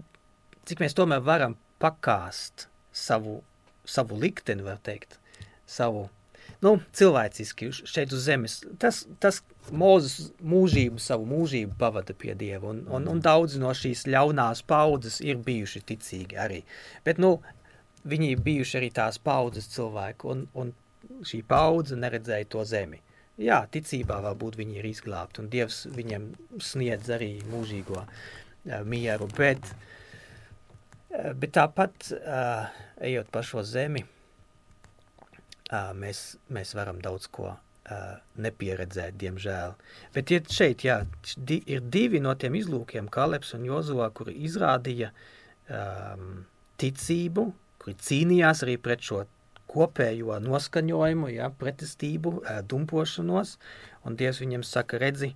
cik 0.68 0.84
mēs 0.84 0.96
tomēr 0.96 1.24
varam 1.24 1.56
pakāst 1.82 2.68
savu, 2.92 3.40
savu 3.88 4.18
likteni, 4.20 4.64
var 4.66 4.80
teikt, 4.84 5.18
savu, 5.68 6.08
nu, 6.64 6.78
cilvēciski 6.98 7.70
šeit 7.78 8.12
uz 8.12 8.26
zemes. 8.28 8.60
Tas, 8.82 9.06
tas 9.22 9.42
Mūzes 9.68 10.30
mūžību, 10.40 11.00
savu 11.02 11.26
mūžību 11.28 11.74
pavada 11.78 12.14
pie 12.16 12.34
Dieva, 12.38 12.70
un, 12.70 12.80
un, 12.88 13.08
un 13.10 13.18
daudzi 13.20 13.60
no 13.60 13.72
šīs 13.76 14.06
ļaunās 14.08 14.62
paudzes 14.68 15.18
ir 15.20 15.40
bijuši 15.44 15.82
ticīgi 15.90 16.38
arī. 16.40 16.62
Bet, 17.04 17.20
nu, 17.20 17.34
viņi 18.08 18.30
ir 18.32 18.40
bijuši 18.44 18.78
arī 18.80 18.88
tās 18.96 19.20
paudzes 19.20 19.68
cilvēki, 19.74 20.30
un, 20.32 20.46
un 20.56 20.72
šī 21.28 21.42
paudze 21.48 21.98
neredzēja 22.00 22.48
to 22.54 22.64
zemi. 22.68 23.02
Jā, 23.38 23.60
ticībā 23.70 24.18
varbūt 24.24 24.56
viņi 24.58 24.80
ir 24.80 24.88
izglābti, 24.88 25.42
un 25.42 25.52
Dievs 25.52 25.84
viņiem 25.94 26.30
sniedz 26.64 27.12
arī 27.14 27.34
mūžīgo 27.52 28.00
uh, 28.00 28.08
mieru, 28.88 29.28
bet, 29.36 29.62
uh, 29.62 29.97
bet 31.10 31.54
tāpat, 31.56 32.10
uh, 32.18 32.68
ejot 33.04 33.30
pa 33.32 33.42
šo 33.46 33.64
zemi, 33.66 34.04
uh, 35.70 35.94
mēs, 35.96 36.36
mēs 36.52 36.74
varam 36.78 37.00
daudz 37.04 37.30
ko 37.32 37.56
nepieredzēt, 38.36 39.14
diemžēl. 39.16 39.74
Bet 40.12 40.28
ir 40.34 40.42
šeit, 40.52 40.84
jā, 40.84 40.98
di, 41.36 41.56
ir 41.64 41.80
divi 41.80 42.20
no 42.20 42.34
tiem 42.36 42.58
izlūkiem, 42.58 43.08
Kalebs 43.12 43.54
un 43.56 43.64
Jozovā, 43.64 44.10
kuri 44.12 44.34
izrādīja 44.44 45.08
um, 45.72 46.42
ticību, 46.80 47.46
kuri 47.80 47.96
cīnījās 48.08 48.60
arī 48.66 48.76
pret 48.82 49.04
šo 49.08 49.22
kopējo 49.68 50.36
noskaņojumu, 50.44 51.30
jā, 51.32 51.48
pretestību, 51.60 52.34
dumpošanos, 52.68 53.56
un 54.04 54.18
Dievs 54.20 54.42
viņam 54.44 54.64
saka, 54.64 55.00
redzi, 55.00 55.34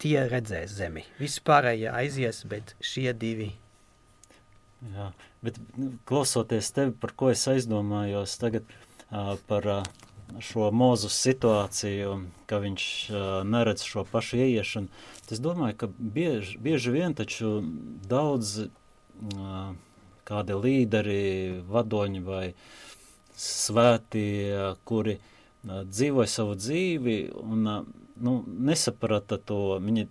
tie 0.00 0.18
redzēs 0.30 0.76
zemi. 0.78 1.04
Visi 1.20 1.42
pārējie 1.44 1.90
aizies, 1.92 2.44
bet 2.48 2.74
šie 2.84 3.10
divi 3.16 3.50
Jā, 4.78 5.08
bet 5.42 5.56
nu, 5.74 5.92
klausoties 6.06 6.70
tevi, 6.70 6.92
par 6.94 7.10
ko 7.18 7.32
es 7.32 7.42
aizdomājos 7.50 8.36
tagad 8.38 8.68
uh, 8.70 9.34
par 9.50 9.66
uh, 9.66 9.88
šo 10.44 10.68
mūzu 10.70 11.10
situāciju, 11.10 12.12
ka 12.46 12.60
viņš 12.62 12.84
uh, 13.10 13.24
neredz 13.48 13.82
šo 13.82 14.04
pašu 14.06 14.38
ieiešanu, 14.44 14.92
es 15.28 15.42
domāju, 15.42 15.80
ka 15.82 15.90
bieži, 15.98 16.54
bieži 16.62 16.94
vien 16.94 17.16
taču 17.18 17.58
daudz 18.06 18.54
uh, 18.68 19.74
kādi 20.28 20.60
līderi, 20.62 21.18
vadoņi 21.66 22.22
vai 22.22 22.44
svētie, 23.34 24.76
kuri 24.86 25.18
uh, 25.18 25.82
dzīvoja 25.90 26.30
savu 26.30 26.54
dzīvi 26.60 27.20
un 27.42 27.66
uh, 27.66 27.86
nu, 28.22 28.40
nesaprata 28.46 29.40
to, 29.42 29.78
viņi 29.82 30.06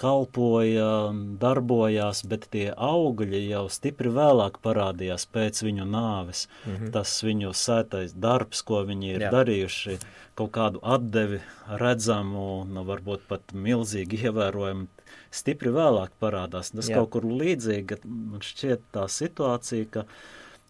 kalpoja, 0.00 1.12
darbojās, 1.40 2.22
bet 2.28 2.46
tie 2.50 2.70
augļi 2.72 3.42
jau 3.50 3.66
stipri 3.72 4.10
vēlāk 4.12 4.58
parādījās 4.64 5.26
pēc 5.32 5.60
viņu 5.66 5.84
nāves. 5.84 6.46
Mm 6.64 6.76
-hmm. 6.76 6.92
Tas 6.92 7.22
viņu 7.22 7.52
sētais 7.52 8.14
darbs, 8.16 8.62
ko 8.62 8.82
viņi 8.88 9.12
ir 9.14 9.20
Jā. 9.26 9.30
Darījuši, 9.30 9.98
kaut 10.34 10.52
kādu 10.52 10.80
atdevi 10.82 11.40
redzamu, 11.68 12.64
nu, 12.64 12.84
varbūt 12.84 13.28
pat 13.28 13.52
milzīgi 13.52 14.24
ievērojumu, 14.24 14.86
stipri 15.30 15.70
vēlāk 15.70 16.10
parādās. 16.20 16.72
Tas 16.72 16.88
Jā. 16.88 16.96
Kaut 16.96 17.10
kur 17.10 17.24
līdzīgi, 17.24 18.00
man 18.04 18.40
šķiet 18.40 18.80
tā 18.92 19.06
situācija, 19.08 19.86
ka 19.90 20.06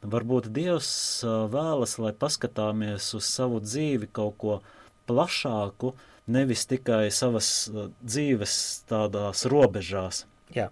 varbūt 0.03 0.51
Dievs 0.53 1.23
vēlas, 1.25 1.99
lai 1.99 2.13
paskatāmies 2.13 3.15
uz 3.15 3.25
savu 3.25 3.61
dzīvi 3.61 4.09
kaut 4.13 4.37
ko 4.39 4.61
plašāku, 5.07 5.95
nevis 6.27 6.67
tikai 6.71 7.11
savas 7.15 7.51
uh, 7.71 7.89
dzīves 8.03 8.57
tādās 8.91 9.47
robežās. 9.51 10.25
Jā. 10.55 10.71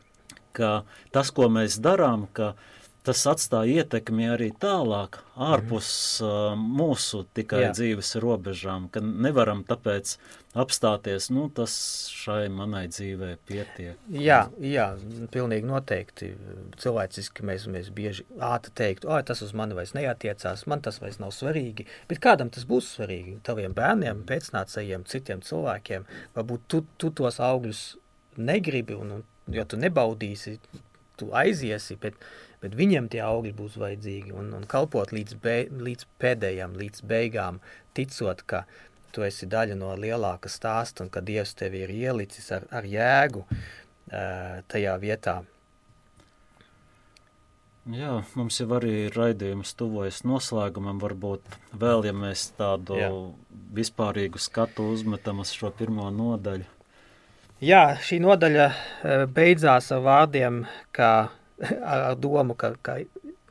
Ka 0.54 0.84
tas, 1.14 1.32
ko 1.34 1.48
mēs 1.50 1.80
darām, 1.82 2.28
ka 2.32 2.54
tas 3.04 3.20
atstāja 3.28 3.82
ietekmi 3.82 4.30
arī 4.32 4.48
tālāk, 4.60 5.18
ārpus 5.36 5.88
uh, 6.24 6.54
mūsu 6.56 7.24
tikai 7.36 7.66
Jā. 7.66 7.72
dzīves 7.76 8.14
robežām, 8.22 8.88
ka 8.92 9.02
nevaram 9.04 9.60
tāpēc 9.68 10.14
apstāties, 10.54 11.26
nu, 11.34 11.48
tas 11.52 11.74
šai 12.14 12.46
manai 12.54 12.84
dzīvē 12.88 13.30
pietiek. 13.48 13.98
Jā, 14.14 14.38
jā, 14.62 14.86
pilnīgi 15.34 15.68
noteikti. 15.68 16.30
Cilvēciski 16.80 17.44
mēs, 17.46 17.66
mēs 17.74 17.90
bieži 17.94 18.24
ātri 18.38 18.72
teiktu, 18.78 19.10
oi, 19.12 19.20
tas 19.26 19.42
uz 19.44 19.52
mani 19.56 19.76
vairs 19.76 19.92
neatiecās, 19.98 20.64
man 20.70 20.84
tas 20.84 21.00
vairs 21.02 21.20
nav 21.20 21.34
svarīgi. 21.36 21.88
Bet 22.10 22.22
kādam 22.24 22.52
tas 22.54 22.64
būs 22.70 22.94
svarīgi? 22.96 23.40
Taviem 23.44 23.74
bērniem, 23.76 24.24
pēcnācējiem, 24.30 25.04
citiem 25.10 25.44
cilvēkiem. 25.44 26.08
Varbūt 26.38 26.66
tu, 26.70 26.84
tu 27.02 27.12
tos 27.20 27.42
augļus 27.42 27.84
negribi, 28.40 28.96
un, 28.96 29.18
un, 29.18 29.28
jo 29.52 29.66
tu 29.68 29.78
nebaudīsi, 29.80 30.56
tu 31.18 31.30
aiziesi, 31.36 31.98
bet, 32.00 32.16
bet 32.64 32.74
viņiem 32.78 33.10
tie 33.12 33.22
augļi 33.26 33.54
būs 33.60 33.78
vajadzīgi. 33.80 34.34
Un, 34.34 34.50
un 34.56 34.66
kalpot 34.70 35.12
līdz, 35.14 35.38
be, 35.44 35.56
līdz 35.70 36.08
pēdējām, 36.22 36.76
līdz 36.80 37.06
beigām, 37.10 37.62
ticot, 37.96 38.42
ka 38.48 38.64
tu 39.14 39.22
esi 39.22 39.46
daļa 39.46 39.78
no 39.78 39.94
lielāka 39.94 40.50
stāsta 40.50 41.04
un 41.04 41.12
ka 41.14 41.22
Dievs 41.22 41.54
tevi 41.58 41.84
ir 41.86 41.94
ielicis 41.94 42.50
ar, 42.56 42.66
ar 42.74 42.88
jēgu 42.88 43.44
tajā 44.68 44.94
vietā. 45.02 45.42
Jā, 47.92 48.22
mums 48.32 48.56
jau 48.56 48.70
arī 48.78 49.10
raidījums 49.12 49.74
tuvojas 49.76 50.22
noslēgumam, 50.24 50.96
varbūt 51.02 51.58
vēl, 51.76 52.06
ja 52.08 52.14
mēs 52.16 52.46
tādu 52.56 52.96
Jā. 52.96 53.10
vispārīgu 53.76 54.40
skatu 54.40 54.86
uzmetam 54.94 55.42
uz 55.44 55.52
šo 55.52 55.68
pirmo 55.76 56.08
nodaļu. 56.08 56.64
Jā, 57.64 57.82
šī 58.00 58.22
nodaļa 58.24 58.70
beidzās 59.36 59.90
ar 59.92 60.00
vārdiem, 60.04 60.62
ka, 60.96 61.10
ar, 61.62 62.00
ar 62.10 62.18
domu, 62.18 62.56
ka, 62.58 62.74
ka 62.82 62.98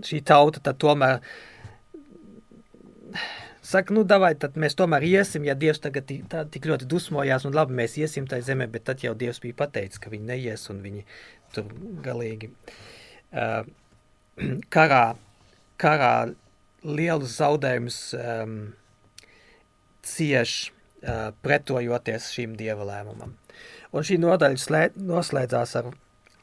šī 0.04 0.22
tauta 0.26 0.74
tomēr 0.74 1.22
saka, 3.64 3.94
nu 3.96 4.04
davai, 4.08 4.34
tad 4.40 4.58
mēs 4.60 4.76
tomēr 4.78 5.06
iesim, 5.08 5.46
ja 5.48 5.56
Dievs 5.58 5.82
tagad 5.84 6.12
tā, 6.30 6.44
tik 6.52 6.68
ļoti 6.70 6.88
dusmojās, 6.90 7.48
un 7.48 7.56
labi, 7.56 7.78
mēs 7.80 7.96
iesim 8.02 8.28
tai 8.30 8.42
zemē, 8.46 8.68
bet 8.74 8.86
tad 8.90 9.04
jau 9.06 9.14
Dievs 9.18 9.40
bija 9.44 9.58
pateicis, 9.64 10.02
ka 10.04 10.12
viņi 10.14 10.30
neies, 10.30 10.68
un 10.74 10.82
viņi 10.84 11.06
tur 11.56 11.70
galīgi 12.04 12.52
uh, 12.52 13.64
karā, 14.76 15.04
karā 15.80 16.14
lielus 16.84 17.38
zaudējumus 17.40 18.00
um, 18.20 18.58
cieš 20.04 20.58
uh, 20.68 21.32
pretojoties 21.46 22.34
šīm 22.36 22.58
dieva 22.60 22.88
lēmumam. 22.90 23.38
Un 23.94 24.06
šī 24.06 24.18
nodaļa 24.20 24.60
slē, 24.60 24.84
noslēdzās 24.98 25.78
ar, 25.80 25.94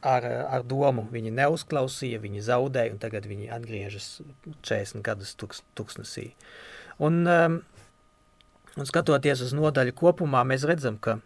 ar, 0.01 0.25
ar 0.25 0.63
domu, 0.67 1.05
viņi 1.13 1.33
neuzklausīja, 1.37 2.21
viņi 2.23 2.43
zaudēja, 2.45 2.95
un 2.95 3.01
tagad 3.01 3.27
viņi 3.29 3.51
atgriežas 3.53 4.07
40 4.65 5.03
gadus 5.05 5.35
tuks, 5.37 5.61
tuksnesī. 5.77 6.31
Un, 7.01 7.21
um, 7.29 7.59
un 8.77 8.89
skatoties 8.89 9.43
uz 9.45 9.53
nodaļu 9.57 9.93
kopumā, 9.97 10.43
mēs 10.47 10.65
redzam, 10.69 10.97
ka 11.01 11.19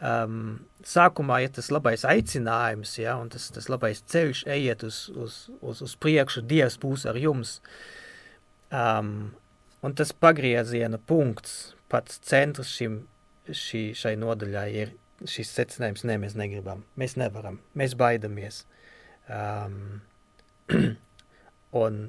um, 0.00 0.58
sākumā 0.86 1.40
ir 1.44 1.54
tas 1.56 1.70
labais 1.74 2.04
aicinājums, 2.08 2.96
ja, 3.00 3.16
un 3.20 3.30
tas, 3.32 3.48
tas 3.54 3.70
labais 3.72 4.02
ceļš 4.10 4.44
ejiet 4.56 4.84
uz, 4.86 5.04
uz, 5.14 5.38
uz, 5.60 5.84
uz 5.86 5.96
priekšu, 6.00 6.44
Dievs 6.50 6.78
būs 6.82 7.06
ar 7.10 7.18
jums. 7.20 7.58
Um, 8.74 9.32
un 9.84 9.94
tas 9.94 10.10
pagrieziena 10.16 10.98
punkts, 10.98 11.74
pats 11.92 12.18
centrs 12.26 12.74
šim, 12.74 13.04
šī, 13.46 13.86
šai 13.98 14.16
nodaļai 14.18 14.68
ir 14.82 14.94
šis 15.28 15.52
secinājums, 15.56 16.04
ne, 16.08 16.18
mēs 16.22 16.34
negribam, 16.38 16.82
mēs 17.00 17.16
nevaram, 17.20 17.60
mēs 17.78 17.94
baidamies. 17.98 18.64
Um, 19.30 20.02
un, 21.84 22.02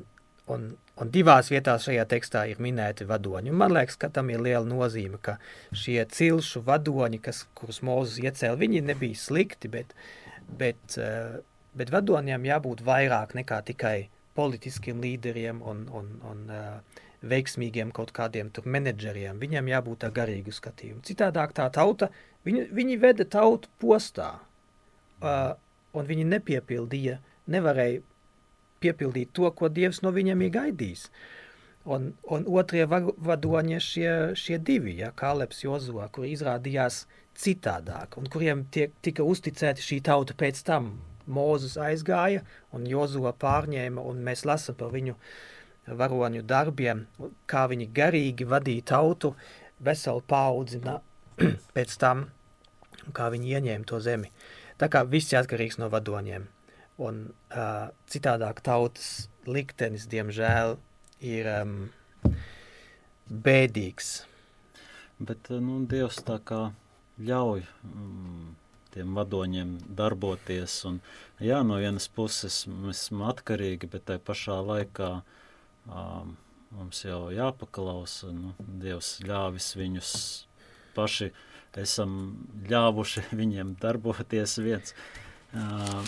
un 0.51 0.67
Un 0.95 1.09
divās 1.11 1.49
vietās 1.51 1.83
šajā 1.89 2.05
tekstā 2.07 2.45
ir 2.47 2.61
minēti 2.63 3.03
vadoņi. 3.07 3.51
Un 3.51 3.57
man 3.59 3.73
liekas, 3.75 3.97
ka 3.99 4.07
tam 4.15 4.29
ir 4.31 4.39
liela 4.39 4.63
nozīme, 4.63 5.19
ka 5.19 5.35
šie 5.75 5.97
cilšu 6.07 6.61
vadoņi, 6.63 7.19
kas, 7.25 7.41
kurus 7.59 7.81
Mūzes 7.83 8.21
iecēla, 8.23 8.55
viņi 8.61 8.83
nebija 8.85 9.19
slikti, 9.19 9.71
bet, 9.73 9.91
bet, 10.61 10.95
eh, 10.95 11.41
bet 11.75 11.91
vadoņiem 11.91 12.47
jābūt 12.47 12.85
vairāk 12.87 13.35
nekā 13.35 13.59
tikai 13.67 13.97
politiskiem 14.39 15.03
līderiem 15.03 15.59
un, 15.63 15.83
un, 15.95 16.07
un 16.27 16.39
uh, 16.51 17.03
veiksmīgiem 17.23 17.93
kaut 17.95 18.11
kādiem 18.15 18.49
tur 18.51 18.65
menedžeriem. 18.67 19.39
Viņiem 19.39 19.69
jābūt 19.71 20.03
ar 20.03 20.11
garīgu 20.15 20.51
skatījumu. 20.51 20.99
Citādāk 21.07 21.53
tā 21.55 21.69
tauta, 21.71 22.09
viņi, 22.45 22.67
viņi 22.75 22.97
veda 23.01 23.25
tautu 23.27 23.71
postā, 23.81 24.35
uh, 25.21 25.55
un 25.95 26.09
viņi 26.09 26.27
nepiepildīja, 26.33 27.19
nevarēja 27.51 28.03
piepildīt 28.83 29.33
to, 29.35 29.49
ko 29.55 29.69
Dievs 29.71 30.01
no 30.05 30.13
viņiem 30.15 30.45
ir 30.45 30.53
gaidījis. 30.55 31.09
Un, 31.85 32.13
un 32.33 32.47
otrie 32.49 32.85
vadoņi 32.89 33.79
šie, 33.83 34.11
šie 34.41 34.57
divi, 34.57 34.95
ja, 35.03 35.11
Kāleps 35.13 35.61
Jozo, 35.61 36.01
kuri 36.13 36.31
izrādījās 36.33 37.03
citādāk, 37.37 38.17
un 38.17 38.29
kuriem 38.31 38.63
tiek, 38.73 38.95
tika 39.05 39.25
uzticēta 39.25 39.83
šī 39.83 39.99
tauta 40.05 40.37
pēc 40.37 40.63
tam. 40.65 40.95
Mūzes 41.25 41.73
aizgāja, 41.81 42.43
un 42.73 42.83
Jozo 42.85 43.31
pārņēma, 43.41 44.01
un 44.01 44.19
mēs 44.25 44.43
lasām 44.45 44.77
par 44.77 44.91
viņu 44.93 45.15
varoņu 45.89 46.43
darbiem, 46.45 47.05
kā 47.49 47.63
viņi 47.69 47.87
garīgi 47.97 48.45
vadīja 48.49 48.85
tautu, 48.93 49.33
veselu 49.81 50.21
paudzi 50.29 50.81
pēc 51.75 51.97
tam, 52.01 52.27
kā 53.13 53.29
viņi 53.33 53.57
ieņēma 53.59 53.89
to 53.89 53.99
zemi. 54.03 54.31
Tā 54.81 54.89
kā 54.91 55.03
viss 55.07 55.33
ir 55.33 55.41
atkarīgs 55.41 55.79
no 55.81 55.89
vadoņiem. 55.93 56.47
Un 57.05 57.21
uh, 57.27 57.91
citādāk 58.11 58.61
tautas 58.63 59.27
liktenis, 59.45 60.07
diemžēl, 60.11 60.77
ir 61.19 61.49
um, 61.51 61.75
bēdīgs. 63.29 64.13
Bet 65.19 65.49
nu, 65.49 65.81
Dievs 65.87 66.21
tā 66.27 66.39
kā 66.43 66.61
ļauj 67.23 67.63
um, 67.83 68.55
tiem 68.95 69.15
vadoņiem 69.15 69.75
darboties. 69.95 70.77
Un, 70.87 71.01
jā, 71.43 71.61
no 71.67 71.79
vienas 71.81 72.07
puses 72.11 72.63
mēs 72.71 73.05
esam 73.05 73.25
atkarīgi, 73.27 73.89
bet 73.91 74.07
tai 74.09 74.17
pašā 74.23 74.59
laikā 74.63 75.11
um, 75.87 76.35
mums 76.75 77.03
jau 77.05 77.27
jāpaklausa. 77.35 78.31
Nu, 78.35 78.55
Dievs 78.59 79.17
ļāvis 79.25 79.73
viņus 79.79 80.13
paši, 80.95 81.31
esam 81.81 82.17
ļāvuši 82.69 83.27
viņiem 83.41 83.75
darboties 83.81 84.57
viens. 84.63 84.95
Uh, 85.55 86.03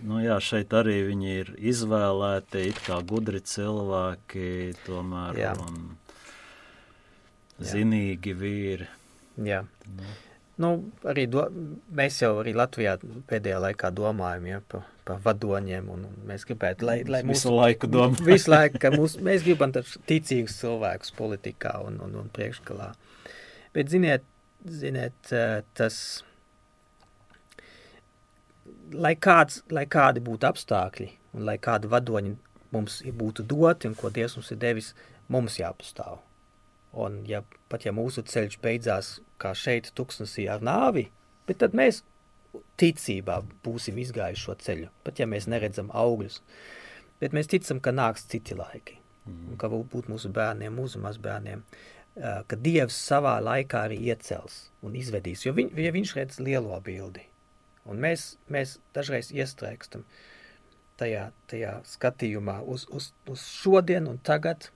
Nu, 0.00 0.16
jā, 0.22 0.38
šeit 0.40 0.72
arī 0.72 0.94
viņi 1.10 1.32
ir 1.42 1.48
izvēlēti, 1.72 2.62
it 2.70 2.78
kā 2.86 3.02
gudri 3.04 3.42
cilvēki, 3.44 4.72
tomēr 4.86 5.36
jā. 5.36 5.50
un 5.60 5.90
zinīgi 7.60 8.32
vīri. 8.32 8.88
Jā. 9.44 9.60
Nu. 9.98 10.14
Nu, 10.60 10.70
arī 11.08 11.24
do, 11.30 11.46
mēs 11.96 12.18
jau 12.20 12.34
arī 12.42 12.52
Latvijā 12.52 12.98
pēdējā 13.30 13.60
laikā 13.64 13.88
domājam 13.96 14.48
ja, 14.50 14.58
par, 14.68 14.82
par 15.08 15.22
vadoņiem, 15.24 15.86
un, 15.88 16.02
un 16.10 16.18
mēs 16.28 16.44
gribētu, 16.48 16.84
lai, 16.84 16.98
lai 17.08 17.22
mūsu 17.24 17.48
visu 17.48 17.54
laiku 17.54 17.88
domājam. 17.88 18.26
visu 18.28 18.52
laiku, 18.52 18.80
ka 18.82 18.90
mūs, 18.98 19.16
mēs 19.24 19.46
gribam 19.46 19.72
ticīgus 19.72 20.58
cilvēkus 20.60 21.14
politikā 21.16 21.78
un, 21.86 21.96
un, 22.04 22.18
un 22.24 22.28
priekšgalā. 22.36 22.90
Bet 23.72 23.88
ziniet, 23.92 24.26
ziniet 24.68 25.32
tas 25.78 25.96
lai, 28.92 29.14
kāds, 29.16 29.62
lai 29.70 29.86
kādi 29.90 30.22
būtu 30.24 30.48
apstākļi 30.48 31.08
un 31.36 31.46
lai 31.46 31.56
kādi 31.62 31.90
vadoņi 31.90 32.34
mums 32.74 33.00
būtu 33.22 33.44
doti 33.46 33.88
un 33.90 33.96
ko 33.98 34.10
Dievs 34.14 34.36
mums 34.38 34.50
ir 34.54 34.60
devis, 34.62 34.92
mums 35.30 35.58
jāpastāv. 35.60 36.20
Un 37.00 37.20
ja, 37.26 37.42
pat 37.70 37.86
ja 37.86 37.94
mūsu 37.94 38.24
ceļš 38.26 38.58
beidzās 38.62 39.18
kā 39.42 39.52
šeit 39.54 39.92
tuksnesī 39.94 40.48
ar 40.50 40.62
nāvi, 40.64 41.06
bet 41.46 41.60
tad 41.62 41.76
mēs 41.78 42.02
ticībā 42.80 43.40
būsim 43.64 43.98
izgājuši 44.02 44.42
šo 44.42 44.56
ceļu, 44.64 44.88
pat 45.06 45.22
ja 45.22 45.28
mēs 45.30 45.46
neredzam 45.50 45.90
augļus. 45.94 46.40
Bet 47.22 47.36
mēs 47.36 47.50
ticam, 47.52 47.78
ka 47.84 47.92
nāks 47.94 48.26
citi 48.30 48.56
laiki, 48.58 48.96
un 49.28 49.58
ka 49.60 49.68
būt 49.70 50.08
mūsu 50.10 50.32
bērniem, 50.34 50.74
mūsu 50.74 51.02
mazbērniem, 51.02 51.62
ka 52.20 52.56
Dievs 52.60 52.96
savā 53.08 53.38
laikā 53.44 53.86
arī 53.88 53.98
iecels 54.12 54.66
un 54.84 54.96
izvedīs, 54.98 55.46
jo 55.46 55.54
viņ, 55.56 55.74
ja 55.80 55.92
viņš 55.94 56.14
redz 56.18 56.40
lielo 56.44 56.76
bildi, 56.84 57.24
Un 57.88 58.00
mēs, 58.02 58.34
mēs 58.52 58.76
dažreiz 58.94 59.30
iestrēgstam 59.32 60.04
tajā, 61.00 61.30
tajā 61.50 61.78
skatījumā 61.88 62.60
uz, 62.68 62.84
uz, 62.92 63.10
uz 63.30 63.46
šodien 63.62 64.08
un 64.10 64.20
tagad, 64.26 64.68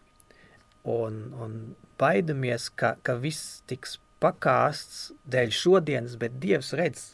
un, 0.89 1.21
un 1.45 1.59
baidamies, 2.01 2.71
ka, 2.73 2.95
ka 3.05 3.19
viss 3.21 3.61
tiks 3.71 3.99
pakāsts 4.25 5.13
dēļ 5.31 5.53
šodienas, 5.53 6.17
bet 6.21 6.41
Dievs 6.41 6.73
redz, 6.81 7.05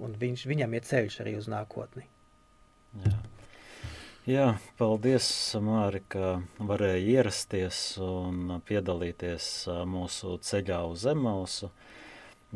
un 0.00 0.16
viņš, 0.20 0.46
viņam 0.48 0.74
ir 0.74 0.88
ceļš 0.88 1.20
arī 1.24 1.36
uz 1.38 1.50
nākotni. 1.52 2.08
Jā. 3.04 3.14
Jā, 4.24 4.54
paldies, 4.80 5.26
Māri, 5.60 5.98
ka 6.08 6.38
varēja 6.56 7.00
ierasties 7.18 7.80
un 8.00 8.54
piedalīties 8.64 9.48
mūsu 9.84 10.38
ceļā 10.40 10.78
uz 10.88 11.04
Emausu. 11.12 11.68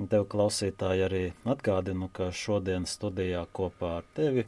Tev 0.08 0.24
klausītāji 0.32 1.04
arī 1.04 1.20
atgādinu, 1.44 2.08
ka 2.08 2.30
šodien 2.32 2.88
studijā 2.88 3.42
kopā 3.52 3.90
ar 3.98 4.08
tevi 4.16 4.46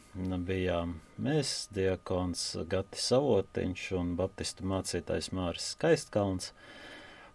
bijām 0.49 0.97
mēs, 1.21 1.69
diakons 1.77 2.47
Gatis 2.73 3.11
Savotiņš 3.13 3.85
un 4.01 4.17
baptistu 4.17 4.65
mācītājs 4.73 5.29
Māris 5.37 5.69
Skaistkalns. 5.77 6.55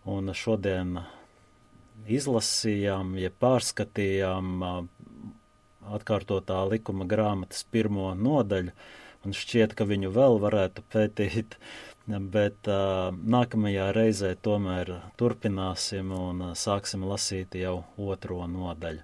Un 0.10 0.34
šodien 0.34 1.04
izlasījām, 2.10 3.20
ja 3.22 3.30
pārskatījām 3.30 4.68
atkārtotā 5.94 6.66
likuma 6.74 7.06
grāmatas 7.06 7.68
pirmo 7.70 8.16
nodaļu, 8.18 8.74
un 9.26 9.36
šķiet, 9.36 9.74
ka 9.78 9.88
viņu 9.90 10.12
vēl 10.14 10.40
varētu 10.42 10.84
pētīt, 10.94 11.58
bet 12.06 12.70
uh, 12.70 13.10
nākamajā 13.36 13.90
reizē 13.96 14.36
tomēr 14.46 14.92
turpināsim 15.20 16.14
un 16.14 16.44
uh, 16.52 16.54
sāksim 16.58 17.06
lasīt 17.10 17.58
jau 17.58 17.80
otro 17.98 18.46
nodaļu. 18.50 19.02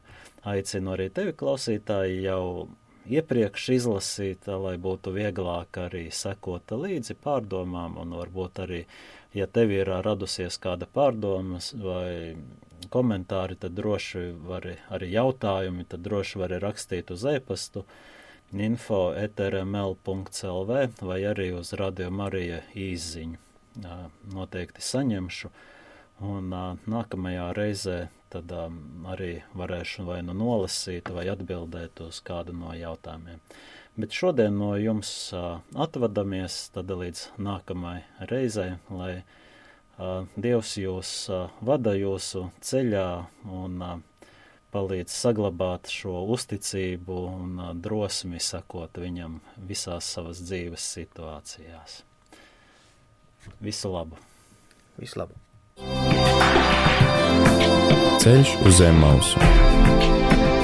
Aicinu 0.51 0.95
arī 0.95 1.09
tevi, 1.13 1.33
klausītāji, 1.37 2.21
jau 2.25 2.69
iepriekš 3.09 3.67
izlasīt, 3.77 4.47
lai 4.47 4.75
būtu 4.81 5.13
vieglāk 5.13 5.81
arī 5.87 6.07
sekot 6.13 6.73
līdzi 6.77 7.17
pārdomām, 7.21 7.97
un 8.01 8.13
varbūt 8.17 8.63
arī, 8.65 8.83
ja 9.37 9.49
tev 9.49 9.73
ir 9.73 9.89
radusies 10.05 10.57
kāda 10.61 10.89
pārdomas 10.89 11.73
vai 11.77 12.37
komentāri, 12.93 13.57
tad 13.61 13.77
droši 13.77 14.31
vari 14.45 14.77
arī 14.93 15.11
jautājumi, 15.13 15.85
tad 15.89 16.01
droši 16.05 16.41
vari 16.41 16.57
rakstīt 16.61 17.13
uz 17.13 17.25
e-pastu. 17.29 17.85
Uh, 17.85 18.10
info.etrml.lv 18.53 20.71
vai 21.01 21.23
arī 21.23 21.51
uz 21.55 21.73
Radio 21.79 22.11
Marija 22.11 22.61
īziņu. 22.75 23.37
Noteikti 24.35 24.81
saņemšu, 24.83 25.49
un 26.27 26.51
nākamajā 26.91 27.53
reizē 27.55 28.09
tad 28.31 28.51
arī 29.11 29.41
varēšu 29.55 30.03
vai 30.07 30.21
nu 30.27 30.35
nolasīt, 30.35 31.09
vai 31.11 31.27
atbildēt 31.31 32.01
uz 32.03 32.19
kādu 32.23 32.55
no 32.55 32.75
jautājumiem. 32.75 33.39
Bet 33.99 34.15
šodien 34.15 34.55
no 34.59 34.75
jums 34.79 35.31
atvadamies 35.75 36.69
tad 36.75 36.91
līdz 36.91 37.27
nākamajai 37.39 38.27
reizei, 38.31 38.75
lai 38.89 39.23
Dievs 40.35 40.77
jūs 40.81 41.29
vada 41.61 41.93
jūsu 41.93 42.47
ceļā 42.63 43.09
un 43.51 43.83
palīdz 44.71 45.13
saglabāt 45.13 45.91
šo 45.91 46.21
uzticību 46.35 47.17
un 47.27 47.61
drosmi 47.83 48.39
sakot 48.41 49.01
viņam 49.01 49.39
visās 49.69 50.07
savas 50.15 50.41
dzīves 50.45 50.87
situācijās. 50.97 52.01
Visu 53.61 53.91
labu! 53.93 54.19
Visu 55.01 55.21
labu! 55.21 55.39
Ceļš 58.21 58.57
uz 58.61 58.81
zem 58.83 59.01
mausu! 59.01 60.60